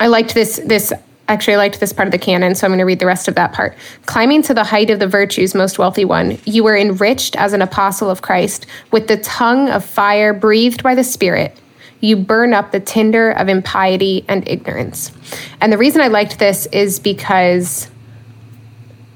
I 0.00 0.06
liked 0.06 0.34
this 0.34 0.60
this 0.64 0.92
actually 1.28 1.54
I 1.54 1.58
liked 1.58 1.80
this 1.80 1.92
part 1.92 2.08
of 2.08 2.12
the 2.12 2.18
canon, 2.18 2.54
so 2.54 2.66
I'm 2.66 2.70
going 2.70 2.78
to 2.78 2.84
read 2.84 2.98
the 2.98 3.06
rest 3.06 3.28
of 3.28 3.34
that 3.36 3.52
part. 3.52 3.76
Climbing 4.06 4.42
to 4.42 4.54
the 4.54 4.64
height 4.64 4.90
of 4.90 4.98
the 4.98 5.06
virtues, 5.06 5.54
most 5.54 5.78
wealthy 5.78 6.04
one, 6.04 6.38
you 6.44 6.64
were 6.64 6.76
enriched 6.76 7.36
as 7.36 7.52
an 7.52 7.62
apostle 7.62 8.10
of 8.10 8.22
Christ 8.22 8.66
with 8.90 9.08
the 9.08 9.16
tongue 9.18 9.68
of 9.70 9.84
fire 9.84 10.32
breathed 10.34 10.82
by 10.82 10.94
the 10.94 11.04
Spirit. 11.04 11.56
You 12.00 12.16
burn 12.16 12.52
up 12.52 12.70
the 12.70 12.80
tinder 12.80 13.30
of 13.30 13.48
impiety 13.48 14.26
and 14.28 14.46
ignorance. 14.46 15.10
And 15.60 15.72
the 15.72 15.78
reason 15.78 16.02
I 16.02 16.08
liked 16.08 16.38
this 16.38 16.66
is 16.66 16.98
because 16.98 17.88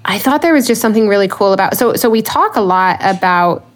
I 0.07 0.19
thought 0.19 0.41
there 0.41 0.55
was 0.55 0.67
just 0.67 0.81
something 0.81 1.07
really 1.07 1.29
cool 1.29 1.53
about. 1.53 1.77
So, 1.77 1.93
so 1.95 2.09
we 2.09 2.23
talk 2.23 2.57
a 2.57 2.63
lot 2.63 2.97
about, 3.03 3.67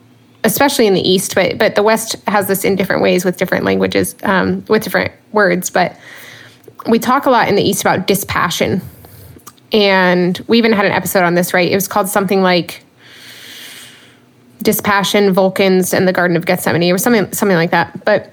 especially 0.44 0.86
in 0.86 0.94
the 0.94 1.08
East, 1.08 1.34
but 1.34 1.58
but 1.58 1.74
the 1.74 1.82
West 1.82 2.16
has 2.26 2.48
this 2.48 2.64
in 2.64 2.76
different 2.76 3.02
ways 3.02 3.24
with 3.24 3.36
different 3.36 3.64
languages, 3.64 4.16
um, 4.22 4.64
with 4.68 4.82
different 4.82 5.12
words, 5.32 5.70
but 5.70 5.96
we 6.88 6.98
talk 6.98 7.26
a 7.26 7.30
lot 7.30 7.48
in 7.48 7.54
the 7.54 7.62
East 7.62 7.82
about 7.82 8.06
dispassion. 8.06 8.80
And 9.72 10.38
we 10.48 10.58
even 10.58 10.72
had 10.72 10.84
an 10.84 10.92
episode 10.92 11.24
on 11.24 11.34
this, 11.34 11.54
right? 11.54 11.70
It 11.70 11.74
was 11.74 11.88
called 11.88 12.08
something 12.08 12.42
like 12.42 12.82
Dispassion, 14.62 15.32
Vulcans, 15.32 15.94
and 15.94 16.06
the 16.06 16.12
Garden 16.12 16.36
of 16.36 16.44
Gethsemane, 16.44 16.92
or 16.92 16.98
something 16.98 17.32
something 17.32 17.56
like 17.56 17.70
that. 17.70 18.04
But 18.04 18.32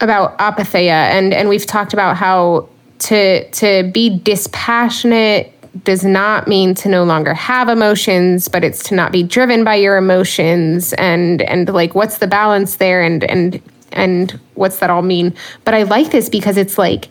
about 0.00 0.38
apatheia, 0.38 0.88
and 0.88 1.32
and 1.32 1.48
we've 1.48 1.66
talked 1.66 1.92
about 1.92 2.16
how 2.16 2.68
to 3.00 3.48
to 3.50 3.90
be 3.92 4.18
dispassionate 4.18 5.54
does 5.84 6.04
not 6.04 6.48
mean 6.48 6.74
to 6.74 6.88
no 6.88 7.04
longer 7.04 7.32
have 7.32 7.68
emotions 7.68 8.48
but 8.48 8.64
it's 8.64 8.82
to 8.82 8.94
not 8.94 9.12
be 9.12 9.22
driven 9.22 9.62
by 9.62 9.76
your 9.76 9.96
emotions 9.96 10.92
and 10.94 11.42
and 11.42 11.68
like 11.68 11.94
what's 11.94 12.18
the 12.18 12.26
balance 12.26 12.76
there 12.76 13.02
and 13.02 13.22
and 13.24 13.62
and 13.92 14.38
what's 14.54 14.78
that 14.78 14.90
all 14.90 15.02
mean? 15.02 15.34
But 15.64 15.74
I 15.74 15.82
like 15.84 16.10
this 16.10 16.28
because 16.28 16.56
it's 16.56 16.78
like 16.78 17.08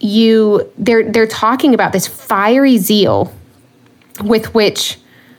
you 0.00 0.70
they're 0.76 1.10
they're 1.10 1.26
talking 1.26 1.74
about 1.74 1.92
this 1.92 2.06
fiery 2.06 2.78
zeal 2.78 3.32
with 4.22 4.54
which 4.54 4.98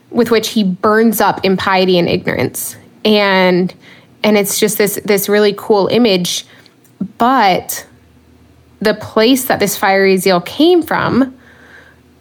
with 0.09 0.31
which 0.31 0.49
he 0.49 0.63
burns 0.63 1.21
up 1.21 1.43
impiety 1.43 1.97
and 1.97 2.07
ignorance. 2.07 2.75
And 3.03 3.73
and 4.23 4.37
it's 4.37 4.59
just 4.59 4.77
this 4.77 4.99
this 5.05 5.29
really 5.29 5.53
cool 5.57 5.87
image 5.87 6.45
but 7.17 7.85
the 8.79 8.93
place 8.93 9.45
that 9.45 9.59
this 9.59 9.77
fiery 9.77 10.17
zeal 10.17 10.41
came 10.41 10.81
from 10.81 11.37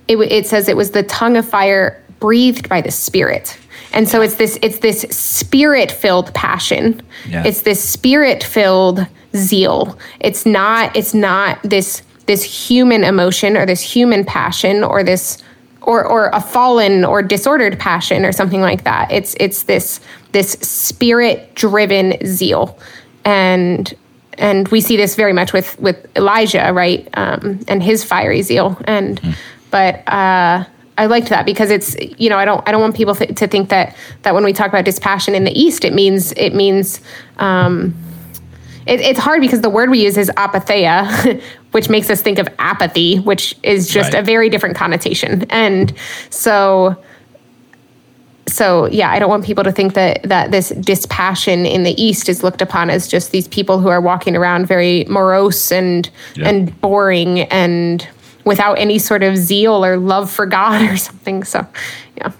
it, 0.06 0.18
it 0.18 0.46
says 0.46 0.68
it 0.68 0.76
was 0.76 0.90
the 0.90 1.02
tongue 1.02 1.36
of 1.36 1.48
fire 1.48 2.02
breathed 2.20 2.68
by 2.68 2.80
the 2.80 2.90
spirit 2.90 3.58
and 3.94 4.08
so 4.08 4.20
it's 4.20 4.34
this 4.34 4.58
it's 4.60 4.78
this 4.78 5.02
spirit 5.02 5.90
filled 5.90 6.34
passion. 6.34 7.00
Yeah. 7.28 7.44
It's 7.46 7.62
this 7.62 7.82
spirit 7.82 8.42
filled 8.42 9.06
zeal. 9.36 9.96
It's 10.20 10.44
not 10.44 10.94
it's 10.96 11.14
not 11.14 11.62
this 11.62 12.02
this 12.26 12.42
human 12.42 13.04
emotion 13.04 13.56
or 13.56 13.64
this 13.64 13.80
human 13.80 14.24
passion 14.24 14.82
or 14.82 15.04
this 15.04 15.38
or 15.80 16.04
or 16.04 16.30
a 16.32 16.40
fallen 16.40 17.04
or 17.04 17.22
disordered 17.22 17.78
passion 17.78 18.24
or 18.24 18.32
something 18.32 18.60
like 18.60 18.82
that. 18.82 19.12
It's 19.12 19.36
it's 19.38 19.62
this 19.62 20.00
this 20.32 20.52
spirit 20.52 21.54
driven 21.54 22.14
zeal, 22.26 22.76
and 23.24 23.94
and 24.38 24.68
we 24.68 24.80
see 24.80 24.96
this 24.96 25.14
very 25.16 25.32
much 25.32 25.52
with 25.52 25.78
with 25.80 26.06
Elijah, 26.16 26.72
right, 26.72 27.08
um, 27.14 27.60
and 27.68 27.82
his 27.82 28.04
fiery 28.04 28.42
zeal. 28.42 28.78
And 28.84 29.20
mm. 29.20 29.34
but 29.70 30.06
uh, 30.08 30.64
I 30.96 31.06
liked 31.06 31.28
that 31.28 31.46
because 31.46 31.70
it's 31.70 31.96
you 32.18 32.28
know 32.28 32.38
I 32.38 32.44
don't 32.44 32.66
I 32.68 32.72
don't 32.72 32.80
want 32.80 32.96
people 32.96 33.14
th- 33.14 33.34
to 33.36 33.46
think 33.46 33.68
that 33.70 33.96
that 34.22 34.34
when 34.34 34.44
we 34.44 34.52
talk 34.52 34.68
about 34.68 34.84
dispassion 34.84 35.34
in 35.34 35.44
the 35.44 35.58
East, 35.58 35.84
it 35.84 35.92
means 35.92 36.32
it 36.32 36.54
means. 36.54 37.00
Um, 37.38 37.94
it, 38.86 39.00
it's 39.00 39.18
hard 39.18 39.40
because 39.40 39.62
the 39.62 39.70
word 39.70 39.88
we 39.88 40.04
use 40.04 40.18
is 40.18 40.30
apatheia, 40.36 41.40
which 41.70 41.88
makes 41.88 42.10
us 42.10 42.20
think 42.20 42.38
of 42.38 42.46
apathy, 42.58 43.18
which 43.18 43.56
is 43.62 43.88
just 43.88 44.12
right. 44.12 44.22
a 44.22 44.24
very 44.24 44.50
different 44.50 44.76
connotation. 44.76 45.46
And 45.48 45.94
so, 46.28 46.94
so 48.46 48.86
yeah, 48.86 49.10
I 49.10 49.18
don't 49.18 49.30
want 49.30 49.44
people 49.44 49.64
to 49.64 49.72
think 49.72 49.94
that 49.94 50.22
that 50.24 50.50
this 50.50 50.68
dispassion 50.70 51.64
in 51.66 51.82
the 51.82 52.00
East 52.02 52.28
is 52.28 52.42
looked 52.42 52.60
upon 52.60 52.90
as 52.90 53.08
just 53.08 53.30
these 53.30 53.48
people 53.48 53.78
who 53.78 53.88
are 53.88 54.00
walking 54.00 54.36
around 54.36 54.66
very 54.66 55.04
morose 55.04 55.72
and 55.72 56.10
yeah. 56.34 56.48
and 56.48 56.78
boring 56.80 57.40
and 57.40 58.06
without 58.44 58.74
any 58.74 58.98
sort 58.98 59.22
of 59.22 59.36
zeal 59.36 59.84
or 59.84 59.96
love 59.96 60.30
for 60.30 60.46
God 60.46 60.82
or 60.90 60.96
something. 60.96 61.44
So, 61.44 61.66
yeah. 62.16 62.32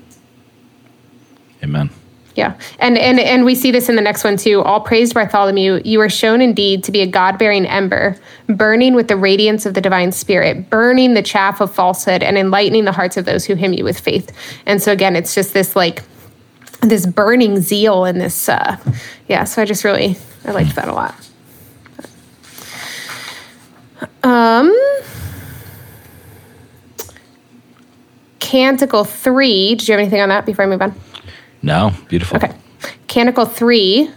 Amen. 1.63 1.91
Yeah. 2.35 2.59
And 2.81 2.99
and 2.99 3.21
and 3.21 3.45
we 3.45 3.55
see 3.55 3.71
this 3.71 3.89
in 3.89 3.95
the 3.95 4.03
next 4.03 4.25
one 4.25 4.37
too. 4.37 4.61
All 4.63 4.81
praised 4.81 5.15
Bartholomew, 5.15 5.83
you 5.85 6.01
are 6.01 6.09
shown 6.09 6.41
indeed 6.41 6.83
to 6.85 6.93
be 6.93 7.01
a 7.01 7.07
God-bearing 7.07 7.65
ember, 7.67 8.17
burning 8.49 8.95
with 8.95 9.07
the 9.07 9.17
radiance 9.17 9.67
of 9.67 9.75
the 9.75 9.81
divine 9.81 10.11
spirit, 10.11 10.69
burning 10.69 11.15
the 11.15 11.23
chaff 11.23 11.61
of 11.61 11.73
falsehood 11.73 12.25
and 12.25 12.37
enlightening 12.37 12.87
the 12.87 12.93
hearts 12.93 13.17
of 13.17 13.25
those 13.25 13.45
who 13.45 13.55
hymn 13.55 13.73
you 13.73 13.85
with 13.85 14.01
faith. 14.01 14.33
And 14.67 14.83
so 14.83 14.91
again, 14.91 15.15
it's 15.15 15.35
just 15.35 15.55
this 15.55 15.77
like 15.77 16.03
this 16.81 17.07
burning 17.07 17.61
zeal 17.61 18.05
and 18.05 18.21
this 18.21 18.49
uh 18.49 18.77
yeah, 19.29 19.45
so 19.45 19.63
I 19.63 19.65
just 19.65 19.85
really 19.85 20.17
I 20.45 20.51
liked 20.51 20.75
that 20.75 20.89
a 20.89 20.93
lot. 20.93 21.15
Um 24.25 24.77
Canticle 28.41 29.05
3, 29.05 29.75
did 29.77 29.89
you 29.89 29.93
have 29.93 30.01
anything 30.01 30.21
on 30.21 30.29
that 30.29 30.47
before 30.47 30.65
I 30.65 30.69
move 30.69 30.83
on? 30.83 30.95
No, 31.65 31.93
beautiful. 32.09 32.37
Okay. 32.37 32.53
Canticle 33.09 33.47
3 33.47 34.11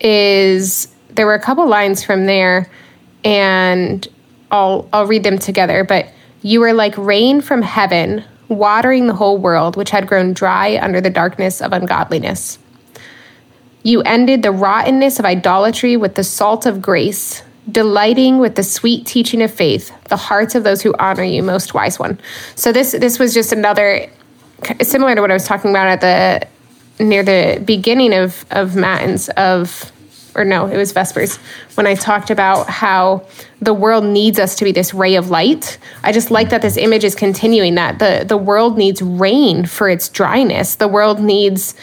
is 0.00 0.88
there 1.10 1.24
were 1.24 1.34
a 1.34 1.40
couple 1.40 1.68
lines 1.68 2.02
from 2.02 2.26
there 2.26 2.68
and 3.24 4.06
I'll 4.50 4.88
I'll 4.92 5.06
read 5.06 5.22
them 5.22 5.38
together, 5.38 5.84
but 5.84 6.08
you 6.42 6.58
were 6.58 6.72
like 6.72 6.98
rain 6.98 7.40
from 7.40 7.62
heaven, 7.62 8.24
watering 8.48 9.06
the 9.06 9.14
whole 9.14 9.38
world 9.38 9.76
which 9.76 9.90
had 9.90 10.08
grown 10.08 10.32
dry 10.32 10.78
under 10.82 11.00
the 11.00 11.10
darkness 11.10 11.62
of 11.62 11.72
ungodliness. 11.72 12.58
You 13.84 14.02
ended 14.02 14.42
the 14.42 14.50
rottenness 14.50 15.20
of 15.20 15.24
idolatry 15.24 15.96
with 15.96 16.16
the 16.16 16.24
salt 16.24 16.66
of 16.66 16.82
grace, 16.82 17.42
delighting 17.70 18.38
with 18.38 18.56
the 18.56 18.64
sweet 18.64 19.06
teaching 19.06 19.42
of 19.42 19.54
faith, 19.54 19.92
the 20.08 20.16
hearts 20.16 20.56
of 20.56 20.64
those 20.64 20.82
who 20.82 20.92
honor 20.98 21.22
you, 21.22 21.42
most 21.44 21.72
wise 21.72 22.00
one. 22.00 22.18
So 22.56 22.72
this 22.72 22.90
this 22.90 23.20
was 23.20 23.32
just 23.32 23.52
another 23.52 24.10
similar 24.82 25.14
to 25.14 25.20
what 25.20 25.30
I 25.30 25.34
was 25.34 25.46
talking 25.46 25.70
about 25.70 25.88
at 25.88 26.00
the 26.00 27.04
near 27.04 27.22
the 27.22 27.62
beginning 27.64 28.12
of 28.14 28.44
of 28.50 28.76
matins 28.76 29.28
of 29.30 29.92
or 30.34 30.44
no, 30.44 30.66
it 30.66 30.76
was 30.76 30.92
Vespers 30.92 31.36
when 31.74 31.86
I 31.86 31.94
talked 31.94 32.30
about 32.30 32.68
how 32.68 33.26
the 33.60 33.74
world 33.74 34.04
needs 34.04 34.38
us 34.38 34.56
to 34.56 34.64
be 34.64 34.72
this 34.72 34.94
ray 34.94 35.16
of 35.16 35.28
light. 35.28 35.78
I 36.02 36.12
just 36.12 36.30
like 36.30 36.48
that 36.50 36.62
this 36.62 36.76
image 36.76 37.04
is 37.04 37.14
continuing 37.14 37.74
that 37.74 37.98
the 37.98 38.24
the 38.26 38.36
world 38.36 38.78
needs 38.78 39.02
rain 39.02 39.66
for 39.66 39.88
its 39.88 40.08
dryness. 40.08 40.76
The 40.76 40.88
world 40.88 41.20
needs 41.20 41.74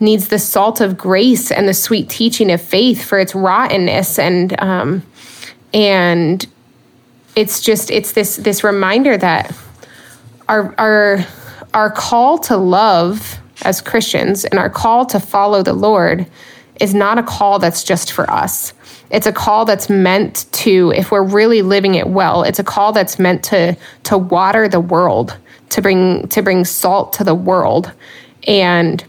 needs 0.00 0.28
the 0.28 0.38
salt 0.38 0.80
of 0.80 0.96
grace 0.96 1.50
and 1.50 1.68
the 1.68 1.74
sweet 1.74 2.08
teaching 2.08 2.50
of 2.50 2.60
faith 2.60 3.04
for 3.04 3.18
its 3.18 3.34
rottenness 3.34 4.18
and 4.18 4.58
um 4.60 5.02
and 5.74 6.46
it's 7.34 7.60
just 7.60 7.90
it's 7.90 8.12
this 8.12 8.36
this 8.36 8.64
reminder 8.64 9.16
that 9.16 9.54
our 10.48 10.74
our 10.78 11.26
our 11.78 11.92
call 11.92 12.38
to 12.38 12.56
love 12.56 13.38
as 13.62 13.80
Christians 13.80 14.44
and 14.44 14.58
our 14.58 14.68
call 14.68 15.06
to 15.06 15.20
follow 15.20 15.62
the 15.62 15.72
Lord 15.72 16.26
is 16.80 16.92
not 16.92 17.18
a 17.18 17.22
call 17.22 17.60
that's 17.60 17.84
just 17.84 18.10
for 18.10 18.28
us. 18.28 18.72
It's 19.10 19.28
a 19.28 19.32
call 19.32 19.64
that's 19.64 19.88
meant 19.88 20.46
to, 20.54 20.92
if 20.96 21.12
we're 21.12 21.22
really 21.22 21.62
living 21.62 21.94
it 21.94 22.08
well, 22.08 22.42
it's 22.42 22.58
a 22.58 22.64
call 22.64 22.90
that's 22.90 23.20
meant 23.20 23.44
to 23.44 23.76
to 24.02 24.18
water 24.18 24.68
the 24.68 24.80
world, 24.80 25.38
to 25.70 25.80
bring 25.80 26.26
to 26.28 26.42
bring 26.42 26.64
salt 26.64 27.12
to 27.14 27.24
the 27.24 27.34
world, 27.34 27.92
and 28.48 29.04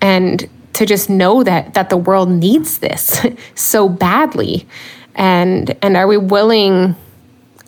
and 0.00 0.48
to 0.72 0.86
just 0.86 1.10
know 1.10 1.42
that 1.44 1.74
that 1.74 1.90
the 1.90 1.98
world 1.98 2.30
needs 2.30 2.78
this 2.78 3.24
so 3.54 3.90
badly, 3.90 4.66
and 5.14 5.76
and 5.82 5.98
are 5.98 6.06
we 6.06 6.16
willing? 6.16 6.96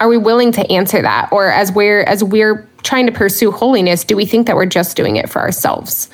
Are 0.01 0.09
we 0.09 0.17
willing 0.17 0.53
to 0.53 0.73
answer 0.73 1.03
that, 1.03 1.29
or 1.33 1.51
as 1.51 1.71
we're 1.71 2.03
as 2.03 2.25
we're 2.25 2.67
trying 2.85 3.07
to 3.07 3.13
pursue 3.13 3.51
holiness, 3.51 4.05
do 4.05 4.15
we 4.15 4.27
think 4.27 4.47
that 4.47 4.55
we're 4.55 4.67
just 4.67 4.97
doing 4.97 5.17
it 5.17 5.29
for 5.29 5.41
ourselves? 5.41 6.09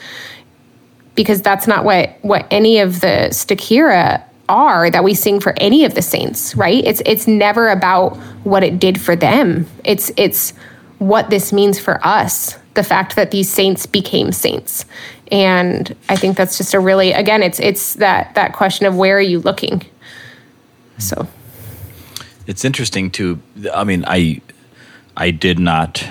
Because 1.14 1.42
that's 1.42 1.66
not 1.66 1.84
what 1.84 2.16
what 2.22 2.46
any 2.50 2.78
of 2.78 3.00
the 3.00 3.28
stichira 3.30 4.22
are 4.48 4.90
that 4.90 5.04
we 5.04 5.14
sing 5.14 5.40
for 5.40 5.54
any 5.58 5.84
of 5.84 5.94
the 5.94 6.02
saints, 6.02 6.56
right? 6.56 6.82
It's 6.84 7.02
it's 7.04 7.26
never 7.26 7.68
about 7.68 8.16
what 8.44 8.64
it 8.64 8.78
did 8.78 9.00
for 9.00 9.14
them. 9.14 9.66
It's 9.84 10.10
it's 10.16 10.52
what 10.98 11.30
this 11.30 11.52
means 11.52 11.78
for 11.78 12.04
us, 12.06 12.58
the 12.74 12.82
fact 12.82 13.16
that 13.16 13.30
these 13.30 13.48
saints 13.48 13.86
became 13.86 14.32
saints. 14.32 14.84
And 15.32 15.96
I 16.08 16.16
think 16.16 16.36
that's 16.36 16.56
just 16.56 16.74
a 16.74 16.80
really 16.80 17.12
again 17.12 17.42
it's 17.42 17.60
it's 17.60 17.94
that 17.94 18.34
that 18.34 18.52
question 18.52 18.86
of 18.86 18.96
where 18.96 19.16
are 19.16 19.20
you 19.20 19.40
looking? 19.40 19.82
So 20.98 21.26
it's 22.46 22.64
interesting 22.64 23.10
to 23.12 23.40
I 23.74 23.84
mean 23.84 24.04
I 24.06 24.40
I 25.16 25.30
did 25.30 25.58
not 25.58 26.04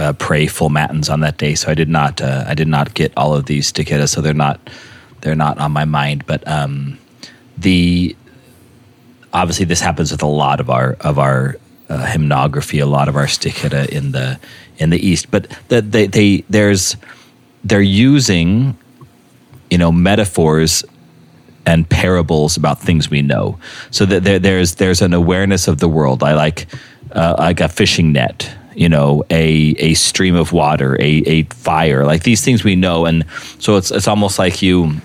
uh, 0.00 0.12
pray 0.14 0.46
full 0.46 0.70
matins 0.70 1.10
on 1.10 1.20
that 1.20 1.36
day, 1.36 1.54
so 1.54 1.70
I 1.70 1.74
did 1.74 1.88
not 1.88 2.20
uh, 2.22 2.44
I 2.46 2.54
did 2.54 2.68
not 2.68 2.94
get 2.94 3.12
all 3.16 3.34
of 3.34 3.44
these 3.44 3.70
stichira, 3.70 4.08
so 4.08 4.22
they're 4.22 4.32
not 4.32 4.58
they're 5.20 5.36
not 5.36 5.58
on 5.58 5.72
my 5.72 5.84
mind. 5.84 6.26
But 6.26 6.46
um, 6.48 6.98
the 7.58 8.16
obviously 9.32 9.66
this 9.66 9.80
happens 9.80 10.10
with 10.10 10.22
a 10.22 10.26
lot 10.26 10.58
of 10.58 10.70
our 10.70 10.96
of 11.00 11.18
our 11.18 11.56
uh, 11.90 12.06
hymnography, 12.06 12.80
a 12.82 12.86
lot 12.86 13.08
of 13.08 13.16
our 13.16 13.26
stichira 13.26 13.86
in 13.88 14.12
the 14.12 14.40
in 14.78 14.88
the 14.88 15.06
East. 15.06 15.30
But 15.30 15.48
the, 15.68 15.82
they 15.82 16.06
they 16.06 16.44
there's 16.48 16.96
they're 17.62 17.82
using 17.82 18.78
you 19.70 19.76
know 19.76 19.92
metaphors 19.92 20.82
and 21.66 21.86
parables 21.88 22.56
about 22.56 22.80
things 22.80 23.10
we 23.10 23.20
know. 23.20 23.58
So 23.90 24.06
that 24.06 24.24
there, 24.24 24.38
there's 24.38 24.76
there's 24.76 25.02
an 25.02 25.12
awareness 25.12 25.68
of 25.68 25.78
the 25.78 25.88
world. 25.88 26.22
I 26.22 26.32
like 26.32 26.68
uh, 27.12 27.34
like 27.38 27.60
a 27.60 27.68
fishing 27.68 28.12
net 28.12 28.50
you 28.74 28.88
know 28.88 29.24
a 29.30 29.74
a 29.78 29.94
stream 29.94 30.34
of 30.34 30.52
water 30.52 30.96
a 31.00 31.22
a 31.26 31.42
fire 31.44 32.04
like 32.04 32.22
these 32.22 32.44
things 32.44 32.64
we 32.64 32.76
know. 32.76 33.06
And 33.06 33.24
so 33.58 33.76
it's 33.76 33.90
it's 33.90 34.08
almost 34.08 34.38
like 34.38 34.62
you 34.62 35.00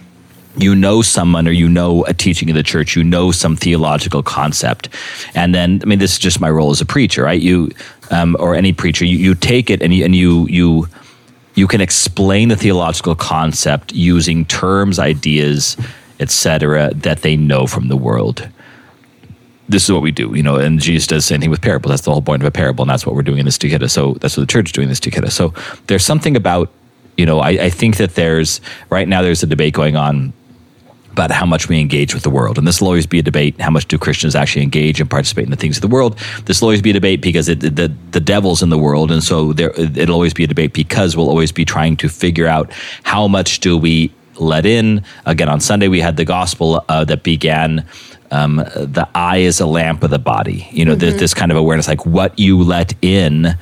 you 0.57 0.75
know 0.75 1.01
someone 1.01 1.47
or 1.47 1.51
you 1.51 1.67
know 1.67 2.03
a 2.05 2.13
teaching 2.13 2.49
of 2.49 2.55
the 2.55 2.63
church 2.63 2.95
you 2.95 3.03
know 3.03 3.31
some 3.31 3.55
theological 3.55 4.23
concept. 4.23 4.89
And 5.33 5.53
then 5.53 5.79
i 5.83 5.85
mean 5.85 5.99
this 5.99 6.13
is 6.13 6.19
just 6.19 6.39
my 6.39 6.49
role 6.49 6.71
as 6.71 6.81
a 6.81 6.85
preacher 6.85 7.23
right? 7.23 7.41
You 7.41 7.71
um, 8.11 8.35
or 8.39 8.55
any 8.55 8.73
preacher 8.73 9.05
you, 9.05 9.17
you 9.17 9.35
take 9.35 9.69
it 9.69 9.81
and 9.81 9.93
you 9.93 10.05
and 10.05 10.15
you 10.15 10.47
you 10.47 10.87
you 11.55 11.67
can 11.67 11.81
explain 11.81 12.49
the 12.49 12.55
theological 12.55 13.15
concept 13.15 13.93
using 13.93 14.45
terms 14.45 14.99
ideas 14.99 15.77
etc 16.19 16.93
that 16.93 17.21
they 17.21 17.35
know 17.35 17.65
from 17.67 17.87
the 17.87 17.97
world 17.97 18.47
this 19.67 19.83
is 19.83 19.91
what 19.91 20.01
we 20.01 20.11
do, 20.11 20.35
you 20.35 20.43
know, 20.43 20.57
and 20.57 20.79
Jesus 20.79 21.07
does 21.07 21.23
the 21.23 21.27
same 21.27 21.41
thing 21.41 21.49
with 21.49 21.61
parables. 21.61 21.91
That's 21.91 22.03
the 22.03 22.11
whole 22.11 22.21
point 22.21 22.41
of 22.41 22.47
a 22.47 22.51
parable, 22.51 22.83
and 22.83 22.89
that's 22.89 23.05
what 23.05 23.15
we're 23.15 23.23
doing 23.23 23.39
in 23.39 23.45
this 23.45 23.57
Stichira. 23.57 23.89
So 23.89 24.13
that's 24.21 24.37
what 24.37 24.41
the 24.41 24.51
church 24.51 24.67
is 24.67 24.71
doing 24.71 24.85
in 24.85 24.89
this 24.89 24.99
Stichira. 24.99 25.31
So 25.31 25.53
there's 25.87 26.05
something 26.05 26.35
about, 26.35 26.71
you 27.17 27.25
know, 27.25 27.39
I, 27.39 27.49
I 27.49 27.69
think 27.69 27.97
that 27.97 28.15
there's, 28.15 28.61
right 28.89 29.07
now 29.07 29.21
there's 29.21 29.41
a 29.41 29.47
debate 29.47 29.73
going 29.73 29.95
on 29.95 30.33
about 31.11 31.31
how 31.31 31.45
much 31.45 31.69
we 31.69 31.79
engage 31.79 32.13
with 32.13 32.23
the 32.23 32.29
world. 32.29 32.57
And 32.57 32.67
this 32.67 32.81
will 32.81 32.89
always 32.89 33.07
be 33.07 33.19
a 33.19 33.23
debate. 33.23 33.59
How 33.61 33.69
much 33.69 33.87
do 33.87 33.97
Christians 33.97 34.35
actually 34.35 34.63
engage 34.63 34.99
and 34.99 35.09
participate 35.09 35.45
in 35.45 35.49
the 35.49 35.55
things 35.55 35.77
of 35.77 35.81
the 35.81 35.87
world? 35.87 36.19
This 36.43 36.59
will 36.59 36.67
always 36.67 36.81
be 36.81 36.89
a 36.89 36.93
debate 36.93 37.21
because 37.21 37.47
it, 37.47 37.61
the, 37.61 37.89
the 38.11 38.19
devil's 38.19 38.61
in 38.61 38.67
the 38.67 38.77
world. 38.77 39.11
And 39.11 39.23
so 39.23 39.53
there, 39.53 39.71
it'll 39.79 40.13
always 40.13 40.33
be 40.33 40.43
a 40.43 40.47
debate 40.47 40.73
because 40.73 41.15
we'll 41.15 41.29
always 41.29 41.53
be 41.53 41.63
trying 41.63 41.95
to 41.97 42.09
figure 42.09 42.47
out 42.47 42.69
how 43.03 43.29
much 43.29 43.61
do 43.61 43.77
we 43.77 44.11
let 44.41 44.65
in. 44.65 45.05
Again, 45.25 45.47
on 45.47 45.61
Sunday, 45.61 45.87
we 45.87 46.01
had 46.01 46.17
the 46.17 46.25
gospel 46.25 46.83
uh, 46.89 47.05
that 47.05 47.23
began 47.23 47.85
um, 48.31 48.57
the 48.57 49.07
eye 49.15 49.37
is 49.37 49.59
a 49.59 49.65
lamp 49.65 50.03
of 50.03 50.09
the 50.09 50.19
body. 50.19 50.67
You 50.71 50.85
know, 50.85 50.91
mm-hmm. 50.91 50.99
this, 50.99 51.19
this 51.19 51.33
kind 51.33 51.51
of 51.51 51.57
awareness, 51.57 51.87
like 51.87 52.05
what 52.05 52.37
you 52.37 52.61
let 52.61 52.93
in 53.01 53.57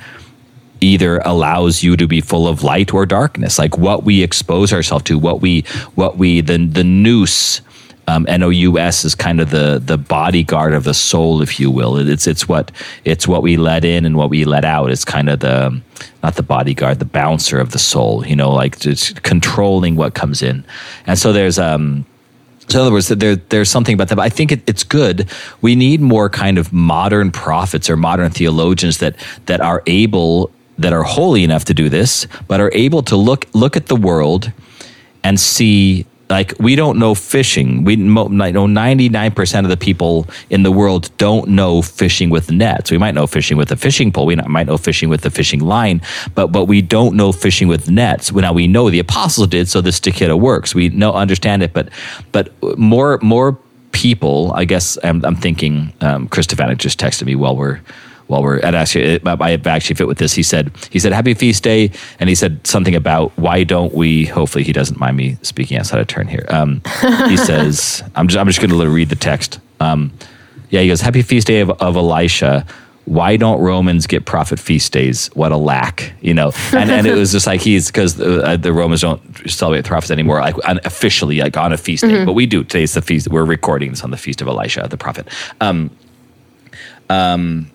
either 0.80 1.18
allows 1.18 1.82
you 1.82 1.96
to 1.96 2.06
be 2.06 2.20
full 2.20 2.46
of 2.46 2.62
light 2.62 2.92
or 2.92 3.06
darkness 3.06 3.58
like 3.58 3.78
what 3.78 4.04
we 4.04 4.22
expose 4.22 4.72
ourselves 4.72 5.04
to 5.04 5.18
what 5.18 5.40
we 5.40 5.62
what 5.94 6.18
we 6.18 6.40
the 6.40 6.58
the 6.58 6.84
noose 6.84 7.60
um, 8.06 8.26
nous 8.28 9.04
is 9.04 9.14
kind 9.14 9.40
of 9.40 9.50
the 9.50 9.80
the 9.82 9.96
bodyguard 9.96 10.74
of 10.74 10.84
the 10.84 10.92
soul 10.92 11.40
if 11.40 11.58
you 11.58 11.70
will 11.70 11.96
it's 11.96 12.26
it's 12.26 12.46
what 12.46 12.70
it's 13.04 13.26
what 13.26 13.42
we 13.42 13.56
let 13.56 13.84
in 13.84 14.04
and 14.04 14.16
what 14.16 14.28
we 14.28 14.44
let 14.44 14.64
out 14.64 14.90
it's 14.90 15.04
kind 15.04 15.30
of 15.30 15.40
the 15.40 15.80
not 16.22 16.34
the 16.34 16.42
bodyguard 16.42 16.98
the 16.98 17.06
bouncer 17.06 17.58
of 17.58 17.70
the 17.70 17.78
soul 17.78 18.26
you 18.26 18.36
know 18.36 18.50
like 18.50 18.78
just 18.78 19.22
controlling 19.22 19.96
what 19.96 20.14
comes 20.14 20.42
in 20.42 20.64
and 21.06 21.18
so 21.18 21.32
there's 21.32 21.58
um 21.58 22.04
so 22.68 22.78
in 22.78 22.82
other 22.86 22.92
words, 22.92 23.08
there, 23.08 23.36
there's 23.36 23.70
something 23.70 23.94
about 23.94 24.08
that. 24.08 24.16
But 24.16 24.22
I 24.22 24.28
think 24.28 24.50
it, 24.50 24.62
it's 24.66 24.84
good. 24.84 25.28
We 25.60 25.76
need 25.76 26.00
more 26.00 26.28
kind 26.28 26.58
of 26.58 26.72
modern 26.72 27.30
prophets 27.30 27.90
or 27.90 27.96
modern 27.96 28.30
theologians 28.30 28.98
that 28.98 29.16
that 29.46 29.60
are 29.60 29.82
able, 29.86 30.50
that 30.78 30.92
are 30.92 31.02
holy 31.02 31.44
enough 31.44 31.64
to 31.66 31.74
do 31.74 31.88
this, 31.88 32.26
but 32.48 32.60
are 32.60 32.70
able 32.72 33.02
to 33.04 33.16
look 33.16 33.46
look 33.54 33.76
at 33.76 33.86
the 33.86 33.96
world 33.96 34.50
and 35.22 35.38
see 35.38 36.06
like 36.30 36.54
we 36.58 36.74
don't 36.74 36.98
know 36.98 37.14
fishing. 37.14 37.84
We 37.84 37.96
know 37.96 38.26
99% 38.26 39.60
of 39.60 39.68
the 39.68 39.76
people 39.76 40.26
in 40.50 40.62
the 40.62 40.72
world 40.72 41.10
don't 41.18 41.48
know 41.48 41.82
fishing 41.82 42.30
with 42.30 42.50
nets. 42.50 42.90
We 42.90 42.98
might 42.98 43.14
know 43.14 43.26
fishing 43.26 43.56
with 43.56 43.70
a 43.70 43.76
fishing 43.76 44.10
pole. 44.10 44.26
We 44.26 44.36
might 44.36 44.66
know 44.66 44.78
fishing 44.78 45.08
with 45.08 45.24
a 45.26 45.30
fishing 45.30 45.60
line, 45.60 46.00
but 46.34 46.48
but 46.48 46.64
we 46.64 46.82
don't 46.82 47.16
know 47.16 47.32
fishing 47.32 47.68
with 47.68 47.90
nets. 47.90 48.32
Now 48.32 48.52
we 48.52 48.66
know 48.66 48.90
the 48.90 48.98
apostles 49.00 49.48
did, 49.48 49.68
so 49.68 49.80
the 49.80 49.90
stichira 49.90 50.38
works. 50.38 50.74
We 50.74 50.88
know 50.88 51.12
understand 51.12 51.62
it, 51.62 51.72
but 51.72 51.88
but 52.32 52.52
more 52.78 53.18
more 53.22 53.58
people. 53.92 54.52
I 54.54 54.64
guess 54.64 54.98
I'm, 55.04 55.24
I'm 55.24 55.36
thinking. 55.36 55.92
Um, 56.00 56.28
Chris 56.28 56.46
Stefanick 56.46 56.78
just 56.78 56.98
texted 56.98 57.24
me 57.24 57.34
while 57.36 57.56
we're 57.56 57.80
while 58.26 58.42
we're 58.42 58.58
at 58.60 58.74
actually 58.74 59.20
I 59.26 59.52
actually 59.66 59.96
fit 59.96 60.06
with 60.06 60.18
this. 60.18 60.32
He 60.32 60.42
said 60.42 60.72
he 60.90 60.98
said 60.98 61.12
happy 61.12 61.34
feast 61.34 61.62
day, 61.62 61.90
and 62.18 62.28
he 62.28 62.34
said 62.34 62.66
something 62.66 62.94
about 62.94 63.36
why 63.36 63.64
don't 63.64 63.94
we? 63.94 64.26
Hopefully, 64.26 64.64
he 64.64 64.72
doesn't 64.72 64.98
mind 64.98 65.16
me 65.16 65.36
speaking 65.42 65.78
outside 65.78 66.00
of 66.00 66.06
turn 66.06 66.28
here. 66.28 66.46
Um, 66.48 66.82
he 67.28 67.36
says 67.50 68.02
I'm 68.14 68.28
just 68.28 68.38
I'm 68.38 68.46
just 68.46 68.60
going 68.60 68.70
to 68.70 68.88
read 68.88 69.08
the 69.08 69.16
text. 69.16 69.60
Um, 69.80 70.12
yeah, 70.70 70.80
he 70.80 70.88
goes 70.88 71.00
happy 71.00 71.22
feast 71.22 71.46
day 71.46 71.60
of, 71.60 71.70
of 71.70 71.96
Elisha 71.96 72.66
why 73.06 73.36
don't 73.36 73.60
Romans 73.60 74.06
get 74.06 74.24
prophet 74.24 74.58
feast 74.58 74.92
days? 74.92 75.28
What 75.34 75.52
a 75.52 75.56
lack, 75.56 76.14
you 76.22 76.32
know. 76.32 76.52
And, 76.72 76.90
and 76.90 77.06
it 77.06 77.14
was 77.14 77.32
just 77.32 77.46
like 77.46 77.60
he's 77.60 77.88
because 77.88 78.14
the, 78.14 78.42
uh, 78.42 78.56
the, 78.56 78.72
Romans 78.72 79.02
don't 79.02 79.20
celebrate 79.48 79.82
the 79.82 79.88
prophets 79.88 80.10
anymore, 80.10 80.40
like 80.40 80.56
officially, 80.84 81.38
like 81.40 81.56
on 81.56 81.72
a 81.72 81.76
feast 81.76 82.02
day. 82.02 82.10
Mm-hmm. 82.10 82.24
But 82.24 82.32
we 82.32 82.46
do. 82.46 82.64
Today's 82.64 82.94
the 82.94 83.02
feast. 83.02 83.28
We're 83.28 83.44
recording 83.44 83.90
this 83.90 84.02
on 84.02 84.10
the 84.10 84.16
feast 84.16 84.40
of 84.40 84.48
Elisha, 84.48 84.86
the 84.88 84.96
prophet. 84.96 85.28
Um, 85.60 85.90
um, 87.10 87.70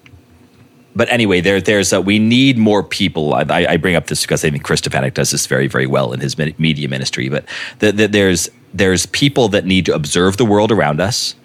but 0.96 1.10
anyway, 1.10 1.40
there, 1.42 1.62
there's 1.62 1.94
a, 1.94 2.02
we 2.02 2.20
need 2.20 2.58
more 2.58 2.84
people. 2.84 3.34
I, 3.34 3.44
I, 3.50 3.78
bring 3.78 3.96
up 3.96 4.08
this 4.08 4.24
because 4.24 4.44
I 4.44 4.50
think 4.50 4.64
Chris 4.64 4.82
Stefanick 4.82 5.14
does 5.14 5.32
this 5.32 5.46
very, 5.46 5.68
very 5.68 5.86
well 5.86 6.14
in 6.14 6.20
his 6.20 6.38
media 6.38 6.90
ministry. 6.90 7.30
But 7.30 7.46
the, 7.80 7.92
the, 7.92 8.08
there's 8.08 8.50
there's 8.74 9.06
people 9.08 9.50
that 9.50 9.66
need 9.66 9.86
to 9.86 9.94
observe 9.94 10.38
the 10.38 10.46
world 10.46 10.72
around 10.72 11.00
us, 11.00 11.36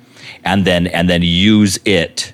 and 0.45 0.65
then 0.65 0.87
and 0.89 1.09
then 1.09 1.23
use 1.23 1.79
it 1.85 2.33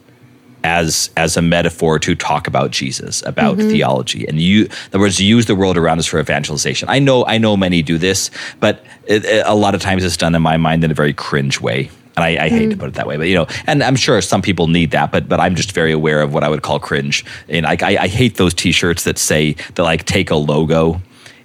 as 0.63 1.11
as 1.17 1.37
a 1.37 1.43
metaphor 1.43 1.99
to 1.99 2.15
talk 2.15 2.47
about 2.47 2.71
Jesus, 2.71 3.23
about 3.27 3.57
mm-hmm. 3.57 3.71
theology, 3.71 4.27
and 4.27 4.41
you, 4.41 4.65
in 4.65 4.71
other 4.93 5.01
words, 5.01 5.21
use 5.21 5.47
the 5.47 5.55
world 5.55 5.77
around 5.77 5.99
us 5.99 6.07
for 6.07 6.21
evangelization. 6.21 6.89
I 6.89 6.99
know 6.99 7.25
I 7.27 7.39
know 7.39 7.57
many 7.57 7.83
do 7.83 7.99
this, 7.99 8.31
but 8.61 8.85
it, 9.07 9.25
it, 9.25 9.45
a 9.47 9.55
lot 9.55 9.75
of 9.75 9.81
times 9.81 10.05
it's 10.05 10.17
done 10.17 10.35
in 10.35 10.43
my 10.43 10.57
mind 10.57 10.85
in 10.85 10.91
a 10.91 10.95
very 10.95 11.13
cringe 11.13 11.61
way. 11.61 11.91
And 12.17 12.25
I, 12.25 12.45
I 12.45 12.49
hate 12.49 12.69
mm. 12.69 12.73
to 12.73 12.77
put 12.77 12.89
it 12.89 12.95
that 12.95 13.07
way, 13.07 13.17
but 13.17 13.29
you 13.29 13.37
know, 13.37 13.47
and 13.67 13.83
I'm 13.83 13.97
sure 13.97 14.21
some 14.21 14.43
people 14.43 14.67
need 14.67 14.91
that, 14.91 15.13
but 15.13 15.29
but 15.29 15.41
I'm 15.41 15.55
just 15.55 15.73
very 15.73 15.93
aware 15.93 16.21
of 16.23 16.35
what 16.35 16.43
I 16.43 16.49
would 16.49 16.63
call 16.63 16.81
cringe. 16.81 17.25
And 17.49 17.65
I, 17.65 17.77
I, 17.81 17.97
I 17.99 18.09
hate 18.09 18.37
those 18.37 18.53
T-shirts 18.53 19.05
that 19.05 19.17
say 19.17 19.53
that 19.75 19.83
like 19.83 20.05
take 20.05 20.31
a 20.31 20.37
logo 20.37 21.01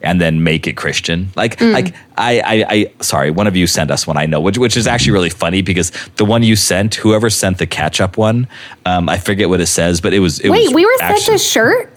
and 0.05 0.21
then 0.21 0.43
make 0.43 0.67
it 0.67 0.73
Christian. 0.73 1.29
Like, 1.35 1.57
mm. 1.57 1.73
like 1.73 1.95
I, 2.15 2.39
I, 2.39 2.65
I, 2.69 2.91
sorry, 3.01 3.31
one 3.31 3.47
of 3.47 3.55
you 3.55 3.65
sent 3.65 3.89
us 3.89 4.05
one 4.05 4.17
I 4.17 4.27
know, 4.27 4.39
which, 4.39 4.57
which 4.57 4.77
is 4.77 4.85
actually 4.85 5.13
really 5.13 5.31
funny 5.31 5.63
because 5.63 5.91
the 6.17 6.25
one 6.25 6.43
you 6.43 6.55
sent, 6.55 6.95
whoever 6.95 7.29
sent 7.29 7.57
the 7.57 7.65
ketchup 7.65 8.15
one, 8.15 8.47
um, 8.85 9.09
I 9.09 9.17
forget 9.17 9.49
what 9.49 9.59
it 9.61 9.65
says, 9.65 9.99
but 10.01 10.13
it 10.13 10.19
was. 10.19 10.39
It 10.39 10.49
Wait, 10.49 10.67
was 10.67 10.73
we 10.75 10.85
were 10.85 10.91
actually, 11.01 11.21
sent 11.21 11.35
a 11.35 11.43
shirt. 11.43 11.93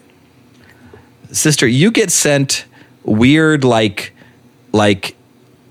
Sister, 1.32 1.66
you 1.66 1.90
get 1.90 2.10
sent 2.10 2.64
weird 3.04 3.62
like, 3.62 4.14
like 4.72 5.14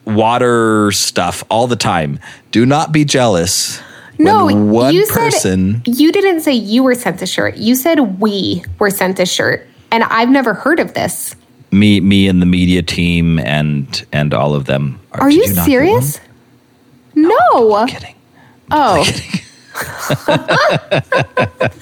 water 0.08 0.92
stuff 0.92 1.44
all 1.50 1.68
the 1.68 1.76
time. 1.76 2.20
Do 2.52 2.66
not 2.66 2.92
be 2.92 3.06
jealous. 3.06 3.82
No, 4.18 4.46
one 4.46 4.94
you 4.94 5.06
person. 5.06 5.84
Said, 5.86 5.96
you 5.96 6.12
didn't 6.12 6.42
say 6.42 6.54
you 6.54 6.82
were 6.84 6.96
sent 6.96 7.22
a 7.22 7.28
shirt. 7.28 7.58
You 7.58 7.76
said 7.76 8.20
we 8.20 8.64
were 8.80 8.90
sent 8.90 9.20
a 9.20 9.26
shirt, 9.26 9.68
and 9.92 10.04
I've 10.06 10.30
never 10.30 10.56
heard 10.56 10.80
of 10.80 10.96
this. 10.96 11.36
Me, 11.72 12.00
me, 12.00 12.28
and 12.28 12.42
the 12.42 12.46
media 12.48 12.82
team, 12.82 13.38
and 13.40 14.06
and 14.12 14.34
all 14.34 14.56
of 14.56 14.66
them. 14.66 15.00
Are, 15.12 15.24
Are 15.24 15.30
you, 15.30 15.44
you 15.44 15.54
serious? 15.54 16.20
No, 17.14 17.30
no. 17.30 17.76
I'm 17.76 17.88
kidding. 17.88 18.16
Oh. 18.72 19.04
I'm 19.04 19.06
kidding. 19.06 19.42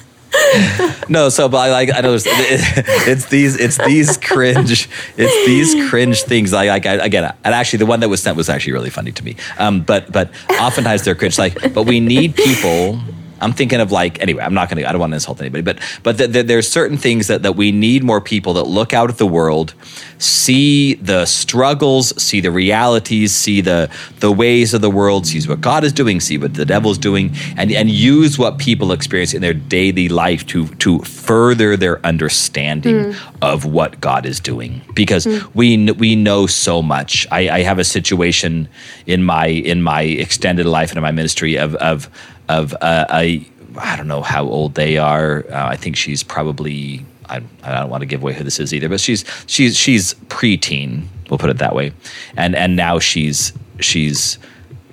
no, 1.08 1.28
so 1.28 1.48
but 1.48 1.58
I 1.58 1.70
like 1.70 1.90
I 1.94 2.00
know 2.00 2.14
it's, 2.14 2.24
it's 2.28 3.26
these 3.26 3.56
it's 3.56 3.78
these 3.78 4.16
cringe 4.16 4.88
it's 5.16 5.46
these 5.46 5.88
cringe 5.88 6.22
things. 6.22 6.52
Like, 6.52 6.68
like 6.68 6.86
I, 6.86 6.94
again, 6.94 7.32
and 7.44 7.54
actually 7.54 7.78
the 7.78 7.86
one 7.86 8.00
that 8.00 8.08
was 8.08 8.22
sent 8.22 8.36
was 8.36 8.48
actually 8.48 8.72
really 8.74 8.90
funny 8.90 9.12
to 9.12 9.24
me. 9.24 9.36
Um, 9.58 9.82
but 9.82 10.10
but 10.12 10.30
oftentimes 10.60 11.04
they're 11.04 11.14
cringe. 11.14 11.38
Like, 11.38 11.74
but 11.74 11.84
we 11.84 12.00
need 12.00 12.34
people 12.34 12.98
I'm 13.40 13.52
thinking 13.52 13.80
of 13.80 13.92
like 13.92 14.20
anyway. 14.20 14.42
I'm 14.42 14.54
not 14.54 14.70
going 14.70 14.82
to. 14.82 14.88
I 14.88 14.92
don't 14.92 15.00
want 15.00 15.12
to 15.12 15.16
insult 15.16 15.40
anybody, 15.40 15.62
but 15.62 15.78
but 16.02 16.18
the, 16.18 16.26
the, 16.26 16.42
there's 16.42 16.68
certain 16.68 16.96
things 16.96 17.26
that 17.26 17.42
that 17.42 17.56
we 17.56 17.72
need 17.72 18.02
more 18.02 18.20
people 18.20 18.54
that 18.54 18.64
look 18.64 18.94
out 18.94 19.10
at 19.10 19.18
the 19.18 19.26
world, 19.26 19.74
see 20.18 20.94
the 20.94 21.26
struggles, 21.26 22.20
see 22.22 22.40
the 22.40 22.50
realities, 22.50 23.34
see 23.34 23.60
the 23.60 23.90
the 24.20 24.32
ways 24.32 24.72
of 24.74 24.80
the 24.80 24.90
world, 24.90 25.26
sees 25.26 25.46
what 25.46 25.60
God 25.60 25.84
is 25.84 25.92
doing, 25.92 26.20
see 26.20 26.38
what 26.38 26.54
the 26.54 26.64
devil's 26.64 26.98
doing, 26.98 27.34
and 27.56 27.70
and 27.72 27.90
use 27.90 28.38
what 28.38 28.58
people 28.58 28.92
experience 28.92 29.34
in 29.34 29.42
their 29.42 29.54
daily 29.54 30.08
life 30.08 30.46
to 30.46 30.68
to 30.76 31.00
further 31.00 31.76
their 31.76 32.04
understanding 32.06 32.96
mm. 32.96 33.32
of 33.42 33.64
what 33.64 34.00
God 34.00 34.24
is 34.24 34.40
doing. 34.40 34.80
Because 34.94 35.26
mm. 35.26 35.46
we 35.54 35.90
we 35.92 36.16
know 36.16 36.46
so 36.46 36.82
much. 36.82 37.26
I, 37.30 37.48
I 37.50 37.62
have 37.62 37.78
a 37.78 37.84
situation 37.84 38.68
in 39.06 39.24
my 39.24 39.46
in 39.46 39.82
my 39.82 40.02
extended 40.02 40.66
life 40.66 40.90
and 40.90 40.96
in 40.96 41.02
my 41.02 41.12
ministry 41.12 41.56
of 41.56 41.74
of 41.76 42.08
of 42.48 42.74
uh, 42.74 43.06
I 43.08 43.46
I 43.78 43.96
don't 43.96 44.08
know 44.08 44.22
how 44.22 44.44
old 44.44 44.74
they 44.74 44.98
are. 44.98 45.44
Uh, 45.50 45.68
I 45.68 45.76
think 45.76 45.96
she's 45.96 46.22
probably 46.22 47.04
I, 47.28 47.42
I 47.62 47.72
don't 47.72 47.90
want 47.90 48.02
to 48.02 48.06
give 48.06 48.22
away 48.22 48.34
who 48.34 48.44
this 48.44 48.58
is 48.58 48.72
either, 48.72 48.88
but 48.88 49.00
she's 49.00 49.24
she's 49.46 49.76
she's 49.76 50.14
preteen. 50.28 51.06
We'll 51.30 51.38
put 51.38 51.50
it 51.50 51.58
that 51.58 51.74
way, 51.74 51.92
and 52.36 52.54
and 52.54 52.76
now 52.76 52.98
she's 52.98 53.52
she's 53.80 54.38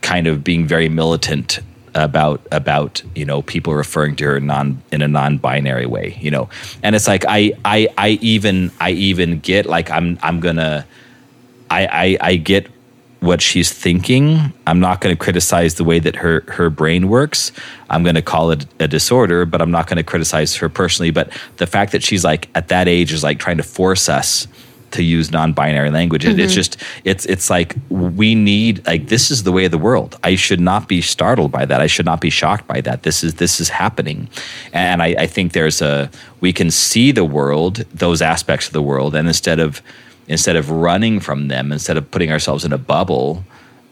kind 0.02 0.28
of 0.28 0.44
being 0.44 0.68
very 0.68 0.90
militant 0.90 1.60
about 1.96 2.42
about 2.52 3.02
you 3.16 3.26
know 3.26 3.42
people 3.44 3.74
referring 3.74 4.16
to 4.16 4.26
her 4.26 4.40
non 4.40 4.82
in 4.92 5.02
a 5.02 5.08
non-binary 5.08 5.86
way 5.86 6.18
you 6.20 6.32
know 6.32 6.50
and 6.82 6.96
it's 6.96 7.08
like 7.08 7.24
i 7.28 7.54
i 7.66 7.88
i 8.00 8.10
even 8.22 8.72
i 8.80 8.90
even 8.90 9.40
get 9.40 9.68
like 9.68 9.92
i'm 9.92 10.18
i'm 10.24 10.40
gonna 10.40 10.86
i 11.70 11.86
i, 11.86 12.18
I 12.30 12.36
get 12.38 12.68
what 13.24 13.42
she's 13.42 13.72
thinking. 13.72 14.54
I'm 14.68 14.80
not 14.80 15.02
going 15.02 15.16
to 15.16 15.20
criticize 15.20 15.76
the 15.76 15.84
way 15.84 16.00
that 16.00 16.18
her 16.18 16.44
her 16.50 16.70
brain 16.70 17.08
works. 17.08 17.52
I'm 17.90 18.04
going 18.04 18.16
to 18.16 18.22
call 18.22 18.52
it 18.52 18.66
a 18.80 18.88
disorder, 18.88 19.46
but 19.46 19.62
I'm 19.62 19.72
not 19.72 19.88
going 19.88 19.98
to 19.98 20.04
criticize 20.04 20.56
her 20.58 20.70
personally. 20.70 21.12
But 21.12 21.32
the 21.58 21.68
fact 21.68 21.92
that 21.94 22.04
she's 22.04 22.24
like 22.24 22.50
at 22.54 22.68
that 22.68 22.88
age 22.88 23.14
is 23.14 23.24
like 23.24 23.40
trying 23.40 23.58
to 23.58 23.64
force 23.64 24.10
us 24.10 24.48
to 24.92 25.04
use 25.04 25.32
non-binary 25.32 25.90
language. 25.90 26.24
Mm-hmm. 26.24 26.40
It's 26.40 26.54
just 26.54 26.78
it's 27.04 27.26
it's 27.26 27.50
like 27.50 27.76
we 27.90 28.36
need 28.36 28.86
like 28.86 29.08
this 29.08 29.32
is 29.32 29.44
the 29.44 29.52
way 29.52 29.66
of 29.66 29.72
the 29.72 29.78
world. 29.78 30.18
I 30.24 30.36
should 30.36 30.60
not 30.60 30.88
be 30.88 31.02
startled 31.02 31.52
by 31.52 31.66
that. 31.66 31.82
I 31.82 31.88
should 31.88 32.06
not 32.06 32.22
be 32.22 32.30
shocked 32.30 32.68
by 32.68 32.82
that. 32.82 33.04
This 33.04 33.24
is 33.24 33.36
this 33.36 33.60
is 33.60 33.70
happening, 33.70 34.30
and 34.72 35.02
I, 35.02 35.16
I 35.20 35.28
think 35.28 35.54
there's 35.54 35.82
a 35.82 36.10
we 36.42 36.54
can 36.54 36.72
see 36.72 37.12
the 37.12 37.26
world, 37.26 37.78
those 37.94 38.22
aspects 38.22 38.68
of 38.68 38.74
the 38.74 38.82
world, 38.82 39.16
and 39.16 39.28
instead 39.28 39.60
of 39.60 39.82
instead 40.28 40.56
of 40.56 40.70
running 40.70 41.20
from 41.20 41.48
them, 41.48 41.72
instead 41.72 41.98
of 41.98 42.10
putting 42.12 42.32
ourselves 42.32 42.64
in 42.66 42.74
a 42.74 42.78
bubble, 42.78 43.44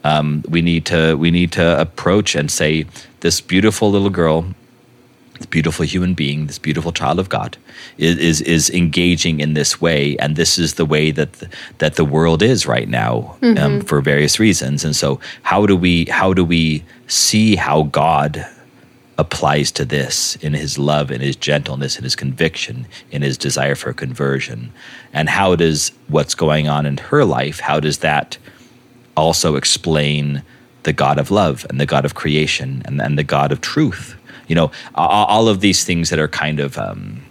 um, 0.04 0.44
we 0.48 0.62
need 0.62 0.86
to 0.86 1.16
we 1.16 1.30
need 1.30 1.52
to 1.52 1.80
approach 1.80 2.34
and 2.34 2.50
say, 2.50 2.86
this 3.20 3.40
beautiful 3.40 3.90
little 3.90 4.10
girl, 4.10 4.46
this 5.34 5.46
beautiful 5.46 5.84
human 5.84 6.14
being, 6.14 6.46
this 6.46 6.58
beautiful 6.58 6.92
child 6.92 7.18
of 7.18 7.28
God, 7.28 7.56
is 7.98 8.18
is, 8.18 8.40
is 8.40 8.70
engaging 8.70 9.40
in 9.40 9.54
this 9.54 9.80
way, 9.80 10.16
and 10.18 10.34
this 10.34 10.58
is 10.58 10.74
the 10.74 10.84
way 10.84 11.10
that 11.12 11.34
the, 11.34 11.48
that 11.78 11.94
the 11.94 12.04
world 12.04 12.42
is 12.42 12.66
right 12.66 12.88
now 12.88 13.36
um, 13.42 13.54
mm-hmm. 13.54 13.64
um, 13.64 13.80
for 13.82 14.00
various 14.00 14.40
reasons. 14.40 14.84
And 14.84 14.96
so, 14.96 15.20
how 15.42 15.66
do 15.66 15.76
we 15.76 16.06
how 16.06 16.32
do 16.32 16.44
we 16.44 16.82
see 17.06 17.54
how 17.54 17.84
God 17.84 18.44
applies 19.22 19.70
to 19.72 19.84
this 19.84 20.36
in 20.46 20.52
his 20.52 20.78
love, 20.78 21.10
in 21.10 21.20
his 21.20 21.36
gentleness, 21.36 21.96
in 21.96 22.02
his 22.02 22.16
conviction, 22.16 22.86
in 23.12 23.22
his 23.22 23.38
desire 23.38 23.76
for 23.76 23.92
conversion? 23.92 24.72
And 25.12 25.28
how 25.28 25.54
does 25.56 25.92
what's 26.08 26.34
going 26.34 26.66
on 26.68 26.86
in 26.86 26.96
her 27.10 27.24
life, 27.24 27.60
how 27.60 27.78
does 27.80 27.98
that 27.98 28.36
also 29.16 29.56
explain 29.56 30.42
the 30.82 30.92
God 30.92 31.18
of 31.18 31.30
love 31.30 31.64
and 31.70 31.80
the 31.80 31.86
God 31.86 32.04
of 32.04 32.14
creation 32.14 32.82
and, 32.84 33.00
and 33.00 33.16
the 33.16 33.30
God 33.36 33.52
of 33.52 33.60
truth? 33.60 34.16
You 34.48 34.56
know, 34.56 34.72
all 34.96 35.46
of 35.48 35.60
these 35.60 35.84
things 35.84 36.10
that 36.10 36.18
are 36.18 36.28
kind 36.28 36.58
of 36.58 36.76
um, 36.76 37.22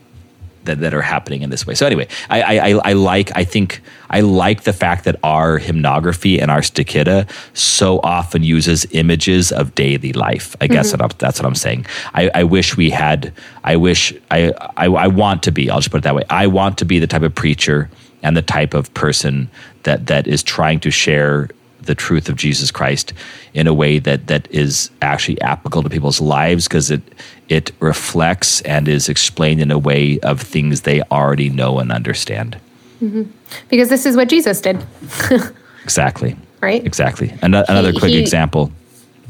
that, 0.66 0.80
that 0.80 0.94
are 0.94 1.02
happening 1.02 1.42
in 1.42 1.50
this 1.50 1.66
way. 1.66 1.76
So 1.76 1.86
anyway, 1.86 2.08
I, 2.30 2.60
I, 2.60 2.70
I 2.92 2.94
like 2.94 3.32
I 3.36 3.44
think 3.44 3.82
I 4.10 4.22
like 4.22 4.64
the 4.64 4.74
fact 4.74 5.06
that 5.06 5.16
our 5.24 5.60
hymnography 5.60 6.42
and 6.42 6.52
our 6.52 6.62
stichira 6.62 7.30
so 7.58 8.00
often 8.04 8.44
uses 8.44 8.86
images 8.92 9.52
of 9.52 9.74
daily 9.76 10.14
life. 10.14 10.56
I 10.62 10.68
guess 10.68 10.90
mm-hmm. 10.90 10.98
that 10.98 11.04
I'm, 11.04 11.18
that's 11.18 11.40
what 11.40 11.46
I'm 11.46 11.56
saying. 11.56 11.86
I, 12.14 12.30
I 12.34 12.44
wish 12.44 12.78
we 12.78 12.90
had. 12.90 13.34
I 13.64 13.76
wish 13.76 14.14
I, 14.30 14.52
I 14.78 14.86
I 14.88 15.08
want 15.08 15.44
to 15.44 15.52
be. 15.52 15.70
I'll 15.70 15.80
just 15.80 15.92
put 15.92 16.00
it 16.00 16.04
that 16.04 16.16
way. 16.16 16.24
I 16.30 16.48
want 16.48 16.78
to 16.80 16.86
be 16.86 17.00
the 17.00 17.08
type 17.08 17.24
of 17.24 17.34
preacher 17.34 17.90
and 18.24 18.38
the 18.38 18.42
type 18.42 18.74
of 18.74 18.94
person 18.94 19.50
that 19.84 20.08
that 20.08 20.28
is 20.28 20.44
trying 20.44 20.80
to 20.82 20.92
share 20.92 21.50
the 21.84 21.96
truth 21.96 22.30
of 22.30 22.36
Jesus 22.36 22.72
Christ 22.72 23.14
in 23.54 23.68
a 23.68 23.74
way 23.74 24.00
that 24.00 24.28
that 24.28 24.50
is 24.52 24.90
actually 25.02 25.40
applicable 25.42 25.84
to 25.84 25.90
people's 25.90 26.22
lives 26.22 26.68
because 26.68 26.92
it 26.92 27.02
it 27.50 27.72
reflects 27.80 28.62
and 28.62 28.88
is 28.88 29.10
explained 29.10 29.60
in 29.62 29.72
a 29.72 29.78
way 29.80 30.20
of 30.20 30.42
things 30.42 30.82
they 30.82 31.02
already 31.12 31.50
know 31.50 31.80
and 31.80 31.92
understand. 31.92 32.58
Mm-hmm. 33.02 33.24
Because 33.70 33.90
this 33.90 34.06
is 34.06 34.16
what 34.16 34.30
Jesus 34.30 34.62
did. 34.62 34.84
Exactly. 35.84 36.36
Right. 36.62 36.86
Exactly. 36.86 37.34
An- 37.42 37.56
another 37.56 37.92
He- 37.92 37.98
quick 38.00 38.12
he- 38.12 38.20
example. 38.22 38.72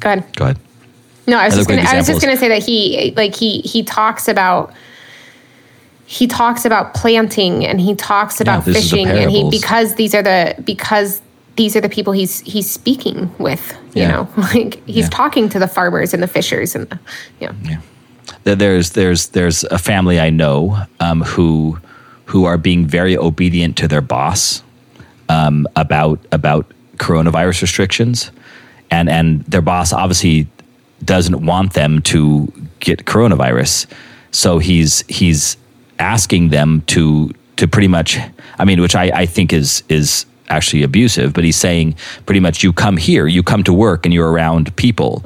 Go 0.01 0.09
ahead. 0.11 0.35
Go 0.35 0.45
ahead. 0.45 0.57
No, 1.27 1.37
I 1.37 1.45
was 1.45 1.53
Other 1.53 1.59
just 1.59 1.69
gonna, 1.69 1.81
I 1.89 1.95
was 1.95 2.07
just 2.07 2.21
gonna 2.21 2.35
say 2.35 2.49
that 2.49 2.61
he 2.63 3.13
like 3.15 3.33
he 3.35 3.61
he 3.61 3.83
talks 3.83 4.27
about 4.27 4.73
he 6.05 6.27
talks 6.27 6.65
about 6.65 6.93
planting 6.93 7.65
and 7.65 7.79
he 7.79 7.95
talks 7.95 8.41
about 8.41 8.65
the 8.65 8.73
fishing 8.73 9.07
and 9.07 9.31
he 9.31 9.49
because 9.49 9.95
these 9.95 10.13
are 10.13 10.21
the 10.23 10.55
because 10.65 11.21
these 11.55 11.75
are 11.75 11.81
the 11.81 11.89
people 11.89 12.13
he's 12.13 12.39
he's 12.41 12.69
speaking 12.69 13.29
with 13.37 13.73
you 13.93 14.03
Yeah. 14.03 14.11
know? 14.11 14.27
Like 14.37 14.81
he's 14.85 15.05
Yeah. 15.05 15.09
talking 15.09 15.49
to 15.49 15.59
the 15.59 15.67
farmers 15.67 16.13
and 16.13 16.21
the 16.23 16.27
fishers 16.27 16.75
and 16.75 16.87
the, 16.89 16.99
yeah. 17.39 17.51
There- 18.43 18.55
There's 18.55 18.91
there's 18.91 19.27
there's 19.29 19.63
a 19.65 19.77
family 19.77 20.19
I 20.19 20.29
know 20.29 20.77
um, 20.99 21.21
who 21.21 21.77
who 22.25 22.45
are 22.45 22.57
being 22.57 22.87
very 22.87 23.17
obedient 23.17 23.75
to 23.77 23.87
their 23.87 24.01
boss 24.01 24.63
um, 25.29 25.67
about 25.75 26.19
about 26.31 26.65
coronavirus 26.97 27.61
restrictions, 27.61 28.31
and 28.89 29.09
and 29.09 29.43
their 29.45 29.61
boss 29.61 29.91
obviously 29.93 30.47
doesn't 31.03 31.45
want 31.45 31.73
them 31.73 32.01
to 32.01 32.51
get 32.79 33.05
coronavirus, 33.05 33.85
so 34.31 34.59
he's 34.59 35.03
he's 35.07 35.57
asking 35.99 36.49
them 36.49 36.81
to 36.87 37.31
to 37.57 37.67
pretty 37.67 37.87
much 37.89 38.17
I 38.59 38.65
mean, 38.65 38.81
which 38.81 38.95
I, 38.95 39.11
I 39.23 39.25
think 39.25 39.51
is 39.53 39.83
is 39.89 40.25
actually 40.51 40.83
abusive, 40.83 41.33
but 41.33 41.43
he's 41.43 41.55
saying 41.55 41.95
pretty 42.25 42.39
much 42.39 42.63
you 42.63 42.73
come 42.73 42.97
here, 42.97 43.25
you 43.27 43.41
come 43.41 43.63
to 43.63 43.73
work, 43.73 44.05
and 44.05 44.13
you're 44.13 44.31
around 44.31 44.75
people. 44.75 45.23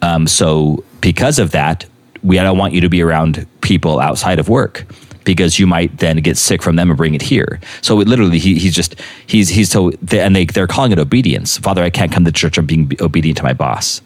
Um, 0.00 0.26
so 0.26 0.82
because 1.00 1.38
of 1.38 1.52
that, 1.52 1.84
we 2.22 2.38
I 2.38 2.44
don't 2.44 2.58
want 2.58 2.72
you 2.72 2.80
to 2.80 2.88
be 2.88 3.02
around 3.02 3.46
people 3.60 4.00
outside 4.00 4.38
of 4.38 4.48
work 4.48 4.86
because 5.24 5.58
you 5.58 5.66
might 5.66 5.98
then 5.98 6.16
get 6.16 6.36
sick 6.36 6.62
from 6.62 6.76
them 6.76 6.90
and 6.90 6.96
bring 6.96 7.14
it 7.14 7.22
here. 7.22 7.60
So 7.80 8.00
it 8.00 8.08
literally, 8.08 8.38
he, 8.38 8.58
he's 8.58 8.74
just 8.74 9.00
he's 9.26 9.48
he's 9.48 9.70
so 9.70 9.92
and 10.10 10.34
they 10.34 10.46
they're 10.46 10.66
calling 10.66 10.92
it 10.92 10.98
obedience. 10.98 11.58
Father, 11.58 11.82
I 11.82 11.90
can't 11.90 12.12
come 12.12 12.24
to 12.24 12.32
church. 12.32 12.58
I'm 12.58 12.66
being 12.66 12.90
obedient 13.00 13.38
to 13.38 13.44
my 13.44 13.52
boss. 13.52 14.00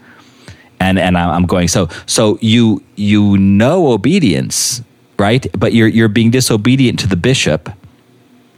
And 0.78 0.98
and 0.98 1.16
I'm 1.16 1.46
going 1.46 1.68
so 1.68 1.88
so 2.04 2.38
you 2.42 2.82
you 2.96 3.38
know 3.38 3.92
obedience 3.92 4.82
right, 5.18 5.46
but 5.58 5.72
you're 5.72 5.88
you're 5.88 6.08
being 6.08 6.30
disobedient 6.30 6.98
to 7.00 7.06
the 7.06 7.16
bishop 7.16 7.70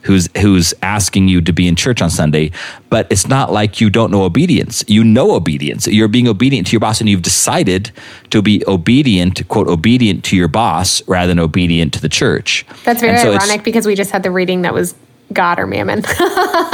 who's 0.03 0.28
who's 0.38 0.74
asking 0.82 1.28
you 1.28 1.40
to 1.40 1.53
be 1.53 1.66
in 1.68 1.76
church 1.76 2.01
on 2.03 2.11
Sunday, 2.11 2.51
but 2.90 3.07
it's 3.11 3.26
not 3.28 3.53
like 3.53 3.80
you 3.80 3.90
don't 3.90 4.11
know 4.11 4.22
obedience. 4.24 4.84
You 4.88 5.05
know 5.05 5.32
obedience. 5.32 5.86
You're 5.86 6.09
being 6.09 6.28
obedient 6.28 6.66
to 6.68 6.72
your 6.72 6.80
boss 6.80 7.01
and 7.01 7.09
you've 7.09 7.22
decided 7.22 7.90
to 8.30 8.42
be 8.42 8.62
obedient, 8.66 9.46
quote 9.49 9.68
obedient 9.68 10.24
to 10.24 10.36
your 10.36 10.49
boss 10.49 11.03
rather 11.09 11.28
than 11.28 11.38
obedient 11.38 11.92
to 11.94 12.01
the 12.01 12.09
church. 12.09 12.64
that's 12.84 13.01
very 13.01 13.18
so 13.18 13.32
ironic 13.32 13.64
because 13.64 13.86
we 13.86 13.94
just 13.94 14.11
had 14.11 14.22
the 14.22 14.30
reading 14.30 14.62
that 14.62 14.72
was 14.74 14.94
God 15.32 15.59
or 15.59 15.66
Mammon 15.66 16.03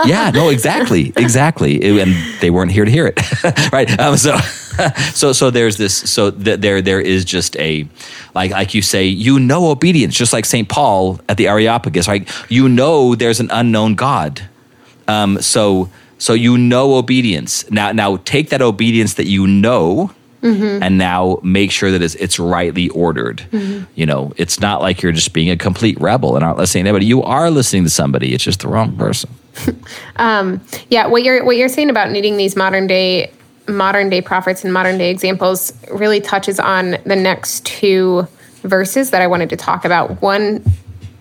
yeah, 0.04 0.30
no, 0.32 0.48
exactly, 0.56 1.12
exactly, 1.16 1.82
It- 1.82 2.00
and 2.06 2.14
they 2.40 2.50
weren't 2.50 2.70
here 2.70 2.84
to 2.84 2.90
hear 2.90 3.06
it, 3.06 3.18
right? 3.72 3.98
Um, 3.98 4.16
so, 4.16 4.36
so, 5.14 5.32
so 5.32 5.50
there's 5.50 5.76
this. 5.76 5.94
So 5.94 6.30
th- 6.30 6.60
there, 6.60 6.82
there 6.82 7.00
is 7.00 7.24
just 7.24 7.56
a, 7.56 7.88
like, 8.34 8.50
like 8.50 8.74
you 8.74 8.82
say, 8.82 9.06
you 9.06 9.38
know, 9.38 9.70
obedience, 9.70 10.14
just 10.14 10.32
like 10.32 10.44
Saint 10.44 10.68
Paul 10.68 11.20
at 11.28 11.36
the 11.36 11.48
Areopagus, 11.48 12.08
right? 12.08 12.28
You 12.48 12.68
know, 12.68 13.14
there's 13.14 13.40
an 13.40 13.50
unknown 13.50 13.94
God. 13.94 14.48
Um, 15.08 15.40
so, 15.40 15.90
so 16.18 16.32
you 16.32 16.56
know 16.56 16.94
obedience. 16.94 17.70
Now, 17.70 17.92
now 17.92 18.16
take 18.18 18.50
that 18.50 18.62
obedience 18.62 19.14
that 19.14 19.26
you 19.26 19.46
know. 19.46 20.10
And 20.82 20.98
now 20.98 21.40
make 21.42 21.70
sure 21.70 21.90
that 21.90 22.02
it's, 22.02 22.14
it's 22.16 22.38
rightly 22.38 22.90
ordered. 22.90 23.46
You 23.94 24.04
know, 24.04 24.34
it's 24.36 24.60
not 24.60 24.82
like 24.82 25.00
you're 25.00 25.12
just 25.12 25.32
being 25.32 25.48
a 25.48 25.56
complete 25.56 25.98
rebel 25.98 26.36
and 26.36 26.44
aren't 26.44 26.58
listening 26.58 26.84
to 26.84 26.90
anybody. 26.90 27.06
You 27.06 27.22
are 27.22 27.50
listening 27.50 27.84
to 27.84 27.90
somebody. 27.90 28.34
It's 28.34 28.44
just 28.44 28.60
the 28.60 28.68
wrong 28.68 28.94
person. 28.94 29.30
um, 30.16 30.60
yeah 30.90 31.06
what 31.06 31.22
you're 31.22 31.44
what 31.44 31.56
you're 31.56 31.68
saying 31.68 31.90
about 31.90 32.10
needing 32.10 32.36
these 32.36 32.56
modern 32.56 32.86
day 32.86 33.32
modern 33.68 34.10
day 34.10 34.20
prophets 34.20 34.64
and 34.64 34.72
modern 34.72 34.98
day 34.98 35.10
examples 35.10 35.72
really 35.90 36.20
touches 36.20 36.60
on 36.60 36.96
the 37.04 37.16
next 37.16 37.64
two 37.64 38.26
verses 38.62 39.10
that 39.10 39.22
I 39.22 39.26
wanted 39.26 39.50
to 39.50 39.56
talk 39.56 39.84
about. 39.84 40.22
One 40.22 40.62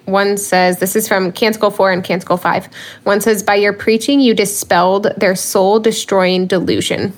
one 0.06 0.38
says 0.38 0.80
this 0.80 0.96
is 0.96 1.08
from 1.08 1.32
Canticle 1.32 1.72
4 1.72 1.92
and 1.92 2.04
Canticle 2.04 2.36
5. 2.36 2.68
One 3.04 3.22
says 3.22 3.42
by 3.42 3.56
your 3.56 3.74
preaching 3.74 4.20
you 4.20 4.34
dispelled 4.34 5.08
their 5.18 5.36
soul 5.36 5.80
destroying 5.80 6.46
delusion. 6.48 7.14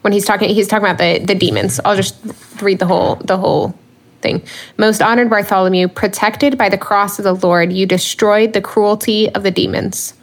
When 0.00 0.12
he's 0.12 0.24
talking 0.24 0.48
he's 0.48 0.68
talking 0.68 0.86
about 0.86 0.98
the 0.98 1.24
the 1.24 1.34
demons. 1.34 1.80
I'll 1.84 1.96
just 1.96 2.16
read 2.60 2.78
the 2.78 2.86
whole 2.86 3.16
the 3.16 3.36
whole 3.36 3.74
thing. 4.20 4.42
Most 4.78 5.02
honored 5.02 5.30
Bartholomew, 5.30 5.88
protected 5.88 6.56
by 6.56 6.68
the 6.68 6.78
cross 6.78 7.18
of 7.18 7.24
the 7.24 7.34
Lord, 7.34 7.72
you 7.72 7.86
destroyed 7.86 8.54
the 8.54 8.62
cruelty 8.62 9.32
of 9.34 9.42
the 9.42 9.50
demons. 9.50 10.14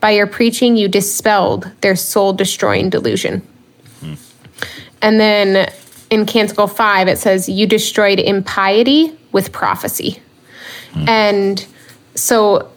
By 0.00 0.12
your 0.12 0.26
preaching, 0.26 0.76
you 0.76 0.88
dispelled 0.88 1.70
their 1.82 1.96
soul 1.96 2.32
destroying 2.32 2.88
delusion. 2.88 3.46
And 5.02 5.18
then 5.18 5.72
in 6.10 6.26
Canticle 6.26 6.66
5, 6.66 7.08
it 7.08 7.18
says, 7.18 7.48
You 7.48 7.66
destroyed 7.66 8.18
impiety 8.18 9.16
with 9.32 9.52
prophecy. 9.52 10.20
Hmm. 10.92 11.08
And 11.08 11.66
so 12.14 12.70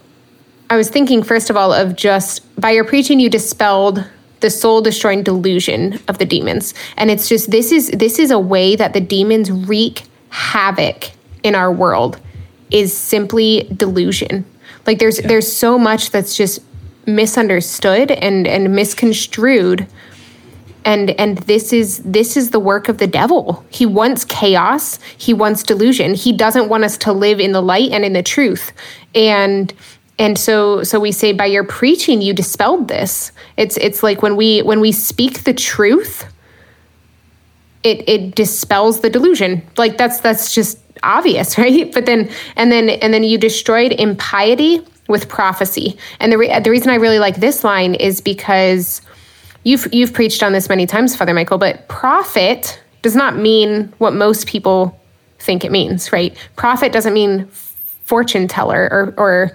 I 0.70 0.78
was 0.78 0.90
thinking, 0.90 1.24
first 1.24 1.50
of 1.50 1.58
all, 1.58 1.74
of 1.74 1.96
just 1.96 2.42
by 2.60 2.72
your 2.72 2.84
preaching, 2.84 3.20
you 3.20 3.30
dispelled 3.30 4.08
the 4.40 4.50
soul 4.50 4.82
destroying 4.82 5.24
delusion 5.24 6.00
of 6.08 6.18
the 6.18 6.26
demons. 6.26 6.74
And 6.98 7.10
it's 7.10 7.30
just 7.30 7.50
this 7.50 7.72
is 7.72 7.90
this 7.92 8.20
is 8.20 8.30
a 8.30 8.40
way 8.40 8.76
that 8.76 8.94
the 8.94 9.02
demons 9.02 9.50
wreak 9.50 10.04
havoc 10.30 11.12
in 11.44 11.56
our 11.56 11.72
world 11.72 12.20
is 12.70 12.96
simply 12.96 13.70
delusion. 13.76 14.46
Like 14.86 15.00
there's 15.00 15.18
there's 15.20 15.52
so 15.52 15.80
much 15.80 16.12
that's 16.12 16.36
just 16.36 16.60
misunderstood 17.06 18.12
and 18.12 18.46
and 18.46 18.76
misconstrued 18.76 19.88
and 20.86 21.12
and 21.12 21.38
this 21.40 21.74
is 21.74 22.00
this 22.00 22.36
is 22.38 22.50
the 22.52 22.60
work 22.60 22.90
of 22.90 22.98
the 22.98 23.08
devil. 23.08 23.66
He 23.70 23.86
wants 23.86 24.26
chaos. 24.26 25.00
He 25.18 25.34
wants 25.34 25.64
delusion. 25.64 26.14
He 26.14 26.34
doesn't 26.34 26.70
want 26.70 26.84
us 26.84 26.98
to 27.00 27.14
live 27.14 27.40
in 27.40 27.52
the 27.52 27.62
light 27.62 27.92
and 27.92 28.04
in 28.04 28.14
the 28.14 28.24
truth. 28.24 28.72
And 29.16 29.74
and 30.20 30.38
so 30.38 30.84
so 30.84 31.00
we 31.00 31.12
say 31.12 31.32
by 31.34 31.46
your 31.46 31.64
preaching 31.64 32.22
you 32.22 32.34
dispelled 32.34 32.88
this. 32.88 33.32
It's 33.58 33.78
it's 33.78 34.04
like 34.04 34.22
when 34.22 34.36
we 34.36 34.62
when 34.62 34.80
we 34.80 34.92
speak 34.92 35.44
the 35.44 35.54
truth 35.54 36.26
it 37.84 38.08
it 38.08 38.36
dispels 38.36 39.02
the 39.02 39.10
delusion. 39.10 39.62
Like 39.78 39.98
that's 39.98 40.20
that's 40.20 40.54
just 40.54 40.80
obvious 41.04 41.58
right? 41.58 41.92
But 41.94 42.06
then 42.06 42.30
and 42.56 42.72
then 42.72 42.90
and 42.90 43.14
then 43.14 43.24
you 43.24 43.38
destroyed 43.38 43.94
impiety 43.94 44.86
with 45.08 45.28
prophecy. 45.28 45.98
And 46.20 46.32
the 46.32 46.38
re- 46.38 46.60
the 46.60 46.72
reason 46.72 46.90
i 46.90 46.96
really 46.96 47.20
like 47.20 47.38
this 47.38 47.64
line 47.64 47.94
is 47.96 48.22
because 48.22 49.02
you've 49.64 49.88
you've 49.94 50.14
preached 50.14 50.44
on 50.44 50.54
this 50.54 50.70
many 50.70 50.86
times 50.86 51.16
father 51.16 51.34
michael 51.34 51.58
but 51.58 51.88
prophet 51.88 52.80
does 53.04 53.16
not 53.16 53.36
mean 53.38 53.94
what 53.98 54.14
most 54.14 54.48
people 54.48 55.00
think 55.44 55.64
it 55.64 55.72
means 55.72 56.12
right? 56.12 56.36
Prophet 56.56 56.92
doesn't 56.92 57.14
mean 57.14 57.46
fortune 58.06 58.48
teller 58.48 58.90
or 58.92 59.14
or 59.18 59.52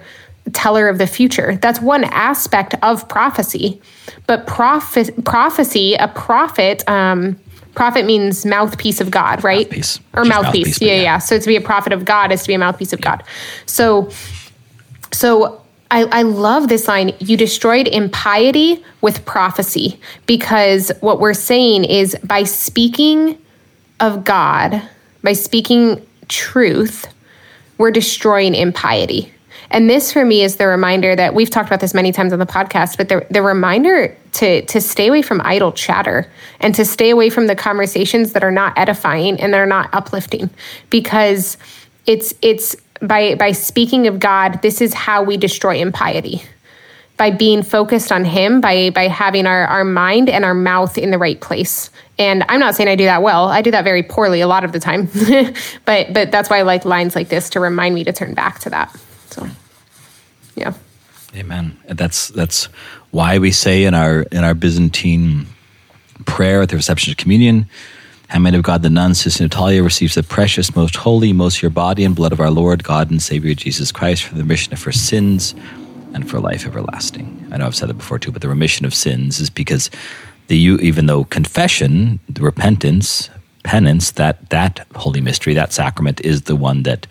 teller 0.53 0.87
of 0.87 0.97
the 0.97 1.07
future. 1.07 1.57
That's 1.57 1.81
one 1.81 2.05
aspect 2.05 2.75
of 2.81 3.07
prophecy. 3.09 3.81
But 4.27 4.47
prophet 4.47 5.25
prophecy 5.25 5.95
a 5.95 6.07
prophet 6.07 6.87
um 6.87 7.37
prophet 7.75 8.05
means 8.05 8.45
mouthpiece 8.45 9.01
of 9.01 9.11
god 9.11 9.43
right? 9.43 9.67
Mouthpiece. 9.67 9.99
or 10.13 10.25
mouthpiece, 10.25 10.67
mouthpiece, 10.67 10.81
yeah, 10.81 10.93
yeah. 10.93 11.01
yeah. 11.01 11.17
So 11.17 11.39
to 11.39 11.47
be 11.47 11.55
a 11.55 11.61
prophet 11.61 11.91
of 11.91 12.05
god 12.05 12.31
is 12.31 12.43
to 12.43 12.47
be 12.47 12.53
a 12.53 12.59
mouthpiece 12.59 12.93
of 12.93 13.01
god. 13.01 13.23
So 13.65 14.09
so 15.11 15.61
I, 15.91 16.03
I 16.03 16.21
love 16.21 16.67
this 16.67 16.87
line. 16.87 17.15
You 17.19 17.35
destroyed 17.35 17.87
impiety 17.87 18.83
with 19.01 19.25
prophecy 19.25 19.99
because 20.25 20.91
what 21.01 21.19
we're 21.19 21.33
saying 21.33 21.85
is 21.85 22.15
by 22.23 22.43
speaking 22.43 23.37
of 23.99 24.23
God, 24.23 24.81
by 25.23 25.33
speaking 25.33 26.05
truth, 26.27 27.07
we're 27.77 27.91
destroying 27.91 28.53
impiety. 28.53 29.33
And 29.71 29.89
this 29.89 30.11
for 30.11 30.25
me 30.25 30.43
is 30.43 30.55
the 30.55 30.67
reminder 30.67 31.15
that 31.15 31.33
we've 31.35 31.49
talked 31.49 31.67
about 31.67 31.79
this 31.79 31.93
many 31.93 32.11
times 32.11 32.33
on 32.33 32.39
the 32.39 32.45
podcast, 32.45 32.97
but 32.97 33.09
the, 33.09 33.25
the 33.29 33.41
reminder 33.41 34.15
to, 34.33 34.63
to 34.63 34.81
stay 34.81 35.07
away 35.07 35.21
from 35.21 35.41
idle 35.43 35.71
chatter 35.71 36.29
and 36.59 36.73
to 36.75 36.85
stay 36.85 37.09
away 37.09 37.29
from 37.29 37.47
the 37.47 37.55
conversations 37.55 38.33
that 38.33 38.43
are 38.43 38.51
not 38.51 38.77
edifying 38.77 39.39
and 39.39 39.53
that 39.53 39.59
are 39.59 39.67
not 39.67 39.89
uplifting 39.93 40.49
because 40.89 41.57
it's 42.05 42.33
it's 42.41 42.75
by 43.01 43.35
by 43.35 43.51
speaking 43.51 44.07
of 44.07 44.19
God, 44.19 44.61
this 44.61 44.81
is 44.81 44.93
how 44.93 45.23
we 45.23 45.37
destroy 45.37 45.77
impiety. 45.77 46.43
By 47.17 47.31
being 47.31 47.63
focused 47.63 48.11
on 48.11 48.23
him, 48.23 48.61
by 48.61 48.91
by 48.91 49.07
having 49.07 49.45
our, 49.45 49.65
our 49.65 49.83
mind 49.83 50.29
and 50.29 50.45
our 50.45 50.53
mouth 50.53 50.97
in 50.97 51.11
the 51.11 51.17
right 51.17 51.39
place. 51.39 51.89
And 52.17 52.45
I'm 52.47 52.59
not 52.59 52.75
saying 52.75 52.89
I 52.89 52.95
do 52.95 53.05
that 53.05 53.21
well. 53.21 53.47
I 53.47 53.61
do 53.61 53.71
that 53.71 53.83
very 53.83 54.03
poorly 54.03 54.41
a 54.41 54.47
lot 54.47 54.63
of 54.63 54.71
the 54.71 54.79
time. 54.79 55.09
but 55.85 56.13
but 56.13 56.31
that's 56.31 56.49
why 56.49 56.59
I 56.59 56.61
like 56.61 56.85
lines 56.85 57.15
like 57.15 57.29
this 57.29 57.49
to 57.51 57.59
remind 57.59 57.95
me 57.95 58.03
to 58.05 58.13
turn 58.13 58.33
back 58.33 58.59
to 58.59 58.69
that. 58.69 58.97
So 59.31 59.47
yeah. 60.55 60.73
Amen. 61.35 61.77
That's 61.87 62.29
that's 62.29 62.65
why 63.11 63.37
we 63.37 63.51
say 63.51 63.83
in 63.83 63.93
our 63.93 64.21
in 64.23 64.43
our 64.43 64.53
Byzantine 64.53 65.47
prayer 66.25 66.61
at 66.61 66.69
the 66.69 66.75
reception 66.75 67.11
of 67.11 67.17
communion, 67.17 67.67
Handmaid 68.29 68.53
of 68.53 68.61
God, 68.61 68.83
the 68.83 68.91
nun, 68.91 69.15
Sister 69.15 69.43
Natalia, 69.43 69.81
receives 69.81 70.13
the 70.13 70.21
precious, 70.21 70.75
most 70.75 70.95
holy, 70.95 71.33
most 71.33 71.57
pure 71.59 71.71
body 71.71 72.03
and 72.03 72.15
blood 72.15 72.31
of 72.31 72.39
our 72.39 72.51
Lord, 72.51 72.83
God 72.83 73.09
and 73.09 73.19
Savior 73.19 73.55
Jesus 73.55 73.91
Christ 73.91 74.23
for 74.23 74.35
the 74.35 74.43
remission 74.43 74.71
of 74.71 74.83
her 74.83 74.91
sins 74.91 75.55
and 76.13 76.29
for 76.29 76.39
life 76.39 76.63
everlasting. 76.63 77.47
I 77.51 77.57
know 77.57 77.65
I've 77.65 77.75
said 77.75 77.89
it 77.89 77.97
before 77.97 78.19
too, 78.19 78.31
but 78.31 78.43
the 78.43 78.47
remission 78.47 78.85
of 78.85 78.93
sins 78.93 79.39
is 79.39 79.49
because 79.49 79.89
the 80.45 80.57
even 80.57 81.07
though 81.07 81.23
confession, 81.23 82.19
the 82.29 82.43
repentance, 82.43 83.31
penance, 83.63 84.11
that 84.11 84.51
that 84.51 84.85
holy 84.93 85.21
mystery, 85.21 85.55
that 85.55 85.73
sacrament 85.73 86.21
is 86.21 86.43
the 86.43 86.55
one 86.55 86.83
that 86.83 87.07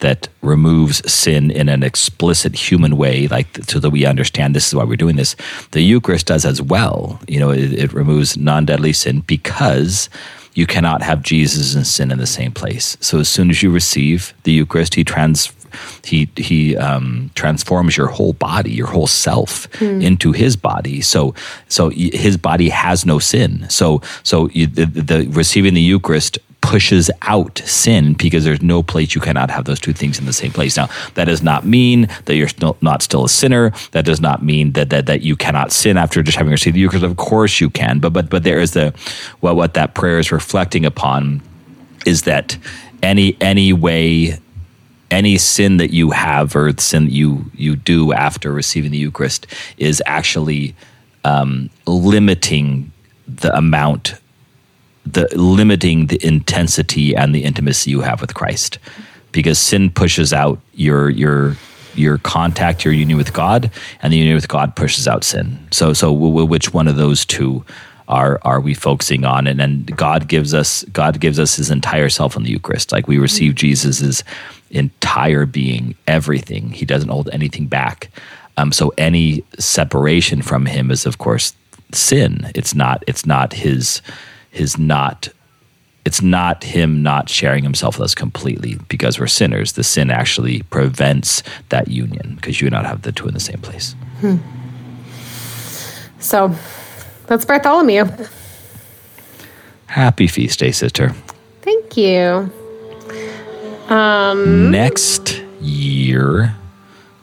that 0.00 0.28
removes 0.42 1.10
sin 1.10 1.50
in 1.50 1.68
an 1.68 1.84
explicit 1.84 2.56
human 2.56 2.96
way, 2.96 3.28
like 3.28 3.56
so 3.68 3.78
that 3.78 3.90
we 3.90 4.04
understand 4.04 4.54
this 4.54 4.66
is 4.66 4.74
why 4.74 4.84
we're 4.84 4.96
doing 4.96 5.16
this. 5.16 5.36
The 5.70 5.80
Eucharist 5.80 6.26
does 6.26 6.44
as 6.44 6.60
well. 6.60 7.20
You 7.28 7.38
know, 7.38 7.50
it, 7.50 7.72
it 7.72 7.92
removes 7.92 8.36
non-deadly 8.36 8.92
sin 8.92 9.20
because 9.20 10.10
you 10.56 10.66
cannot 10.66 11.02
have 11.02 11.22
Jesus 11.22 11.74
and 11.74 11.86
sin 11.86 12.10
in 12.10 12.18
the 12.18 12.26
same 12.26 12.50
place. 12.50 12.96
So 13.00 13.20
as 13.20 13.28
soon 13.28 13.50
as 13.50 13.62
you 13.62 13.70
receive 13.70 14.32
the 14.44 14.52
Eucharist, 14.52 14.94
he 14.94 15.04
trans 15.04 15.52
he 16.02 16.30
he 16.36 16.76
um, 16.78 17.30
transforms 17.34 17.96
your 17.96 18.06
whole 18.06 18.32
body, 18.32 18.72
your 18.72 18.86
whole 18.86 19.06
self 19.06 19.70
mm. 19.72 20.02
into 20.02 20.32
his 20.32 20.56
body. 20.56 21.02
So 21.02 21.34
so 21.68 21.90
his 21.90 22.38
body 22.38 22.70
has 22.70 23.04
no 23.04 23.18
sin. 23.18 23.68
So 23.68 24.00
so 24.22 24.48
you, 24.50 24.66
the, 24.66 24.86
the 24.86 25.28
receiving 25.28 25.74
the 25.74 25.82
Eucharist 25.82 26.38
pushes 26.66 27.12
out 27.22 27.58
sin 27.64 28.12
because 28.14 28.44
there's 28.44 28.60
no 28.60 28.82
place 28.82 29.14
you 29.14 29.20
cannot 29.20 29.50
have 29.50 29.66
those 29.66 29.78
two 29.78 29.92
things 29.92 30.18
in 30.18 30.26
the 30.26 30.32
same 30.32 30.50
place. 30.50 30.76
Now, 30.76 30.88
that 31.14 31.26
does 31.26 31.40
not 31.40 31.64
mean 31.64 32.08
that 32.24 32.34
you're 32.34 32.48
still 32.48 32.76
not 32.80 33.02
still 33.02 33.24
a 33.24 33.28
sinner. 33.28 33.72
That 33.92 34.04
does 34.04 34.20
not 34.20 34.42
mean 34.42 34.72
that 34.72 34.90
that, 34.90 35.06
that 35.06 35.22
you 35.22 35.36
cannot 35.36 35.70
sin 35.70 35.96
after 35.96 36.24
just 36.24 36.36
having 36.36 36.50
received 36.50 36.74
the 36.74 36.80
Eucharist. 36.80 37.04
Of 37.04 37.16
course 37.18 37.60
you 37.60 37.70
can, 37.70 38.00
but 38.00 38.12
but 38.12 38.28
but 38.28 38.42
there 38.42 38.58
is 38.58 38.72
the 38.72 38.92
well, 39.40 39.54
what 39.54 39.74
that 39.74 39.94
prayer 39.94 40.18
is 40.18 40.32
reflecting 40.32 40.84
upon 40.84 41.40
is 42.04 42.22
that 42.22 42.58
any 43.00 43.36
any 43.40 43.72
way 43.72 44.38
any 45.12 45.38
sin 45.38 45.76
that 45.76 45.92
you 45.92 46.10
have 46.10 46.56
or 46.56 46.76
sin 46.78 47.04
that 47.04 47.12
you 47.12 47.48
you 47.54 47.76
do 47.76 48.12
after 48.12 48.52
receiving 48.52 48.90
the 48.90 48.98
Eucharist 48.98 49.46
is 49.78 50.02
actually 50.04 50.74
um, 51.24 51.70
limiting 51.86 52.90
the 53.28 53.56
amount 53.56 54.14
the 55.06 55.28
limiting 55.36 56.06
the 56.06 56.24
intensity 56.26 57.14
and 57.14 57.34
the 57.34 57.44
intimacy 57.44 57.90
you 57.90 58.00
have 58.00 58.20
with 58.20 58.34
Christ, 58.34 58.78
because 59.32 59.58
sin 59.58 59.90
pushes 59.90 60.32
out 60.32 60.60
your 60.74 61.08
your 61.10 61.56
your 61.94 62.18
contact, 62.18 62.84
your 62.84 62.92
union 62.94 63.16
with 63.16 63.32
God, 63.32 63.70
and 64.02 64.12
the 64.12 64.18
union 64.18 64.34
with 64.34 64.48
God 64.48 64.76
pushes 64.76 65.08
out 65.08 65.24
sin. 65.24 65.58
So, 65.70 65.92
so 65.92 66.12
which 66.12 66.74
one 66.74 66.88
of 66.88 66.96
those 66.96 67.24
two 67.24 67.64
are 68.08 68.38
are 68.42 68.60
we 68.60 68.74
focusing 68.74 69.24
on? 69.24 69.46
And 69.46 69.58
then 69.58 69.84
God 69.84 70.28
gives 70.28 70.54
us 70.54 70.84
God 70.92 71.20
gives 71.20 71.38
us 71.38 71.56
His 71.56 71.70
entire 71.70 72.08
self 72.08 72.36
in 72.36 72.44
the 72.44 72.50
Eucharist. 72.50 72.92
Like 72.92 73.08
we 73.08 73.18
receive 73.18 73.54
Jesus's 73.54 74.22
entire 74.70 75.46
being, 75.46 75.94
everything. 76.06 76.70
He 76.70 76.84
doesn't 76.84 77.08
hold 77.08 77.30
anything 77.32 77.66
back. 77.66 78.10
Um, 78.56 78.72
so 78.72 78.92
any 78.96 79.44
separation 79.58 80.42
from 80.42 80.66
Him 80.66 80.90
is, 80.90 81.04
of 81.06 81.18
course, 81.18 81.54
sin. 81.92 82.50
It's 82.54 82.74
not. 82.74 83.02
It's 83.06 83.26
not 83.26 83.52
His 83.52 84.00
his 84.56 84.78
not 84.78 85.28
it's 86.06 86.22
not 86.22 86.62
him 86.62 87.02
not 87.02 87.28
sharing 87.28 87.64
himself 87.64 87.98
with 87.98 88.04
us 88.04 88.14
completely 88.14 88.76
because 88.88 89.18
we're 89.18 89.26
sinners. 89.26 89.72
The 89.72 89.82
sin 89.82 90.08
actually 90.08 90.62
prevents 90.70 91.42
that 91.70 91.88
union 91.88 92.36
because 92.36 92.60
you 92.60 92.68
and 92.68 92.74
not 92.74 92.86
have 92.86 93.02
the 93.02 93.10
two 93.10 93.26
in 93.26 93.34
the 93.34 93.40
same 93.40 93.58
place. 93.58 93.96
Hmm. 94.20 94.36
So 96.20 96.54
that's 97.26 97.44
Bartholomew. 97.44 98.04
Happy 99.86 100.28
feast 100.28 100.60
day, 100.60 100.70
sister. 100.70 101.12
Thank 101.62 101.96
you. 101.96 102.52
Um, 103.88 104.70
Next 104.70 105.42
year 105.60 106.54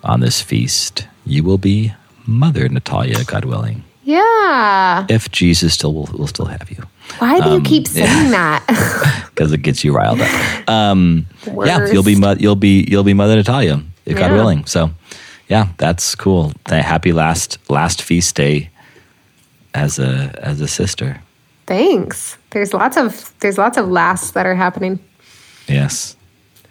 on 0.04 0.20
this 0.20 0.42
feast, 0.42 1.08
you 1.26 1.46
will 1.46 1.58
be 1.58 1.94
Mother 2.26 2.68
Natalia, 2.68 3.24
God 3.24 3.46
willing. 3.46 3.86
Yeah. 4.04 5.06
If 5.10 5.32
Jesus 5.32 5.74
still 5.74 5.94
will, 5.94 6.10
will 6.18 6.28
still 6.28 6.46
have 6.48 6.70
you. 6.70 6.84
Why 7.20 7.40
do 7.40 7.50
um, 7.50 7.54
you 7.54 7.62
keep 7.62 7.88
saying 7.88 8.32
yeah. 8.32 8.60
that? 8.60 9.20
Because 9.34 9.52
it 9.52 9.64
gets 9.64 9.84
you 9.84 9.94
riled 9.94 10.22
up. 10.22 10.70
Um, 10.70 11.26
yeah, 11.66 11.88
you'll 11.88 12.04
be 12.04 12.14
you'll 12.38 12.56
be 12.56 12.86
you'll 12.88 13.04
be 13.04 13.16
Mother 13.16 13.36
Natalia, 13.36 13.82
if 14.06 14.14
yeah. 14.14 14.28
God 14.28 14.34
willing. 14.34 14.66
So, 14.66 14.92
yeah, 15.48 15.70
that's 15.78 16.14
cool. 16.14 16.54
Happy 16.68 17.14
last 17.14 17.58
last 17.68 18.04
feast 18.04 18.36
day 18.36 18.70
as 19.74 19.98
a 19.98 20.36
as 20.38 20.62
a 20.62 20.68
sister. 20.68 21.20
Thanks. 21.66 22.38
There's 22.52 22.76
lots 22.76 22.96
of 22.96 23.34
there's 23.40 23.58
lots 23.58 23.76
of 23.76 23.90
lasts 23.90 24.32
that 24.32 24.46
are 24.46 24.54
happening. 24.54 25.00
Yes, 25.68 26.16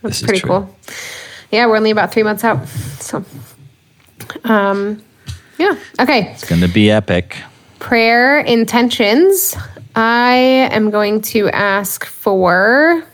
that's 0.02 0.22
pretty 0.22 0.40
cool. 0.40 0.72
Yeah, 1.50 1.66
we're 1.66 1.76
only 1.76 1.90
about 1.90 2.12
three 2.12 2.22
months 2.22 2.44
out, 2.44 2.68
so 2.68 3.24
um, 4.44 5.02
yeah. 5.58 5.76
Okay. 6.00 6.30
It's 6.32 6.48
going 6.48 6.60
to 6.60 6.68
be 6.68 6.90
epic. 6.90 7.38
Prayer 7.78 8.40
intentions. 8.40 9.56
I 9.94 10.34
am 10.72 10.90
going 10.90 11.20
to 11.22 11.48
ask 11.50 12.04
for 12.04 13.04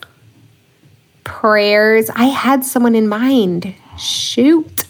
prayers. 1.24 2.08
I 2.10 2.24
had 2.24 2.64
someone 2.64 2.94
in 2.94 3.08
mind. 3.08 3.74
Shoot. 3.98 4.86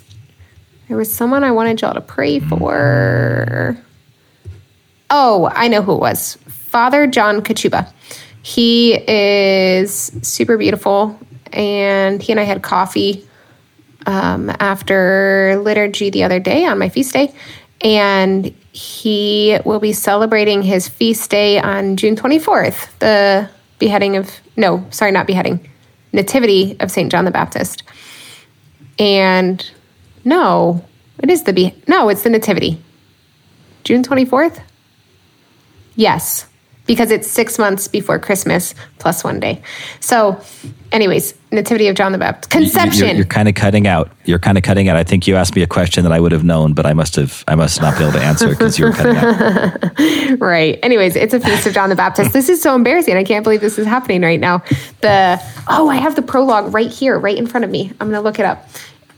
There 0.89 0.97
was 0.97 1.13
someone 1.13 1.45
I 1.45 1.51
wanted 1.51 1.81
y'all 1.81 1.95
to 1.95 2.01
pray 2.01 2.41
for. 2.41 3.77
Oh, 5.11 5.51
I 5.55 5.69
know 5.69 5.83
who 5.83 5.95
it 5.95 6.01
was. 6.01 6.37
Father 6.47 7.07
John 7.07 7.41
Kachuba. 7.43 7.93
He 8.43 8.95
is 8.95 10.13
super 10.23 10.57
beautiful, 10.57 11.19
and 11.53 12.23
he 12.23 12.33
and 12.33 12.41
I 12.41 12.45
had 12.45 12.63
coffee 12.63 13.27
um, 14.07 14.51
after 14.61 15.61
liturgy 15.63 16.11
the 16.11 16.25
other 16.25 16.41
day 16.41 16.65
on 16.65 16.79
my 16.79 16.89
feast 16.89 17.13
day. 17.13 17.35
And 17.81 18.55
he 18.73 19.59
will 19.65 19.81
be 19.81 19.93
celebrating 19.93 20.63
his 20.63 20.89
feast 20.89 21.31
day 21.31 21.59
on 21.59 21.97
June 21.97 22.17
24th, 22.17 22.99
the 22.99 23.49
beheading 23.79 24.17
of, 24.17 24.31
no, 24.57 24.87
sorry, 24.91 25.13
not 25.13 25.27
beheading, 25.27 25.69
nativity 26.13 26.77
of 26.81 26.91
St. 26.91 27.11
John 27.11 27.25
the 27.25 27.31
Baptist. 27.31 27.83
And 28.99 29.69
no, 30.25 30.85
it 31.23 31.31
is 31.31 31.45
the, 31.45 31.53
be- 31.53 31.75
no, 31.87 32.09
it's 32.09 32.23
the 32.23 32.31
nativity. 32.31 32.83
June 33.85 34.03
24th? 34.03 34.61
Yes 35.97 36.48
because 36.89 37.11
it's 37.11 37.29
six 37.29 37.59
months 37.59 37.87
before 37.87 38.19
Christmas 38.19 38.75
plus 38.99 39.23
one 39.23 39.39
day. 39.39 39.63
So, 40.01 40.41
anyways, 40.91 41.35
Nativity 41.53 41.87
of 41.87 41.95
John 41.95 42.13
the 42.13 42.19
Baptist. 42.19 42.51
Conception. 42.51 43.09
You're, 43.09 43.17
you're 43.17 43.25
kind 43.27 43.47
of 43.47 43.55
cutting 43.55 43.87
out. 43.87 44.11
You're 44.25 44.39
kind 44.39 44.57
of 44.57 44.65
cutting 44.65 44.89
out. 44.89 44.97
I 44.97 45.05
think 45.05 45.27
you 45.27 45.37
asked 45.37 45.55
me 45.55 45.63
a 45.63 45.67
question 45.67 46.03
that 46.05 46.13
I 46.13 46.19
would 46.19 46.33
have 46.33 46.45
known, 46.45 46.73
but 46.73 46.87
I 46.87 46.95
must 46.95 47.15
have. 47.17 47.45
I 47.47 47.55
must 47.55 47.81
not 47.81 47.97
be 47.97 48.05
able 48.05 48.15
to 48.15 48.25
answer 48.25 48.49
because 48.49 48.79
you 48.79 48.87
were 48.87 48.93
cutting 48.93 49.17
out. 49.17 50.41
right. 50.41 50.79
Anyways, 50.83 51.15
it's 51.15 51.35
a 51.35 51.41
feast 51.41 51.67
of 51.67 51.75
John 51.75 51.91
the 51.91 51.97
Baptist. 51.97 52.33
This 52.33 52.49
is 52.49 52.61
so 52.61 52.75
embarrassing. 52.75 53.17
I 53.17 53.25
can't 53.25 53.45
believe 53.45 53.61
this 53.61 53.79
is 53.79 53.87
happening 53.87 54.23
right 54.23 54.41
now. 54.41 54.65
The 55.03 55.41
oh, 55.69 55.89
I 55.91 55.97
have 55.97 56.17
the 56.17 56.23
prologue 56.23 56.73
right 56.73 56.91
here, 56.91 57.19
right 57.19 57.37
in 57.37 57.47
front 57.47 57.65
of 57.65 57.71
me. 57.71 57.93
I'm 58.01 58.09
gonna 58.09 58.23
look 58.23 58.39
it 58.39 58.47
up. 58.47 58.67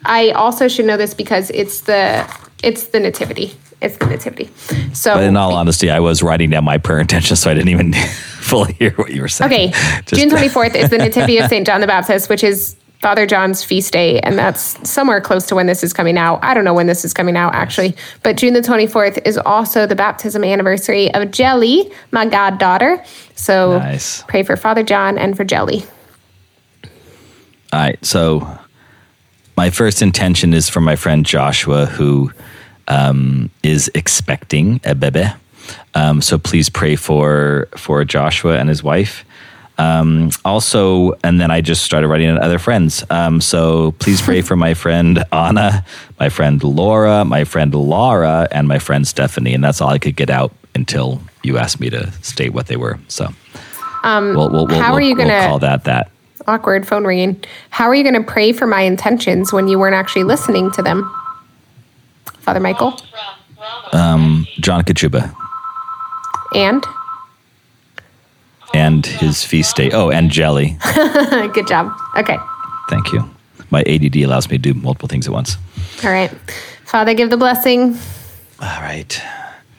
I 0.04 0.30
also 0.30 0.66
should 0.66 0.86
know 0.86 0.96
this 0.96 1.14
because 1.14 1.50
it's 1.50 1.82
the 1.82 2.28
it's 2.64 2.88
the 2.88 2.98
nativity. 2.98 3.56
It's 3.80 3.96
the 3.96 4.06
nativity. 4.06 4.50
So, 4.92 5.14
but 5.14 5.24
in 5.24 5.36
all 5.36 5.54
honesty, 5.54 5.90
I 5.90 6.00
was 6.00 6.22
writing 6.22 6.50
down 6.50 6.64
my 6.64 6.78
prayer 6.78 7.00
intention, 7.00 7.36
so 7.36 7.50
I 7.50 7.54
didn't 7.54 7.70
even 7.70 7.92
fully 8.40 8.74
hear 8.74 8.92
what 8.92 9.10
you 9.10 9.22
were 9.22 9.28
saying. 9.28 9.50
Okay, 9.50 9.68
Just, 10.06 10.14
June 10.20 10.28
twenty 10.28 10.48
fourth 10.48 10.74
is 10.74 10.90
the 10.90 10.98
nativity 11.06 11.38
of 11.38 11.48
Saint 11.48 11.66
John 11.66 11.80
the 11.80 11.86
Baptist, 11.86 12.28
which 12.28 12.44
is 12.44 12.76
Father 13.00 13.26
John's 13.26 13.64
feast 13.64 13.94
day, 13.94 14.20
and 14.20 14.38
that's 14.38 14.88
somewhere 14.88 15.22
close 15.22 15.46
to 15.46 15.54
when 15.54 15.66
this 15.66 15.82
is 15.82 15.94
coming 15.94 16.18
out. 16.18 16.38
I 16.42 16.52
don't 16.52 16.64
know 16.64 16.74
when 16.74 16.86
this 16.86 17.04
is 17.04 17.14
coming 17.14 17.36
out 17.36 17.54
actually, 17.54 17.96
but 18.22 18.36
June 18.36 18.52
the 18.52 18.60
24th 18.60 19.26
is 19.26 19.38
also 19.38 19.86
the 19.86 19.96
baptism 19.96 20.44
anniversary 20.44 21.12
of 21.14 21.30
Jelly, 21.30 21.90
my 22.10 22.26
goddaughter. 22.26 23.02
So 23.34 23.78
nice. 23.78 24.22
pray 24.24 24.42
for 24.42 24.56
Father 24.56 24.82
John 24.82 25.16
and 25.16 25.34
for 25.34 25.44
Jelly. 25.44 25.84
All 27.72 27.80
right. 27.80 28.04
So 28.04 28.58
my 29.56 29.70
first 29.70 30.02
intention 30.02 30.52
is 30.52 30.68
for 30.68 30.82
my 30.82 30.96
friend 30.96 31.24
Joshua, 31.24 31.86
who 31.86 32.32
um, 32.90 33.50
is 33.62 33.90
expecting 33.94 34.80
a 34.84 34.94
bebe. 34.94 35.24
Um, 35.94 36.20
so 36.20 36.36
please 36.38 36.68
pray 36.68 36.96
for 36.96 37.68
for 37.76 38.04
Joshua 38.04 38.58
and 38.58 38.68
his 38.68 38.82
wife. 38.82 39.24
Um, 39.78 40.30
also, 40.44 41.12
and 41.24 41.40
then 41.40 41.50
I 41.50 41.62
just 41.62 41.82
started 41.84 42.08
writing 42.08 42.34
to 42.34 42.42
other 42.42 42.58
friends. 42.58 43.02
Um, 43.08 43.40
so 43.40 43.92
please 43.92 44.20
pray 44.20 44.42
for 44.42 44.54
my 44.54 44.74
friend 44.74 45.24
Anna, 45.32 45.86
my 46.18 46.28
friend 46.28 46.62
Laura, 46.62 47.24
my 47.24 47.44
friend 47.44 47.74
Laura, 47.74 48.46
and 48.52 48.68
my 48.68 48.78
friend 48.78 49.06
Stephanie. 49.08 49.54
And 49.54 49.64
that's 49.64 49.80
all 49.80 49.88
I 49.88 49.98
could 49.98 50.16
get 50.16 50.28
out 50.28 50.52
until 50.74 51.22
you 51.42 51.56
asked 51.56 51.80
me 51.80 51.88
to 51.90 52.12
state 52.20 52.52
what 52.52 52.66
they 52.66 52.76
were. 52.76 52.98
So 53.08 53.28
Um, 54.04 54.34
we'll, 54.34 54.50
we'll, 54.50 54.66
we'll, 54.66 54.80
how 54.82 54.92
are 54.92 54.96
we'll- 55.00 55.08
you 55.08 55.16
we'll 55.16 55.28
gonna- 55.28 55.46
call 55.48 55.58
that 55.60 55.84
that? 55.84 56.10
Awkward 56.46 56.86
phone 56.86 57.04
ringing. 57.06 57.42
How 57.70 57.86
are 57.88 57.94
you 57.94 58.02
going 58.02 58.22
to 58.22 58.30
pray 58.32 58.52
for 58.52 58.66
my 58.66 58.82
intentions 58.82 59.50
when 59.52 59.66
you 59.68 59.78
weren't 59.78 59.94
actually 59.94 60.24
listening 60.24 60.70
to 60.72 60.82
them? 60.82 61.10
Father 62.50 62.58
Michael? 62.58 63.00
Um, 63.92 64.44
John 64.58 64.82
Kachuba 64.82 65.32
And? 66.52 66.84
and 68.74 69.06
his 69.06 69.44
feast 69.44 69.76
day. 69.76 69.92
Oh, 69.92 70.10
and 70.10 70.32
jelly. 70.32 70.76
Good 71.54 71.68
job. 71.68 71.92
Okay. 72.16 72.36
Thank 72.88 73.12
you. 73.12 73.30
My 73.70 73.82
ADD 73.82 74.16
allows 74.16 74.50
me 74.50 74.58
to 74.58 74.62
do 74.62 74.74
multiple 74.74 75.06
things 75.06 75.28
at 75.28 75.32
once. 75.32 75.58
All 76.02 76.10
right. 76.10 76.32
Father, 76.86 77.14
give 77.14 77.30
the 77.30 77.36
blessing. 77.36 77.96
All 78.60 78.80
right. 78.82 79.22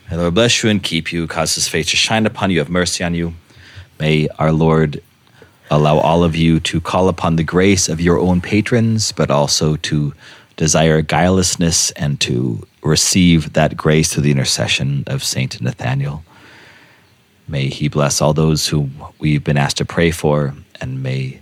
May 0.09 0.15
the 0.15 0.21
Lord 0.21 0.35
bless 0.35 0.63
you 0.63 0.69
and 0.69 0.81
keep 0.81 1.11
you, 1.11 1.27
cause 1.27 1.53
his 1.55 1.67
face 1.67 1.89
to 1.89 1.97
shine 1.97 2.25
upon 2.25 2.51
you, 2.51 2.59
have 2.59 2.69
mercy 2.69 3.03
on 3.03 3.13
you. 3.13 3.33
May 3.99 4.29
our 4.39 4.53
Lord 4.53 5.03
allow 5.69 5.97
all 5.97 6.23
of 6.23 6.37
you 6.37 6.61
to 6.61 6.79
call 6.79 7.09
upon 7.09 7.35
the 7.35 7.43
grace 7.43 7.89
of 7.89 7.99
your 7.99 8.17
own 8.17 8.39
patrons, 8.39 9.11
but 9.11 9.29
also 9.29 9.75
to 9.75 10.13
desire 10.61 11.01
guilelessness 11.01 11.89
and 11.93 12.19
to 12.19 12.67
receive 12.83 13.53
that 13.53 13.75
grace 13.75 14.13
through 14.13 14.21
the 14.21 14.29
intercession 14.29 15.03
of 15.07 15.23
Saint 15.23 15.59
Nathaniel. 15.59 16.23
May 17.47 17.67
he 17.69 17.87
bless 17.89 18.21
all 18.21 18.33
those 18.33 18.67
who 18.67 18.87
we've 19.17 19.43
been 19.43 19.57
asked 19.57 19.77
to 19.77 19.85
pray 19.85 20.11
for, 20.11 20.53
and 20.79 21.01
may 21.01 21.39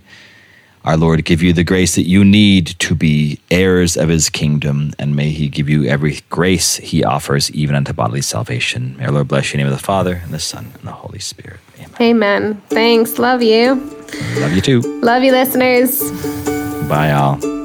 our 0.86 0.96
Lord 0.96 1.22
give 1.26 1.42
you 1.42 1.52
the 1.52 1.64
grace 1.64 1.96
that 1.96 2.08
you 2.08 2.24
need 2.24 2.68
to 2.78 2.94
be 2.94 3.38
heirs 3.50 3.94
of 3.94 4.08
his 4.08 4.30
kingdom, 4.30 4.94
and 4.98 5.14
may 5.14 5.28
he 5.28 5.48
give 5.48 5.68
you 5.68 5.84
every 5.84 6.20
grace 6.30 6.76
he 6.76 7.04
offers, 7.04 7.50
even 7.50 7.76
unto 7.76 7.92
bodily 7.92 8.22
salvation. 8.22 8.96
May 8.96 9.04
our 9.04 9.12
Lord 9.12 9.28
bless 9.28 9.52
you 9.52 9.58
in 9.58 9.58
the 9.58 9.64
name 9.64 9.72
of 9.74 9.78
the 9.78 9.84
Father, 9.84 10.22
and 10.24 10.32
the 10.32 10.38
Son, 10.38 10.72
and 10.78 10.84
the 10.88 10.92
Holy 10.92 11.18
Spirit. 11.18 11.60
Amen. 11.78 11.94
Amen. 12.00 12.62
Thanks. 12.70 13.18
Love 13.18 13.42
you. 13.42 13.74
Love 14.38 14.54
you 14.54 14.62
too. 14.62 14.80
Love 15.02 15.22
you, 15.22 15.32
listeners. 15.32 16.10
Bye, 16.88 17.12
all. 17.12 17.59